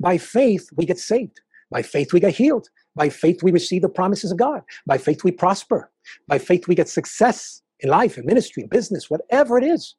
By 0.00 0.18
faith, 0.18 0.68
we 0.74 0.86
get 0.86 0.98
saved. 0.98 1.40
By 1.70 1.82
faith, 1.82 2.12
we 2.12 2.20
get 2.20 2.34
healed. 2.34 2.68
By 2.96 3.08
faith, 3.08 3.42
we 3.42 3.52
receive 3.52 3.82
the 3.82 3.88
promises 3.88 4.32
of 4.32 4.38
God. 4.38 4.62
By 4.86 4.98
faith, 4.98 5.22
we 5.22 5.32
prosper. 5.32 5.91
By 6.26 6.38
faith, 6.38 6.68
we 6.68 6.74
get 6.74 6.88
success 6.88 7.62
in 7.80 7.90
life, 7.90 8.18
in 8.18 8.26
ministry, 8.26 8.62
in 8.62 8.68
business, 8.68 9.10
whatever 9.10 9.58
it 9.58 9.64
is. 9.64 9.96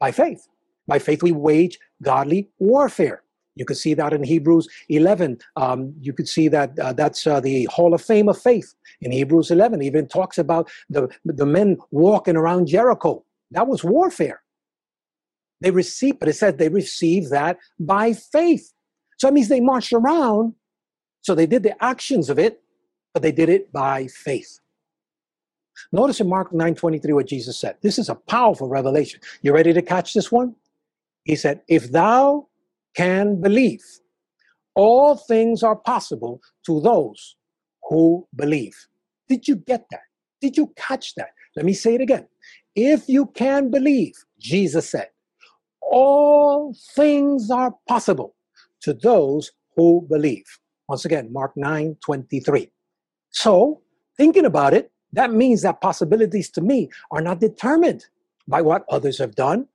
By 0.00 0.10
faith. 0.10 0.46
By 0.86 0.98
faith, 0.98 1.22
we 1.22 1.32
wage 1.32 1.78
godly 2.02 2.50
warfare. 2.58 3.22
You 3.56 3.64
can 3.64 3.76
see 3.76 3.94
that 3.94 4.12
in 4.12 4.24
Hebrews 4.24 4.68
11. 4.88 5.38
Um, 5.56 5.94
you 6.00 6.12
could 6.12 6.28
see 6.28 6.48
that 6.48 6.76
uh, 6.78 6.92
that's 6.92 7.26
uh, 7.26 7.40
the 7.40 7.66
Hall 7.66 7.94
of 7.94 8.02
Fame 8.02 8.28
of 8.28 8.36
faith 8.36 8.74
in 9.00 9.12
Hebrews 9.12 9.50
11. 9.50 9.80
Even 9.82 10.08
talks 10.08 10.38
about 10.38 10.68
the, 10.90 11.08
the 11.24 11.46
men 11.46 11.78
walking 11.92 12.36
around 12.36 12.66
Jericho. 12.66 13.24
That 13.52 13.68
was 13.68 13.84
warfare. 13.84 14.42
They 15.60 15.70
received, 15.70 16.18
but 16.18 16.28
it 16.28 16.34
said 16.34 16.58
they 16.58 16.68
received 16.68 17.30
that 17.30 17.58
by 17.78 18.12
faith. 18.12 18.72
So 19.18 19.28
that 19.28 19.32
means 19.32 19.48
they 19.48 19.60
marched 19.60 19.92
around 19.92 20.54
so 21.24 21.34
they 21.34 21.46
did 21.46 21.62
the 21.62 21.82
actions 21.82 22.28
of 22.28 22.38
it, 22.38 22.62
but 23.14 23.22
they 23.22 23.32
did 23.32 23.48
it 23.48 23.72
by 23.72 24.08
faith. 24.08 24.60
Notice 25.92 26.20
in 26.20 26.28
Mark 26.28 26.52
9:23 26.52 27.12
what 27.12 27.26
Jesus 27.26 27.58
said. 27.58 27.76
This 27.82 27.98
is 27.98 28.08
a 28.08 28.14
powerful 28.14 28.68
revelation. 28.68 29.20
You 29.42 29.52
ready 29.52 29.72
to 29.72 29.82
catch 29.82 30.14
this 30.14 30.30
one? 30.30 30.54
He 31.24 31.36
said, 31.36 31.62
If 31.68 31.90
thou 31.90 32.48
can 32.94 33.40
believe, 33.40 33.82
all 34.74 35.16
things 35.16 35.62
are 35.62 35.76
possible 35.76 36.40
to 36.66 36.80
those 36.80 37.36
who 37.88 38.26
believe. 38.34 38.76
Did 39.28 39.48
you 39.48 39.56
get 39.56 39.86
that? 39.90 40.02
Did 40.40 40.56
you 40.56 40.72
catch 40.76 41.14
that? 41.14 41.30
Let 41.56 41.64
me 41.64 41.72
say 41.72 41.94
it 41.94 42.00
again. 42.00 42.26
If 42.74 43.08
you 43.08 43.26
can 43.26 43.70
believe, 43.70 44.14
Jesus 44.38 44.90
said, 44.90 45.08
all 45.80 46.74
things 46.94 47.50
are 47.50 47.74
possible 47.88 48.34
to 48.82 48.92
those 48.92 49.52
who 49.76 50.06
believe. 50.10 50.44
Once 50.88 51.04
again, 51.04 51.32
Mark 51.32 51.52
9 51.56 51.96
23. 52.04 52.70
So, 53.30 53.80
thinking 54.16 54.44
about 54.44 54.74
it, 54.74 54.90
that 55.14 55.32
means 55.32 55.62
that 55.62 55.80
possibilities 55.80 56.50
to 56.50 56.60
me 56.60 56.90
are 57.10 57.20
not 57.20 57.40
determined 57.40 58.06
by 58.48 58.60
what 58.62 58.84
others 58.88 59.18
have 59.18 59.34
done. 59.34 59.66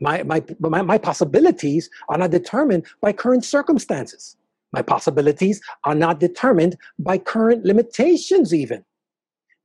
My, 0.00 0.22
my, 0.22 0.42
my, 0.60 0.82
my 0.82 0.98
possibilities 0.98 1.90
are 2.08 2.18
not 2.18 2.30
determined 2.30 2.86
by 3.00 3.12
current 3.12 3.44
circumstances. 3.44 4.36
My 4.72 4.82
possibilities 4.82 5.60
are 5.84 5.94
not 5.94 6.20
determined 6.20 6.76
by 6.98 7.18
current 7.18 7.64
limitations, 7.64 8.54
even. 8.54 8.84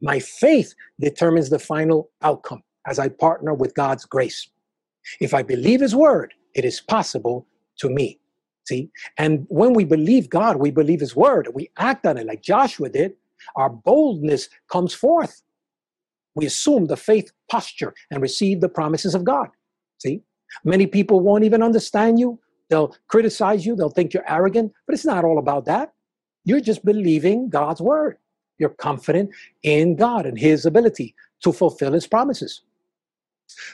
My 0.01 0.19
faith 0.19 0.73
determines 0.99 1.49
the 1.49 1.59
final 1.59 2.09
outcome 2.21 2.63
as 2.87 2.99
I 2.99 3.09
partner 3.09 3.53
with 3.53 3.75
God's 3.75 4.05
grace. 4.05 4.49
If 5.19 5.33
I 5.33 5.43
believe 5.43 5.81
His 5.81 5.95
word, 5.95 6.33
it 6.53 6.65
is 6.65 6.81
possible 6.81 7.47
to 7.79 7.89
me. 7.89 8.19
See? 8.67 8.89
And 9.17 9.45
when 9.49 9.73
we 9.73 9.83
believe 9.83 10.29
God, 10.29 10.57
we 10.57 10.71
believe 10.71 10.99
His 10.99 11.15
word, 11.15 11.49
we 11.53 11.69
act 11.77 12.05
on 12.05 12.17
it 12.17 12.25
like 12.25 12.41
Joshua 12.41 12.89
did, 12.89 13.13
our 13.55 13.69
boldness 13.69 14.49
comes 14.69 14.93
forth. 14.93 15.41
We 16.35 16.45
assume 16.45 16.87
the 16.87 16.97
faith 16.97 17.31
posture 17.49 17.93
and 18.11 18.21
receive 18.21 18.61
the 18.61 18.69
promises 18.69 19.15
of 19.15 19.23
God. 19.23 19.49
See? 19.99 20.21
Many 20.63 20.87
people 20.87 21.21
won't 21.21 21.43
even 21.43 21.63
understand 21.63 22.19
you. 22.19 22.39
They'll 22.69 22.95
criticize 23.07 23.65
you. 23.65 23.75
They'll 23.75 23.89
think 23.89 24.13
you're 24.13 24.29
arrogant, 24.29 24.73
but 24.85 24.93
it's 24.93 25.05
not 25.05 25.23
all 25.23 25.37
about 25.37 25.65
that. 25.65 25.93
You're 26.43 26.61
just 26.61 26.85
believing 26.85 27.49
God's 27.49 27.81
word. 27.81 28.17
You're 28.57 28.69
confident 28.69 29.31
in 29.63 29.95
God 29.95 30.25
and 30.25 30.37
His 30.37 30.65
ability 30.65 31.15
to 31.41 31.51
fulfill 31.51 31.93
His 31.93 32.07
promises. 32.07 32.61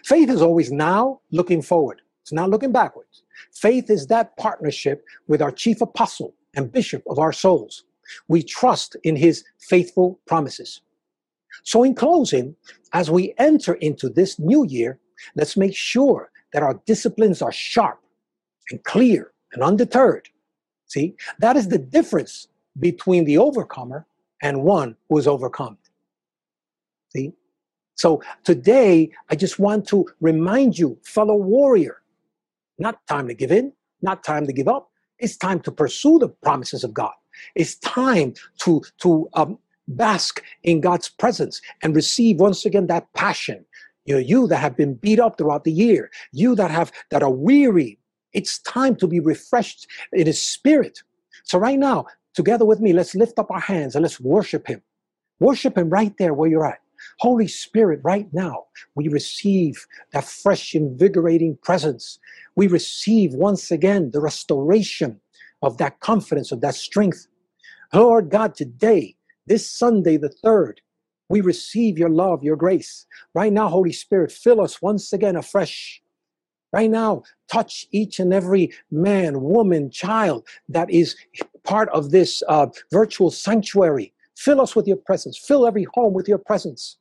Faith 0.04 0.30
is 0.30 0.42
always 0.42 0.72
now 0.72 1.22
looking 1.32 1.62
forward, 1.62 2.02
it's 2.22 2.34
not 2.34 2.50
looking 2.50 2.72
backwards. 2.72 3.24
Faith 3.54 3.90
is 3.90 4.08
that 4.08 4.36
partnership 4.38 5.04
with 5.28 5.42
our 5.42 5.52
chief 5.52 5.82
apostle 5.82 6.36
and 6.56 6.72
bishop 6.72 7.04
of 7.10 7.20
our 7.20 7.32
souls. 7.32 7.86
We 8.28 8.44
trust 8.44 8.96
in 9.04 9.16
his 9.16 9.44
faithful 9.60 10.20
promises. 10.28 10.82
So, 11.64 11.84
in 11.84 11.96
closing, 11.96 12.56
as 12.94 13.12
we 13.12 13.34
enter 13.38 13.74
into 13.76 14.10
this 14.10 14.40
new 14.40 14.66
year, 14.66 15.00
let's 15.36 15.58
make 15.58 15.76
sure 15.76 16.32
that 16.54 16.64
our 16.64 16.82
disciplines 16.86 17.42
are 17.42 17.52
sharp 17.52 18.00
and 18.70 18.84
clear 18.84 19.32
and 19.54 19.64
undeterred. 19.64 20.30
See, 20.88 21.16
that 21.40 21.56
is 21.56 21.68
the 21.68 21.78
difference 21.78 22.48
between 22.80 23.26
the 23.26 23.38
overcomer 23.38 24.06
and 24.42 24.64
one 24.64 24.96
who 25.10 25.18
is 25.18 25.28
overcome. 25.28 25.78
See, 27.10 27.34
so 27.96 28.22
today, 28.44 29.12
I 29.30 29.36
just 29.36 29.60
want 29.60 29.88
to 29.90 30.08
remind 30.22 30.78
you, 30.78 30.98
fellow 31.04 31.36
warrior, 31.36 32.02
not 32.80 33.06
time 33.08 33.28
to 33.28 33.34
give 33.34 33.52
in, 33.52 33.74
not 34.02 34.24
time 34.24 34.48
to 34.48 34.54
give 34.54 34.68
up. 34.68 34.90
It's 35.20 35.38
time 35.38 35.60
to 35.62 35.72
pursue 35.72 36.18
the 36.18 36.30
promises 36.30 36.84
of 36.84 36.94
God. 36.94 37.14
It's 37.56 37.76
time 37.76 38.34
to, 38.60 38.82
to 39.00 39.30
um, 39.34 39.58
bask 39.88 40.44
in 40.64 40.82
God's 40.82 41.10
presence 41.10 41.62
and 41.82 41.96
receive 41.96 42.40
once 42.40 42.66
again 42.66 42.88
that 42.88 43.12
passion. 43.14 43.66
You 44.06 44.16
know, 44.16 44.20
you 44.20 44.48
that 44.48 44.58
have 44.58 44.76
been 44.76 44.96
beat 44.96 45.20
up 45.20 45.38
throughout 45.38 45.64
the 45.64 45.72
year, 45.72 46.10
you 46.32 46.56
that 46.56 46.72
have 46.72 46.92
that 47.12 47.24
are 47.24 47.32
weary, 47.32 48.00
it's 48.34 48.60
time 48.60 48.96
to 48.98 49.08
be 49.08 49.20
refreshed 49.20 49.88
in 50.12 50.26
his 50.26 50.42
spirit. 50.42 51.04
So 51.44 51.60
right 51.60 51.78
now, 51.78 52.08
together 52.34 52.66
with 52.66 52.80
me, 52.80 52.94
let's 52.94 53.16
lift 53.16 53.38
up 53.38 53.52
our 53.52 53.60
hands 53.60 53.96
and 53.96 54.02
let's 54.02 54.20
worship 54.20 54.68
him. 54.68 54.82
Worship 55.40 55.78
him 55.78 55.90
right 55.90 56.14
there 56.18 56.34
where 56.34 56.50
you're 56.50 56.66
at. 56.66 56.80
Holy 57.20 57.48
Spirit, 57.48 58.00
right 58.04 58.28
now, 58.34 58.66
we 58.96 59.08
receive 59.08 59.88
that 60.14 60.24
fresh, 60.24 60.76
invigorating 60.76 61.58
presence. 61.64 62.20
We 62.56 62.68
receive 62.68 63.34
once 63.34 63.72
again 63.72 64.12
the 64.12 64.20
restoration 64.20 65.21
of 65.62 65.78
that 65.78 66.00
confidence, 66.00 66.52
of 66.52 66.62
that 66.62 66.76
strength. 66.76 67.28
Lord 67.94 68.30
God, 68.30 68.56
today, 68.56 69.16
this 69.48 69.70
Sunday, 69.70 70.18
the 70.18 70.34
3rd, 70.44 70.78
we 71.30 71.42
receive 71.42 71.98
your 71.98 72.10
love, 72.10 72.44
your 72.44 72.56
grace. 72.56 73.06
Right 73.34 73.54
now, 73.54 73.70
Holy 73.70 73.94
Spirit, 73.94 74.32
fill 74.32 74.62
us 74.62 74.82
once 74.82 75.14
again 75.14 75.36
afresh. 75.36 76.02
Right 76.74 76.90
now, 76.90 77.24
touch 77.52 77.86
each 77.92 78.20
and 78.20 78.34
every 78.34 78.72
man, 78.92 79.42
woman, 79.42 79.92
child 79.92 80.48
that 80.70 80.90
is 80.90 81.16
part 81.64 81.90
of 81.90 82.12
this 82.12 82.42
uh, 82.48 82.68
virtual 82.92 83.30
sanctuary. 83.30 84.14
Fill 84.38 84.62
us 84.62 84.76
with 84.76 84.88
your 84.88 84.98
presence. 84.98 85.38
Fill 85.38 85.68
every 85.68 85.86
home 85.94 86.14
with 86.14 86.28
your 86.28 86.38
presence. 86.38 86.98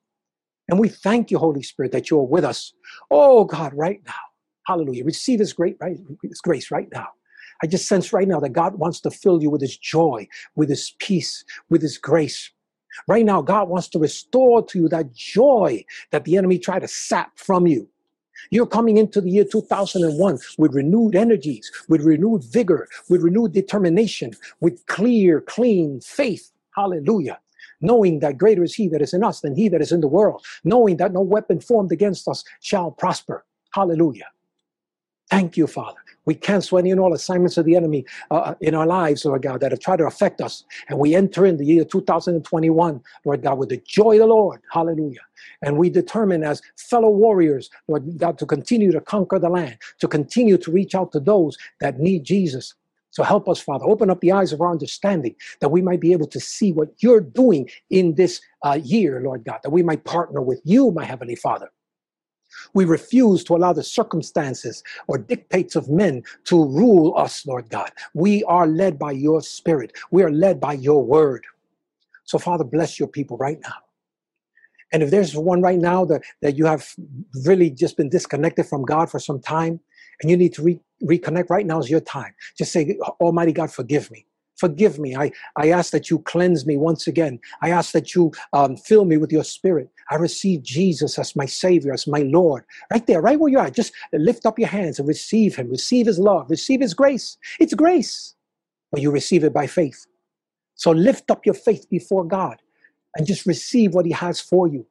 And 0.68 0.78
we 0.78 0.88
thank 0.88 1.30
you, 1.30 1.38
Holy 1.38 1.62
Spirit, 1.62 1.92
that 1.92 2.10
you 2.10 2.18
are 2.18 2.26
with 2.26 2.44
us. 2.44 2.72
Oh 3.10 3.44
God, 3.44 3.72
right 3.74 4.00
now. 4.06 4.12
Hallelujah. 4.66 5.04
Receive 5.04 5.40
his 5.40 5.52
great 5.52 5.76
right, 5.80 5.96
his 6.22 6.40
grace 6.40 6.70
right 6.70 6.88
now. 6.92 7.08
I 7.62 7.66
just 7.66 7.86
sense 7.86 8.12
right 8.12 8.28
now 8.28 8.40
that 8.40 8.50
God 8.50 8.76
wants 8.76 9.00
to 9.02 9.10
fill 9.10 9.42
you 9.42 9.50
with 9.50 9.60
his 9.60 9.76
joy, 9.76 10.26
with 10.56 10.68
his 10.68 10.94
peace, 10.98 11.44
with 11.68 11.82
his 11.82 11.98
grace. 11.98 12.50
Right 13.06 13.24
now, 13.24 13.42
God 13.42 13.68
wants 13.68 13.88
to 13.88 13.98
restore 13.98 14.64
to 14.66 14.78
you 14.78 14.88
that 14.88 15.12
joy 15.12 15.84
that 16.10 16.24
the 16.24 16.36
enemy 16.36 16.58
tried 16.58 16.80
to 16.80 16.88
sap 16.88 17.38
from 17.38 17.66
you. 17.66 17.88
You're 18.50 18.66
coming 18.66 18.96
into 18.96 19.20
the 19.20 19.30
year 19.30 19.44
2001 19.44 20.38
with 20.58 20.74
renewed 20.74 21.14
energies, 21.14 21.70
with 21.88 22.02
renewed 22.02 22.42
vigor, 22.44 22.88
with 23.08 23.22
renewed 23.22 23.52
determination, 23.52 24.32
with 24.60 24.84
clear, 24.86 25.40
clean 25.40 26.00
faith. 26.00 26.50
Hallelujah. 26.74 27.38
Knowing 27.80 28.20
that 28.20 28.38
greater 28.38 28.62
is 28.62 28.74
he 28.74 28.88
that 28.88 29.02
is 29.02 29.14
in 29.14 29.22
us 29.22 29.40
than 29.40 29.54
he 29.54 29.68
that 29.68 29.80
is 29.80 29.92
in 29.92 30.00
the 30.00 30.08
world, 30.08 30.44
knowing 30.64 30.96
that 30.96 31.12
no 31.12 31.20
weapon 31.20 31.60
formed 31.60 31.92
against 31.92 32.26
us 32.28 32.44
shall 32.60 32.90
prosper. 32.90 33.44
Hallelujah. 33.72 34.28
Thank 35.30 35.56
you, 35.56 35.66
Father. 35.66 35.98
We 36.26 36.34
cancel 36.34 36.78
any 36.78 36.90
and 36.90 37.00
all 37.00 37.14
assignments 37.14 37.56
of 37.56 37.64
the 37.64 37.76
enemy 37.76 38.04
uh, 38.30 38.34
uh, 38.34 38.54
in 38.60 38.74
our 38.74 38.86
lives, 38.86 39.24
Lord 39.24 39.42
God, 39.42 39.60
that 39.60 39.72
have 39.72 39.80
tried 39.80 39.98
to 39.98 40.06
affect 40.06 40.40
us. 40.40 40.64
And 40.88 40.98
we 40.98 41.14
enter 41.14 41.46
in 41.46 41.56
the 41.56 41.64
year 41.64 41.84
2021, 41.84 43.00
Lord 43.24 43.42
God, 43.42 43.58
with 43.58 43.70
the 43.70 43.82
joy 43.86 44.14
of 44.14 44.20
the 44.20 44.26
Lord. 44.26 44.60
Hallelujah. 44.72 45.20
And 45.62 45.78
we 45.78 45.90
determine 45.90 46.44
as 46.44 46.62
fellow 46.76 47.10
warriors, 47.10 47.70
Lord 47.88 48.18
God, 48.18 48.38
to 48.38 48.46
continue 48.46 48.92
to 48.92 49.00
conquer 49.00 49.38
the 49.38 49.48
land, 49.48 49.78
to 50.00 50.08
continue 50.08 50.58
to 50.58 50.70
reach 50.70 50.94
out 50.94 51.12
to 51.12 51.20
those 51.20 51.56
that 51.80 51.98
need 51.98 52.24
Jesus. 52.24 52.74
So 53.10 53.22
help 53.22 53.48
us, 53.48 53.60
Father. 53.60 53.84
Open 53.86 54.08
up 54.08 54.20
the 54.20 54.32
eyes 54.32 54.52
of 54.52 54.60
our 54.60 54.70
understanding 54.70 55.34
that 55.60 55.70
we 55.70 55.82
might 55.82 56.00
be 56.00 56.12
able 56.12 56.28
to 56.28 56.40
see 56.40 56.72
what 56.72 56.90
you're 56.98 57.20
doing 57.20 57.68
in 57.90 58.14
this 58.14 58.40
uh, 58.64 58.78
year, 58.82 59.20
Lord 59.20 59.44
God, 59.44 59.58
that 59.62 59.70
we 59.70 59.82
might 59.82 60.04
partner 60.04 60.40
with 60.40 60.60
you, 60.64 60.92
my 60.92 61.04
Heavenly 61.04 61.34
Father. 61.34 61.70
We 62.74 62.84
refuse 62.84 63.44
to 63.44 63.56
allow 63.56 63.72
the 63.72 63.82
circumstances 63.82 64.82
or 65.06 65.18
dictates 65.18 65.76
of 65.76 65.88
men 65.88 66.22
to 66.44 66.64
rule 66.64 67.14
us, 67.16 67.46
Lord 67.46 67.68
God. 67.68 67.90
We 68.14 68.44
are 68.44 68.66
led 68.66 68.98
by 68.98 69.12
your 69.12 69.42
spirit, 69.42 69.92
we 70.10 70.22
are 70.22 70.30
led 70.30 70.60
by 70.60 70.74
your 70.74 71.04
word. 71.04 71.44
So, 72.24 72.38
Father, 72.38 72.64
bless 72.64 72.98
your 72.98 73.08
people 73.08 73.36
right 73.38 73.58
now. 73.62 73.74
And 74.92 75.02
if 75.02 75.10
there's 75.10 75.36
one 75.36 75.62
right 75.62 75.78
now 75.78 76.04
that, 76.06 76.22
that 76.42 76.56
you 76.56 76.66
have 76.66 76.94
really 77.44 77.70
just 77.70 77.96
been 77.96 78.08
disconnected 78.08 78.66
from 78.66 78.84
God 78.84 79.10
for 79.10 79.18
some 79.18 79.40
time 79.40 79.80
and 80.20 80.30
you 80.30 80.36
need 80.36 80.52
to 80.54 80.62
re- 80.62 80.80
reconnect, 81.02 81.50
right 81.50 81.66
now 81.66 81.78
is 81.78 81.90
your 81.90 82.00
time. 82.00 82.34
Just 82.56 82.72
say, 82.72 82.98
Almighty 83.20 83.52
God, 83.52 83.72
forgive 83.72 84.10
me. 84.10 84.26
Forgive 84.60 84.98
me. 84.98 85.16
I, 85.16 85.32
I 85.56 85.70
ask 85.70 85.90
that 85.92 86.10
you 86.10 86.18
cleanse 86.18 86.66
me 86.66 86.76
once 86.76 87.06
again. 87.06 87.40
I 87.62 87.70
ask 87.70 87.92
that 87.92 88.14
you 88.14 88.30
um, 88.52 88.76
fill 88.76 89.06
me 89.06 89.16
with 89.16 89.32
your 89.32 89.42
spirit. 89.42 89.88
I 90.10 90.16
receive 90.16 90.62
Jesus 90.62 91.18
as 91.18 91.34
my 91.34 91.46
Savior, 91.46 91.94
as 91.94 92.06
my 92.06 92.20
Lord. 92.20 92.64
Right 92.92 93.06
there, 93.06 93.22
right 93.22 93.40
where 93.40 93.50
you 93.50 93.58
are. 93.58 93.70
Just 93.70 93.94
lift 94.12 94.44
up 94.44 94.58
your 94.58 94.68
hands 94.68 94.98
and 94.98 95.08
receive 95.08 95.56
Him. 95.56 95.70
Receive 95.70 96.06
His 96.06 96.18
love. 96.18 96.50
Receive 96.50 96.82
His 96.82 96.92
grace. 96.92 97.38
It's 97.58 97.72
grace, 97.72 98.34
but 98.92 99.00
you 99.00 99.10
receive 99.10 99.44
it 99.44 99.54
by 99.54 99.66
faith. 99.66 100.06
So 100.74 100.90
lift 100.90 101.30
up 101.30 101.46
your 101.46 101.54
faith 101.54 101.88
before 101.88 102.24
God 102.24 102.60
and 103.16 103.26
just 103.26 103.46
receive 103.46 103.94
what 103.94 104.04
He 104.04 104.12
has 104.12 104.42
for 104.42 104.68
you. 104.68 104.86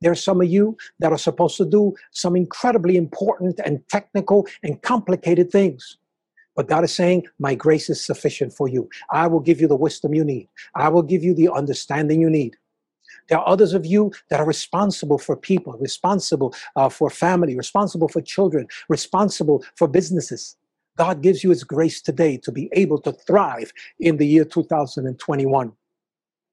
There 0.00 0.12
are 0.12 0.26
some 0.28 0.40
of 0.40 0.48
you 0.48 0.76
that 1.00 1.10
are 1.10 1.18
supposed 1.18 1.56
to 1.56 1.64
do 1.64 1.94
some 2.12 2.36
incredibly 2.36 2.96
important 2.96 3.60
and 3.64 3.86
technical 3.88 4.46
and 4.62 4.80
complicated 4.82 5.50
things. 5.50 5.98
But 6.56 6.68
God 6.68 6.84
is 6.84 6.94
saying, 6.94 7.26
My 7.38 7.54
grace 7.54 7.88
is 7.88 8.04
sufficient 8.04 8.52
for 8.52 8.68
you. 8.68 8.88
I 9.10 9.26
will 9.26 9.40
give 9.40 9.60
you 9.60 9.68
the 9.68 9.76
wisdom 9.76 10.14
you 10.14 10.24
need, 10.24 10.48
I 10.74 10.88
will 10.88 11.02
give 11.02 11.22
you 11.22 11.34
the 11.34 11.50
understanding 11.52 12.20
you 12.20 12.30
need. 12.30 12.56
There 13.28 13.38
are 13.38 13.48
others 13.48 13.74
of 13.74 13.86
you 13.86 14.12
that 14.28 14.40
are 14.40 14.46
responsible 14.46 15.18
for 15.18 15.36
people, 15.36 15.74
responsible 15.78 16.54
uh, 16.76 16.88
for 16.88 17.10
family, 17.10 17.56
responsible 17.56 18.08
for 18.08 18.20
children, 18.20 18.66
responsible 18.88 19.64
for 19.76 19.88
businesses. 19.88 20.56
God 20.96 21.22
gives 21.22 21.42
you 21.44 21.50
His 21.50 21.64
grace 21.64 22.02
today 22.02 22.36
to 22.38 22.52
be 22.52 22.68
able 22.72 23.00
to 23.02 23.12
thrive 23.12 23.72
in 24.00 24.16
the 24.16 24.26
year 24.26 24.44
2021. 24.44 25.72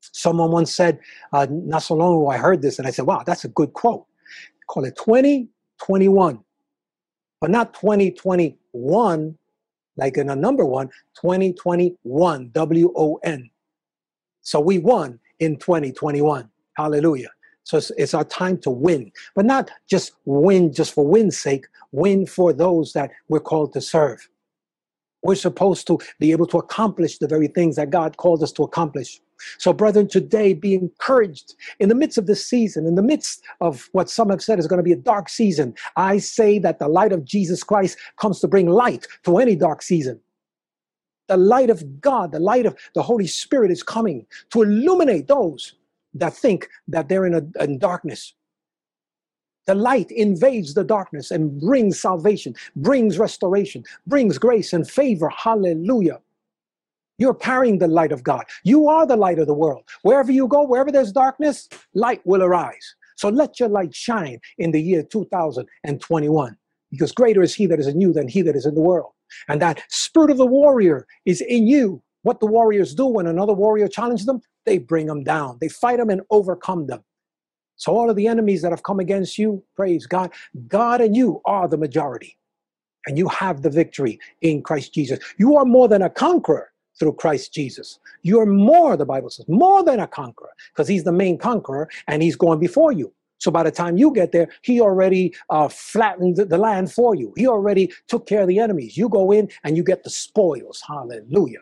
Someone 0.02 0.52
once 0.52 0.74
said, 0.74 1.00
uh, 1.34 1.48
not 1.50 1.80
so 1.84 1.96
long 1.96 2.14
ago, 2.14 2.30
I 2.30 2.38
heard 2.38 2.62
this 2.62 2.80
and 2.80 2.88
I 2.88 2.92
said, 2.92 3.06
wow, 3.06 3.24
that's 3.26 3.44
a 3.44 3.50
good 3.50 3.74
quote. 3.74 4.06
Call 4.68 4.86
it 4.86 4.96
2021, 4.96 6.40
but 7.42 7.50
not 7.50 7.74
2021 7.74 9.38
like 9.98 10.18
in 10.18 10.30
a 10.30 10.36
number 10.36 10.66
one, 10.66 10.88
2021, 11.20 12.52
W 12.54 12.94
O 12.96 13.20
N. 13.24 13.50
So 14.42 14.60
we 14.60 14.78
won 14.78 15.20
in 15.40 15.58
2021. 15.58 16.50
Hallelujah. 16.76 17.30
So 17.64 17.78
it's, 17.78 17.92
it's, 17.98 18.14
our 18.14 18.24
time 18.24 18.58
to 18.60 18.70
win, 18.70 19.12
but 19.36 19.46
not 19.46 19.70
just 19.90 20.14
win 20.24 20.72
just 20.72 20.94
for 20.94 21.06
win's 21.06 21.38
sake, 21.38 21.66
win 21.92 22.26
for 22.26 22.54
those 22.54 22.94
that 22.94 23.12
we're 23.28 23.42
called 23.42 23.74
to 23.74 23.82
serve. 23.82 24.30
We're 25.22 25.36
supposed 25.36 25.86
to 25.88 26.00
be 26.18 26.32
able 26.32 26.48
to 26.48 26.60
accomplish 26.60 27.18
the 27.18 27.28
very 27.28 27.50
things 27.50 27.76
that 27.76 27.90
God 27.90 28.16
called 28.16 28.42
us 28.42 28.54
to 28.54 28.64
accomplish. 28.64 29.20
So, 29.58 29.74
brethren, 29.74 30.08
today 30.08 30.54
be 30.54 30.74
encouraged 30.74 31.56
in 31.80 31.90
the 31.90 31.96
midst 31.96 32.18
of 32.18 32.28
this 32.28 32.46
season, 32.46 32.86
in 32.86 32.96
the 32.96 33.02
midst 33.02 33.44
of 33.62 33.90
what 33.92 34.10
some 34.10 34.30
have 34.30 34.42
said 34.42 34.60
is 34.60 34.68
going 34.68 34.78
to 34.78 34.84
be 34.84 34.92
a 34.94 34.98
dark 34.98 35.30
season. 35.30 35.74
I 35.96 36.18
say 36.18 36.60
that 36.60 36.80
the 36.80 36.88
light 36.88 37.12
of 37.12 37.26
Jesus 37.26 37.64
Christ 37.64 37.98
comes 38.18 38.40
to 38.40 38.48
bring 38.48 38.68
light 38.68 39.08
to 39.24 39.38
any 39.38 39.56
dark 39.56 39.82
season. 39.82 40.20
The 41.28 41.38
light 41.38 41.70
of 41.70 42.00
God, 42.00 42.32
the 42.32 42.40
light 42.40 42.66
of 42.66 42.76
the 42.94 43.02
Holy 43.02 43.28
Spirit 43.28 43.72
is 43.72 43.84
coming 43.84 44.26
to 44.52 44.62
illuminate 44.62 45.28
those 45.28 45.74
that 46.14 46.34
think 46.34 46.70
that 46.88 47.10
they're 47.10 47.26
in, 47.26 47.34
a, 47.34 47.64
in 47.64 47.78
darkness. 47.80 48.34
The 49.66 49.76
light 49.76 50.10
invades 50.12 50.74
the 50.74 50.86
darkness 50.86 51.30
and 51.30 51.60
brings 51.60 52.00
salvation, 52.00 52.56
brings 52.78 53.20
restoration, 53.20 53.84
brings 54.08 54.38
grace 54.38 54.72
and 54.72 54.90
favor. 54.90 55.28
Hallelujah. 55.28 56.22
You're 57.18 57.34
carrying 57.34 57.80
the 57.80 57.88
light 57.88 58.12
of 58.12 58.24
God. 58.24 58.46
You 58.64 58.88
are 58.88 59.08
the 59.08 59.16
light 59.16 59.40
of 59.40 59.48
the 59.48 59.54
world. 59.54 59.84
Wherever 60.04 60.32
you 60.32 60.48
go, 60.48 60.64
wherever 60.64 60.92
there's 60.92 61.12
darkness, 61.12 61.68
light 61.96 62.22
will 62.26 62.44
arise. 62.44 62.96
So 63.16 63.30
let 63.30 63.60
your 63.60 63.70
light 63.70 63.96
shine 63.96 64.40
in 64.60 64.72
the 64.72 64.82
year 64.82 65.02
2021, 65.02 66.58
because 66.92 67.12
greater 67.12 67.42
is 67.42 67.56
He 67.56 67.66
that 67.66 67.80
is 67.80 67.88
in 67.88 68.00
you 68.00 68.14
than 68.14 68.28
He 68.28 68.44
that 68.44 68.56
is 68.56 68.68
in 68.68 68.76
the 68.76 68.82
world. 68.82 69.12
And 69.48 69.62
that 69.62 69.82
spirit 69.90 70.30
of 70.30 70.38
the 70.38 70.46
warrior 70.46 71.08
is 71.26 71.42
in 71.42 71.68
you. 71.68 72.02
What 72.22 72.40
the 72.40 72.46
warriors 72.46 72.94
do 72.94 73.08
when 73.08 73.26
another 73.26 73.54
warrior 73.54 73.88
challenges 73.88 74.26
them, 74.26 74.42
they 74.66 74.78
bring 74.78 75.08
them 75.08 75.24
down, 75.24 75.58
they 75.60 75.70
fight 75.70 75.98
them 75.98 76.10
and 76.10 76.22
overcome 76.30 76.88
them. 76.88 77.04
So, 77.78 77.96
all 77.96 78.10
of 78.10 78.16
the 78.16 78.28
enemies 78.28 78.62
that 78.62 78.72
have 78.72 78.84
come 78.84 79.00
against 79.00 79.38
you, 79.38 79.64
praise 79.76 80.06
God, 80.06 80.32
God 80.68 81.02
and 81.02 81.16
you 81.16 81.42
are 81.46 81.68
the 81.68 81.78
majority. 81.78 82.38
And 83.06 83.18
you 83.18 83.30
have 83.30 83.62
the 83.62 83.70
victory 83.70 84.20
in 84.42 84.62
Christ 84.62 84.94
Jesus. 84.94 85.20
You 85.38 85.56
are 85.56 85.64
more 85.64 85.88
than 85.88 86.02
a 86.02 86.10
conqueror 86.10 86.72
through 87.00 87.14
Christ 87.14 87.54
Jesus. 87.54 88.00
You're 88.22 88.46
more, 88.46 88.98
the 88.98 89.06
Bible 89.06 89.30
says, 89.30 89.48
more 89.48 89.84
than 89.84 90.00
a 90.00 90.08
conqueror, 90.08 90.54
because 90.74 90.88
he's 90.88 91.04
the 91.04 91.12
main 91.12 91.38
conqueror 91.38 91.90
and 92.08 92.22
he's 92.22 92.36
going 92.36 92.60
before 92.60 92.92
you. 92.92 93.14
So 93.40 93.52
by 93.52 93.64
the 93.64 93.72
time 93.72 93.98
you 93.98 94.12
get 94.14 94.32
there, 94.32 94.50
he 94.64 94.82
already 94.82 95.36
uh, 95.50 95.68
flattened 95.68 96.38
the 96.38 96.58
land 96.58 96.92
for 96.92 97.14
you. 97.14 97.34
He 97.38 97.48
already 97.48 97.94
took 98.08 98.26
care 98.26 98.42
of 98.42 98.48
the 98.48 98.60
enemies. 98.60 98.98
You 98.98 99.10
go 99.10 99.32
in 99.32 99.50
and 99.64 99.78
you 99.78 99.84
get 99.84 100.04
the 100.04 100.10
spoils. 100.10 100.84
Hallelujah. 100.88 101.60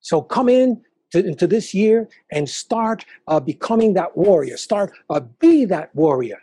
So 0.00 0.20
come 0.20 0.48
in 0.48 0.82
to, 1.12 1.24
into 1.24 1.46
this 1.46 1.74
year 1.74 2.08
and 2.32 2.48
start 2.48 3.04
uh, 3.28 3.38
becoming 3.38 3.94
that 3.94 4.16
warrior. 4.16 4.56
Start 4.56 4.92
uh, 5.10 5.20
be 5.38 5.64
that 5.66 5.94
warrior. 5.94 6.38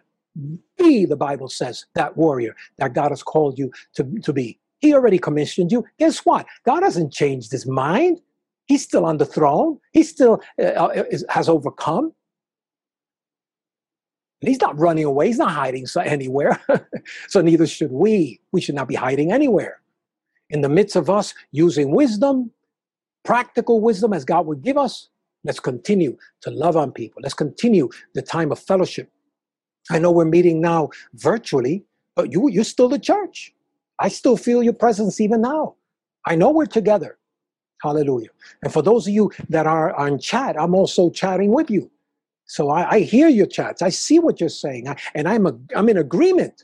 Be, 0.78 1.06
the 1.06 1.16
Bible 1.16 1.50
says, 1.50 1.86
that 1.96 2.16
warrior 2.16 2.56
that 2.78 2.94
God 2.94 3.10
has 3.10 3.24
called 3.24 3.58
you 3.58 3.72
to, 3.96 4.04
to 4.20 4.32
be. 4.32 4.60
He 4.80 4.94
already 4.94 5.18
commissioned 5.18 5.72
you. 5.72 5.86
Guess 6.00 6.20
what? 6.20 6.46
God 6.66 6.84
hasn't 6.84 7.12
changed 7.12 7.52
his 7.52 7.66
mind. 7.66 8.22
He's 8.66 8.84
still 8.84 9.06
on 9.06 9.18
the 9.18 9.26
throne. 9.26 9.80
He 9.94 10.04
still 10.04 10.42
uh, 10.60 10.66
uh 10.66 11.04
is, 11.10 11.26
has 11.30 11.50
overcome. 11.50 12.14
And 14.42 14.50
he's 14.50 14.62
not 14.62 14.78
running 14.78 15.06
away. 15.06 15.28
He's 15.28 15.40
not 15.40 15.52
hiding 15.52 15.88
anywhere. 16.06 16.62
so 17.28 17.42
neither 17.42 17.66
should 17.66 17.92
we. 17.92 18.40
We 18.52 18.62
should 18.62 18.76
not 18.76 18.88
be 18.88 18.96
hiding 18.96 19.32
anywhere. 19.32 19.82
In 20.50 20.62
the 20.62 20.70
midst 20.70 20.96
of 20.96 21.10
us 21.10 21.34
using 21.52 21.92
wisdom, 21.92 22.52
practical 23.26 23.82
wisdom 23.82 24.14
as 24.14 24.24
God 24.24 24.46
would 24.46 24.62
give 24.62 24.78
us, 24.78 25.10
let's 25.44 25.60
continue 25.60 26.18
to 26.42 26.52
love 26.52 26.78
on 26.78 26.92
people. 26.92 27.22
Let's 27.24 27.34
continue 27.34 27.90
the 28.14 28.22
time 28.22 28.52
of 28.52 28.60
fellowship. 28.60 29.12
I 29.90 30.00
know 30.00 30.12
we're 30.12 30.26
meeting 30.26 30.62
now 30.62 30.90
virtually, 31.16 31.86
but 32.16 32.32
you, 32.32 32.50
you're 32.50 32.64
still 32.64 32.90
the 32.90 33.00
church. 33.00 33.54
I 34.00 34.10
still 34.10 34.38
feel 34.38 34.64
your 34.64 34.74
presence 34.74 35.20
even 35.20 35.42
now. 35.42 35.76
I 36.26 36.36
know 36.36 36.52
we're 36.52 36.66
together. 36.66 37.18
Hallelujah. 37.82 38.30
And 38.64 38.74
for 38.74 38.82
those 38.82 39.08
of 39.08 39.14
you 39.14 39.32
that 39.50 39.68
are 39.68 39.96
on 39.96 40.20
chat, 40.20 40.60
I'm 40.60 40.76
also 40.76 41.10
chatting 41.10 41.52
with 41.52 41.70
you. 41.70 41.90
So 42.46 42.70
I, 42.70 42.90
I 42.92 43.00
hear 43.02 43.28
your 43.28 43.46
chats. 43.46 43.82
I 43.82 43.90
see 43.90 44.20
what 44.20 44.40
you're 44.40 44.50
saying. 44.50 44.88
I, 44.88 44.96
and 45.14 45.28
I'm, 45.28 45.46
a, 45.46 45.54
I'm 45.76 45.90
in 45.90 45.98
agreement 45.98 46.64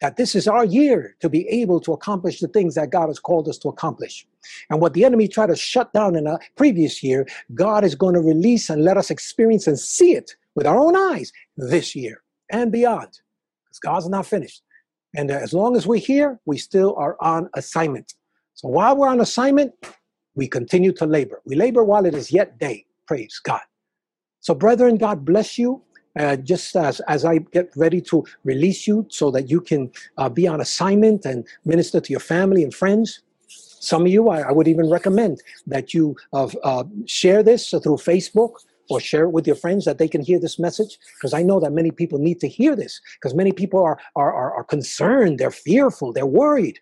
that 0.00 0.16
this 0.16 0.34
is 0.34 0.46
our 0.46 0.64
year 0.64 1.16
to 1.20 1.28
be 1.28 1.48
able 1.48 1.80
to 1.80 1.92
accomplish 1.92 2.40
the 2.40 2.48
things 2.48 2.74
that 2.74 2.90
God 2.90 3.06
has 3.06 3.18
called 3.18 3.48
us 3.48 3.56
to 3.58 3.68
accomplish. 3.68 4.26
And 4.68 4.80
what 4.80 4.92
the 4.92 5.04
enemy 5.04 5.28
tried 5.28 5.46
to 5.46 5.56
shut 5.56 5.92
down 5.94 6.16
in 6.16 6.26
a 6.26 6.38
previous 6.56 7.02
year, 7.02 7.26
God 7.54 7.84
is 7.84 7.94
going 7.94 8.14
to 8.14 8.20
release 8.20 8.68
and 8.68 8.84
let 8.84 8.98
us 8.98 9.10
experience 9.10 9.66
and 9.66 9.78
see 9.78 10.12
it 10.12 10.34
with 10.56 10.66
our 10.66 10.76
own 10.76 10.96
eyes 10.96 11.32
this 11.56 11.94
year 11.94 12.22
and 12.50 12.70
beyond. 12.70 13.20
Because 13.64 13.78
God's 13.78 14.08
not 14.08 14.26
finished. 14.26 14.62
And 15.14 15.30
as 15.30 15.52
long 15.52 15.76
as 15.76 15.86
we're 15.86 16.00
here, 16.00 16.40
we 16.44 16.58
still 16.58 16.94
are 16.96 17.16
on 17.20 17.48
assignment. 17.54 18.14
So 18.54 18.68
while 18.68 18.96
we're 18.96 19.08
on 19.08 19.20
assignment, 19.20 19.72
we 20.34 20.48
continue 20.48 20.92
to 20.92 21.06
labor. 21.06 21.40
We 21.44 21.54
labor 21.54 21.84
while 21.84 22.06
it 22.06 22.14
is 22.14 22.32
yet 22.32 22.58
day. 22.58 22.86
Praise 23.06 23.40
God. 23.42 23.60
So, 24.40 24.54
brethren, 24.54 24.96
God 24.96 25.24
bless 25.24 25.58
you. 25.58 25.82
Uh, 26.16 26.36
just 26.36 26.76
as, 26.76 27.00
as 27.08 27.24
I 27.24 27.38
get 27.38 27.72
ready 27.76 28.00
to 28.02 28.24
release 28.44 28.86
you 28.86 29.04
so 29.10 29.32
that 29.32 29.50
you 29.50 29.60
can 29.60 29.90
uh, 30.16 30.28
be 30.28 30.46
on 30.46 30.60
assignment 30.60 31.24
and 31.24 31.44
minister 31.64 32.00
to 32.00 32.10
your 32.12 32.20
family 32.20 32.62
and 32.62 32.72
friends. 32.72 33.22
Some 33.48 34.02
of 34.02 34.08
you, 34.08 34.28
I, 34.28 34.42
I 34.42 34.52
would 34.52 34.68
even 34.68 34.88
recommend 34.88 35.42
that 35.66 35.92
you 35.92 36.14
uh, 36.32 36.48
uh, 36.62 36.84
share 37.06 37.42
this 37.42 37.70
through 37.70 37.96
Facebook 37.96 38.52
or 38.90 39.00
share 39.00 39.24
it 39.24 39.30
with 39.30 39.46
your 39.46 39.56
friends 39.56 39.84
that 39.84 39.98
they 39.98 40.08
can 40.08 40.22
hear 40.22 40.38
this 40.38 40.58
message 40.58 40.98
because 41.16 41.32
I 41.32 41.42
know 41.42 41.60
that 41.60 41.72
many 41.72 41.90
people 41.90 42.18
need 42.18 42.40
to 42.40 42.48
hear 42.48 42.76
this 42.76 43.00
because 43.14 43.34
many 43.34 43.52
people 43.52 43.82
are, 43.82 43.98
are, 44.16 44.32
are, 44.32 44.52
are 44.54 44.64
concerned, 44.64 45.38
they're 45.38 45.50
fearful, 45.50 46.12
they're 46.12 46.26
worried. 46.26 46.78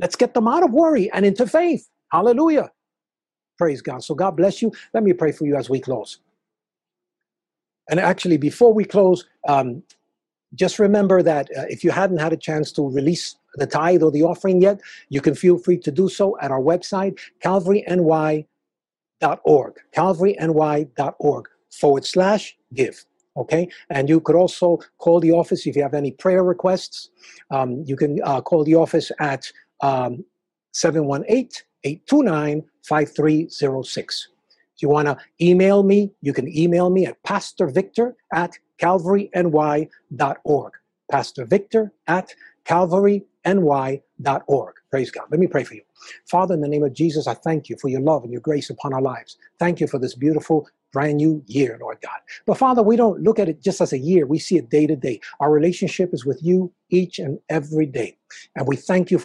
Let's 0.00 0.16
get 0.16 0.34
them 0.34 0.46
out 0.46 0.62
of 0.62 0.72
worry 0.72 1.10
and 1.12 1.24
into 1.26 1.46
faith. 1.46 1.88
Hallelujah. 2.12 2.70
Praise 3.58 3.82
God. 3.82 4.04
So 4.04 4.14
God 4.14 4.36
bless 4.36 4.62
you. 4.62 4.72
Let 4.94 5.02
me 5.02 5.12
pray 5.12 5.32
for 5.32 5.44
you 5.44 5.56
as 5.56 5.68
we 5.68 5.80
close. 5.80 6.20
And 7.90 7.98
actually, 7.98 8.36
before 8.36 8.72
we 8.72 8.84
close, 8.84 9.26
um, 9.48 9.82
just 10.54 10.78
remember 10.78 11.22
that 11.22 11.48
uh, 11.56 11.64
if 11.68 11.82
you 11.84 11.90
hadn't 11.90 12.18
had 12.18 12.32
a 12.32 12.36
chance 12.36 12.72
to 12.72 12.88
release 12.88 13.36
the 13.54 13.66
tithe 13.66 14.02
or 14.02 14.10
the 14.10 14.22
offering 14.22 14.62
yet, 14.62 14.80
you 15.08 15.20
can 15.20 15.34
feel 15.34 15.58
free 15.58 15.78
to 15.78 15.90
do 15.90 16.08
so 16.08 16.38
at 16.40 16.50
our 16.50 16.60
website, 16.60 17.18
calvaryny.org. 19.20 19.74
Calvaryny.org 19.94 21.48
forward 21.70 22.04
slash 22.04 22.56
give. 22.74 23.04
Okay, 23.36 23.68
and 23.90 24.08
you 24.08 24.20
could 24.20 24.34
also 24.34 24.78
call 24.98 25.20
the 25.20 25.30
office 25.30 25.64
if 25.64 25.76
you 25.76 25.82
have 25.82 25.94
any 25.94 26.10
prayer 26.10 26.42
requests. 26.42 27.10
Um, 27.52 27.84
you 27.86 27.94
can 27.94 28.18
uh, 28.24 28.40
call 28.40 28.64
the 28.64 28.74
office 28.74 29.12
at 29.20 29.46
um, 29.80 30.24
718 30.72 31.48
829 31.84 32.64
5306. 32.82 34.28
If 34.74 34.82
you 34.82 34.88
want 34.88 35.06
to 35.06 35.16
email 35.40 35.84
me, 35.84 36.10
you 36.20 36.32
can 36.32 36.48
email 36.48 36.90
me 36.90 37.06
at 37.06 37.22
pastorvictor 37.22 38.14
at 38.32 38.58
calvaryny.org. 38.80 40.72
Pastor 41.10 41.44
Victor 41.44 41.92
at 42.08 42.34
calvaryny.org. 42.64 44.02
Praise 44.90 45.10
God. 45.10 45.26
Let 45.30 45.40
me 45.40 45.46
pray 45.46 45.64
for 45.64 45.74
you. 45.74 45.82
Father, 46.26 46.54
in 46.54 46.60
the 46.60 46.68
name 46.68 46.82
of 46.82 46.92
Jesus, 46.92 47.26
I 47.26 47.34
thank 47.34 47.68
you 47.68 47.76
for 47.76 47.88
your 47.88 48.00
love 48.00 48.24
and 48.24 48.32
your 48.32 48.40
grace 48.40 48.70
upon 48.70 48.92
our 48.92 49.02
lives. 49.02 49.36
Thank 49.58 49.80
you 49.80 49.86
for 49.86 49.98
this 49.98 50.14
beautiful 50.14 50.68
brand 50.92 51.18
new 51.18 51.42
year, 51.46 51.78
Lord 51.80 51.98
God. 52.02 52.18
But 52.46 52.58
Father, 52.58 52.82
we 52.82 52.96
don't 52.96 53.22
look 53.22 53.38
at 53.38 53.48
it 53.48 53.62
just 53.62 53.80
as 53.80 53.92
a 53.92 53.98
year. 53.98 54.26
We 54.26 54.38
see 54.38 54.56
it 54.56 54.70
day 54.70 54.86
to 54.86 54.96
day. 54.96 55.20
Our 55.40 55.50
relationship 55.50 56.14
is 56.14 56.24
with 56.24 56.42
you 56.42 56.72
each 56.90 57.18
and 57.18 57.38
every 57.48 57.86
day. 57.86 58.16
And 58.56 58.66
we 58.66 58.76
thank 58.76 59.10
you 59.10 59.22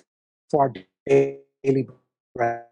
for 0.51 0.63
our 0.63 0.73
daily 1.07 1.87
bread. 2.35 2.65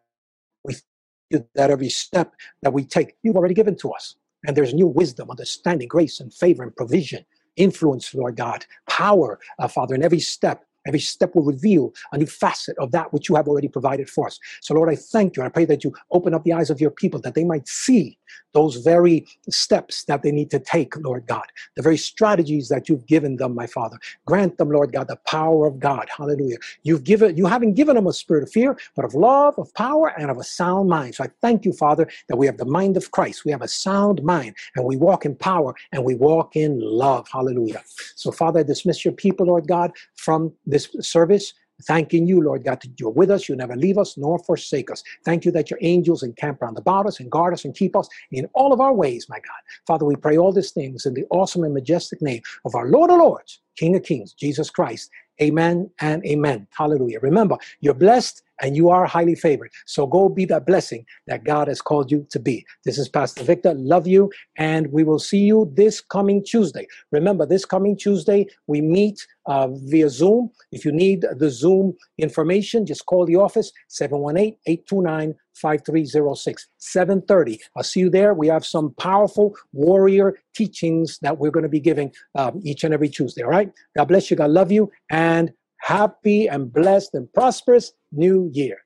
We 0.63 0.73
thank 0.73 0.83
you 1.29 1.47
that 1.55 1.71
every 1.71 1.89
step 1.89 2.33
that 2.61 2.73
we 2.73 2.83
take, 2.83 3.15
you've 3.23 3.37
already 3.37 3.53
given 3.53 3.75
to 3.77 3.91
us. 3.91 4.15
And 4.45 4.57
there's 4.57 4.73
new 4.73 4.87
wisdom, 4.87 5.29
understanding, 5.29 5.87
grace, 5.87 6.19
and 6.19 6.33
favor 6.33 6.63
and 6.63 6.75
provision, 6.75 7.25
influence, 7.55 8.13
Lord 8.13 8.35
God, 8.35 8.65
power, 8.89 9.39
uh, 9.59 9.67
Father, 9.67 9.95
in 9.95 10.03
every 10.03 10.19
step. 10.19 10.65
Every 10.85 10.99
step 10.99 11.35
will 11.35 11.43
reveal 11.43 11.93
a 12.11 12.17
new 12.17 12.25
facet 12.25 12.77
of 12.77 12.91
that 12.91 13.13
which 13.13 13.29
you 13.29 13.35
have 13.35 13.47
already 13.47 13.67
provided 13.67 14.09
for 14.09 14.27
us. 14.27 14.39
So, 14.61 14.73
Lord, 14.73 14.89
I 14.89 14.95
thank 14.95 15.35
you. 15.35 15.43
I 15.43 15.49
pray 15.49 15.65
that 15.65 15.83
you 15.83 15.93
open 16.11 16.33
up 16.33 16.43
the 16.43 16.53
eyes 16.53 16.69
of 16.69 16.81
your 16.81 16.91
people 16.91 17.19
that 17.21 17.35
they 17.35 17.43
might 17.43 17.67
see 17.67 18.17
those 18.53 18.77
very 18.77 19.27
steps 19.49 20.03
that 20.05 20.23
they 20.23 20.31
need 20.31 20.49
to 20.51 20.59
take, 20.59 20.95
Lord 20.97 21.25
God, 21.27 21.45
the 21.75 21.81
very 21.81 21.97
strategies 21.97 22.69
that 22.69 22.89
you've 22.89 23.05
given 23.05 23.37
them, 23.37 23.55
my 23.55 23.67
Father. 23.67 23.97
Grant 24.25 24.57
them, 24.57 24.69
Lord 24.69 24.91
God, 24.91 25.07
the 25.07 25.15
power 25.27 25.65
of 25.67 25.79
God. 25.79 26.07
Hallelujah. 26.15 26.57
You've 26.83 27.03
given, 27.03 27.37
you 27.37 27.45
haven't 27.45 27.73
given 27.73 27.95
them 27.95 28.07
a 28.07 28.13
spirit 28.13 28.43
of 28.43 28.51
fear, 28.51 28.77
but 28.95 29.05
of 29.05 29.13
love, 29.13 29.57
of 29.57 29.73
power, 29.73 30.13
and 30.17 30.29
of 30.29 30.37
a 30.37 30.43
sound 30.43 30.89
mind. 30.89 31.15
So 31.15 31.23
I 31.23 31.29
thank 31.41 31.65
you, 31.65 31.73
Father, 31.73 32.09
that 32.27 32.35
we 32.35 32.45
have 32.45 32.57
the 32.57 32.65
mind 32.65 32.97
of 32.97 33.11
Christ. 33.11 33.45
We 33.45 33.51
have 33.51 33.61
a 33.61 33.67
sound 33.67 34.23
mind, 34.23 34.55
and 34.75 34.85
we 34.85 34.97
walk 34.97 35.25
in 35.25 35.35
power, 35.35 35.73
and 35.91 36.03
we 36.03 36.15
walk 36.15 36.55
in 36.55 36.79
love. 36.79 37.27
Hallelujah. 37.31 37.83
So, 38.15 38.31
Father, 38.31 38.59
I 38.59 38.63
dismiss 38.63 39.05
your 39.05 39.13
people, 39.13 39.47
Lord 39.47 39.67
God, 39.67 39.91
from 40.15 40.53
this 40.71 40.89
service. 41.01 41.53
Thanking 41.83 42.27
you, 42.27 42.41
Lord 42.43 42.63
God, 42.63 42.79
that 42.81 42.99
you're 42.99 43.09
with 43.09 43.31
us. 43.31 43.49
You 43.49 43.55
never 43.55 43.75
leave 43.75 43.97
us 43.97 44.15
nor 44.15 44.37
forsake 44.37 44.91
us. 44.91 45.01
Thank 45.25 45.45
you 45.45 45.51
that 45.53 45.71
your 45.71 45.79
angels 45.81 46.21
encamp 46.21 46.61
round 46.61 46.77
about 46.77 47.07
us 47.07 47.19
and 47.19 47.31
guard 47.31 47.53
us 47.53 47.65
and 47.65 47.75
keep 47.75 47.95
us 47.95 48.07
in 48.31 48.47
all 48.53 48.71
of 48.71 48.79
our 48.79 48.93
ways, 48.93 49.25
my 49.29 49.37
God. 49.37 49.61
Father, 49.87 50.05
we 50.05 50.15
pray 50.15 50.37
all 50.37 50.51
these 50.51 50.71
things 50.71 51.07
in 51.07 51.15
the 51.15 51.25
awesome 51.31 51.63
and 51.63 51.73
majestic 51.73 52.21
name 52.21 52.41
of 52.65 52.75
our 52.75 52.87
Lord 52.87 53.09
of 53.09 53.17
Lords, 53.17 53.61
King 53.77 53.95
of 53.95 54.03
Kings, 54.03 54.33
Jesus 54.33 54.69
Christ. 54.69 55.09
Amen 55.41 55.89
and 55.99 56.25
amen. 56.25 56.67
Hallelujah. 56.71 57.19
Remember, 57.21 57.57
you're 57.81 57.93
blessed 57.93 58.43
and 58.61 58.75
you 58.75 58.89
are 58.89 59.05
highly 59.05 59.35
favored. 59.35 59.71
So 59.85 60.07
go 60.07 60.29
be 60.29 60.45
that 60.45 60.65
blessing 60.65 61.05
that 61.27 61.43
God 61.43 61.67
has 61.67 61.81
called 61.81 62.11
you 62.11 62.25
to 62.29 62.39
be. 62.39 62.65
This 62.85 62.97
is 62.97 63.09
Pastor 63.09 63.43
Victor. 63.43 63.73
Love 63.75 64.07
you. 64.07 64.31
And 64.57 64.91
we 64.91 65.03
will 65.03 65.19
see 65.19 65.39
you 65.39 65.71
this 65.75 65.99
coming 66.01 66.43
Tuesday. 66.43 66.87
Remember, 67.11 67.45
this 67.45 67.65
coming 67.65 67.97
Tuesday, 67.97 68.47
we 68.67 68.81
meet 68.81 69.25
uh, 69.47 69.67
via 69.71 70.09
Zoom. 70.09 70.51
If 70.71 70.85
you 70.85 70.91
need 70.91 71.25
the 71.37 71.49
Zoom 71.49 71.95
information, 72.17 72.85
just 72.85 73.05
call 73.05 73.25
the 73.25 73.35
office 73.35 73.71
718 73.89 74.57
829 74.67 75.35
5306 75.55 76.67
730 76.77 77.59
i'll 77.75 77.83
see 77.83 77.99
you 77.99 78.09
there. 78.09 78.33
We 78.33 78.47
have 78.47 78.65
some 78.65 78.93
powerful 78.95 79.55
warrior 79.73 80.37
teachings 80.55 81.19
that 81.21 81.37
we're 81.37 81.51
going 81.51 81.63
to 81.63 81.69
be 81.69 81.79
giving 81.79 82.11
um, 82.35 82.59
each 82.63 82.83
and 82.83 82.93
every 82.93 83.09
tuesday 83.09 83.43
all 83.43 83.49
right? 83.49 83.71
God 83.95 84.05
bless 84.05 84.29
you. 84.29 84.37
God 84.37 84.51
love 84.51 84.71
you. 84.71 84.91
And 85.09 85.51
happy 85.81 86.47
and 86.47 86.71
blessed 86.71 87.13
and 87.13 87.31
prosperous 87.33 87.91
new 88.11 88.49
year 88.53 88.77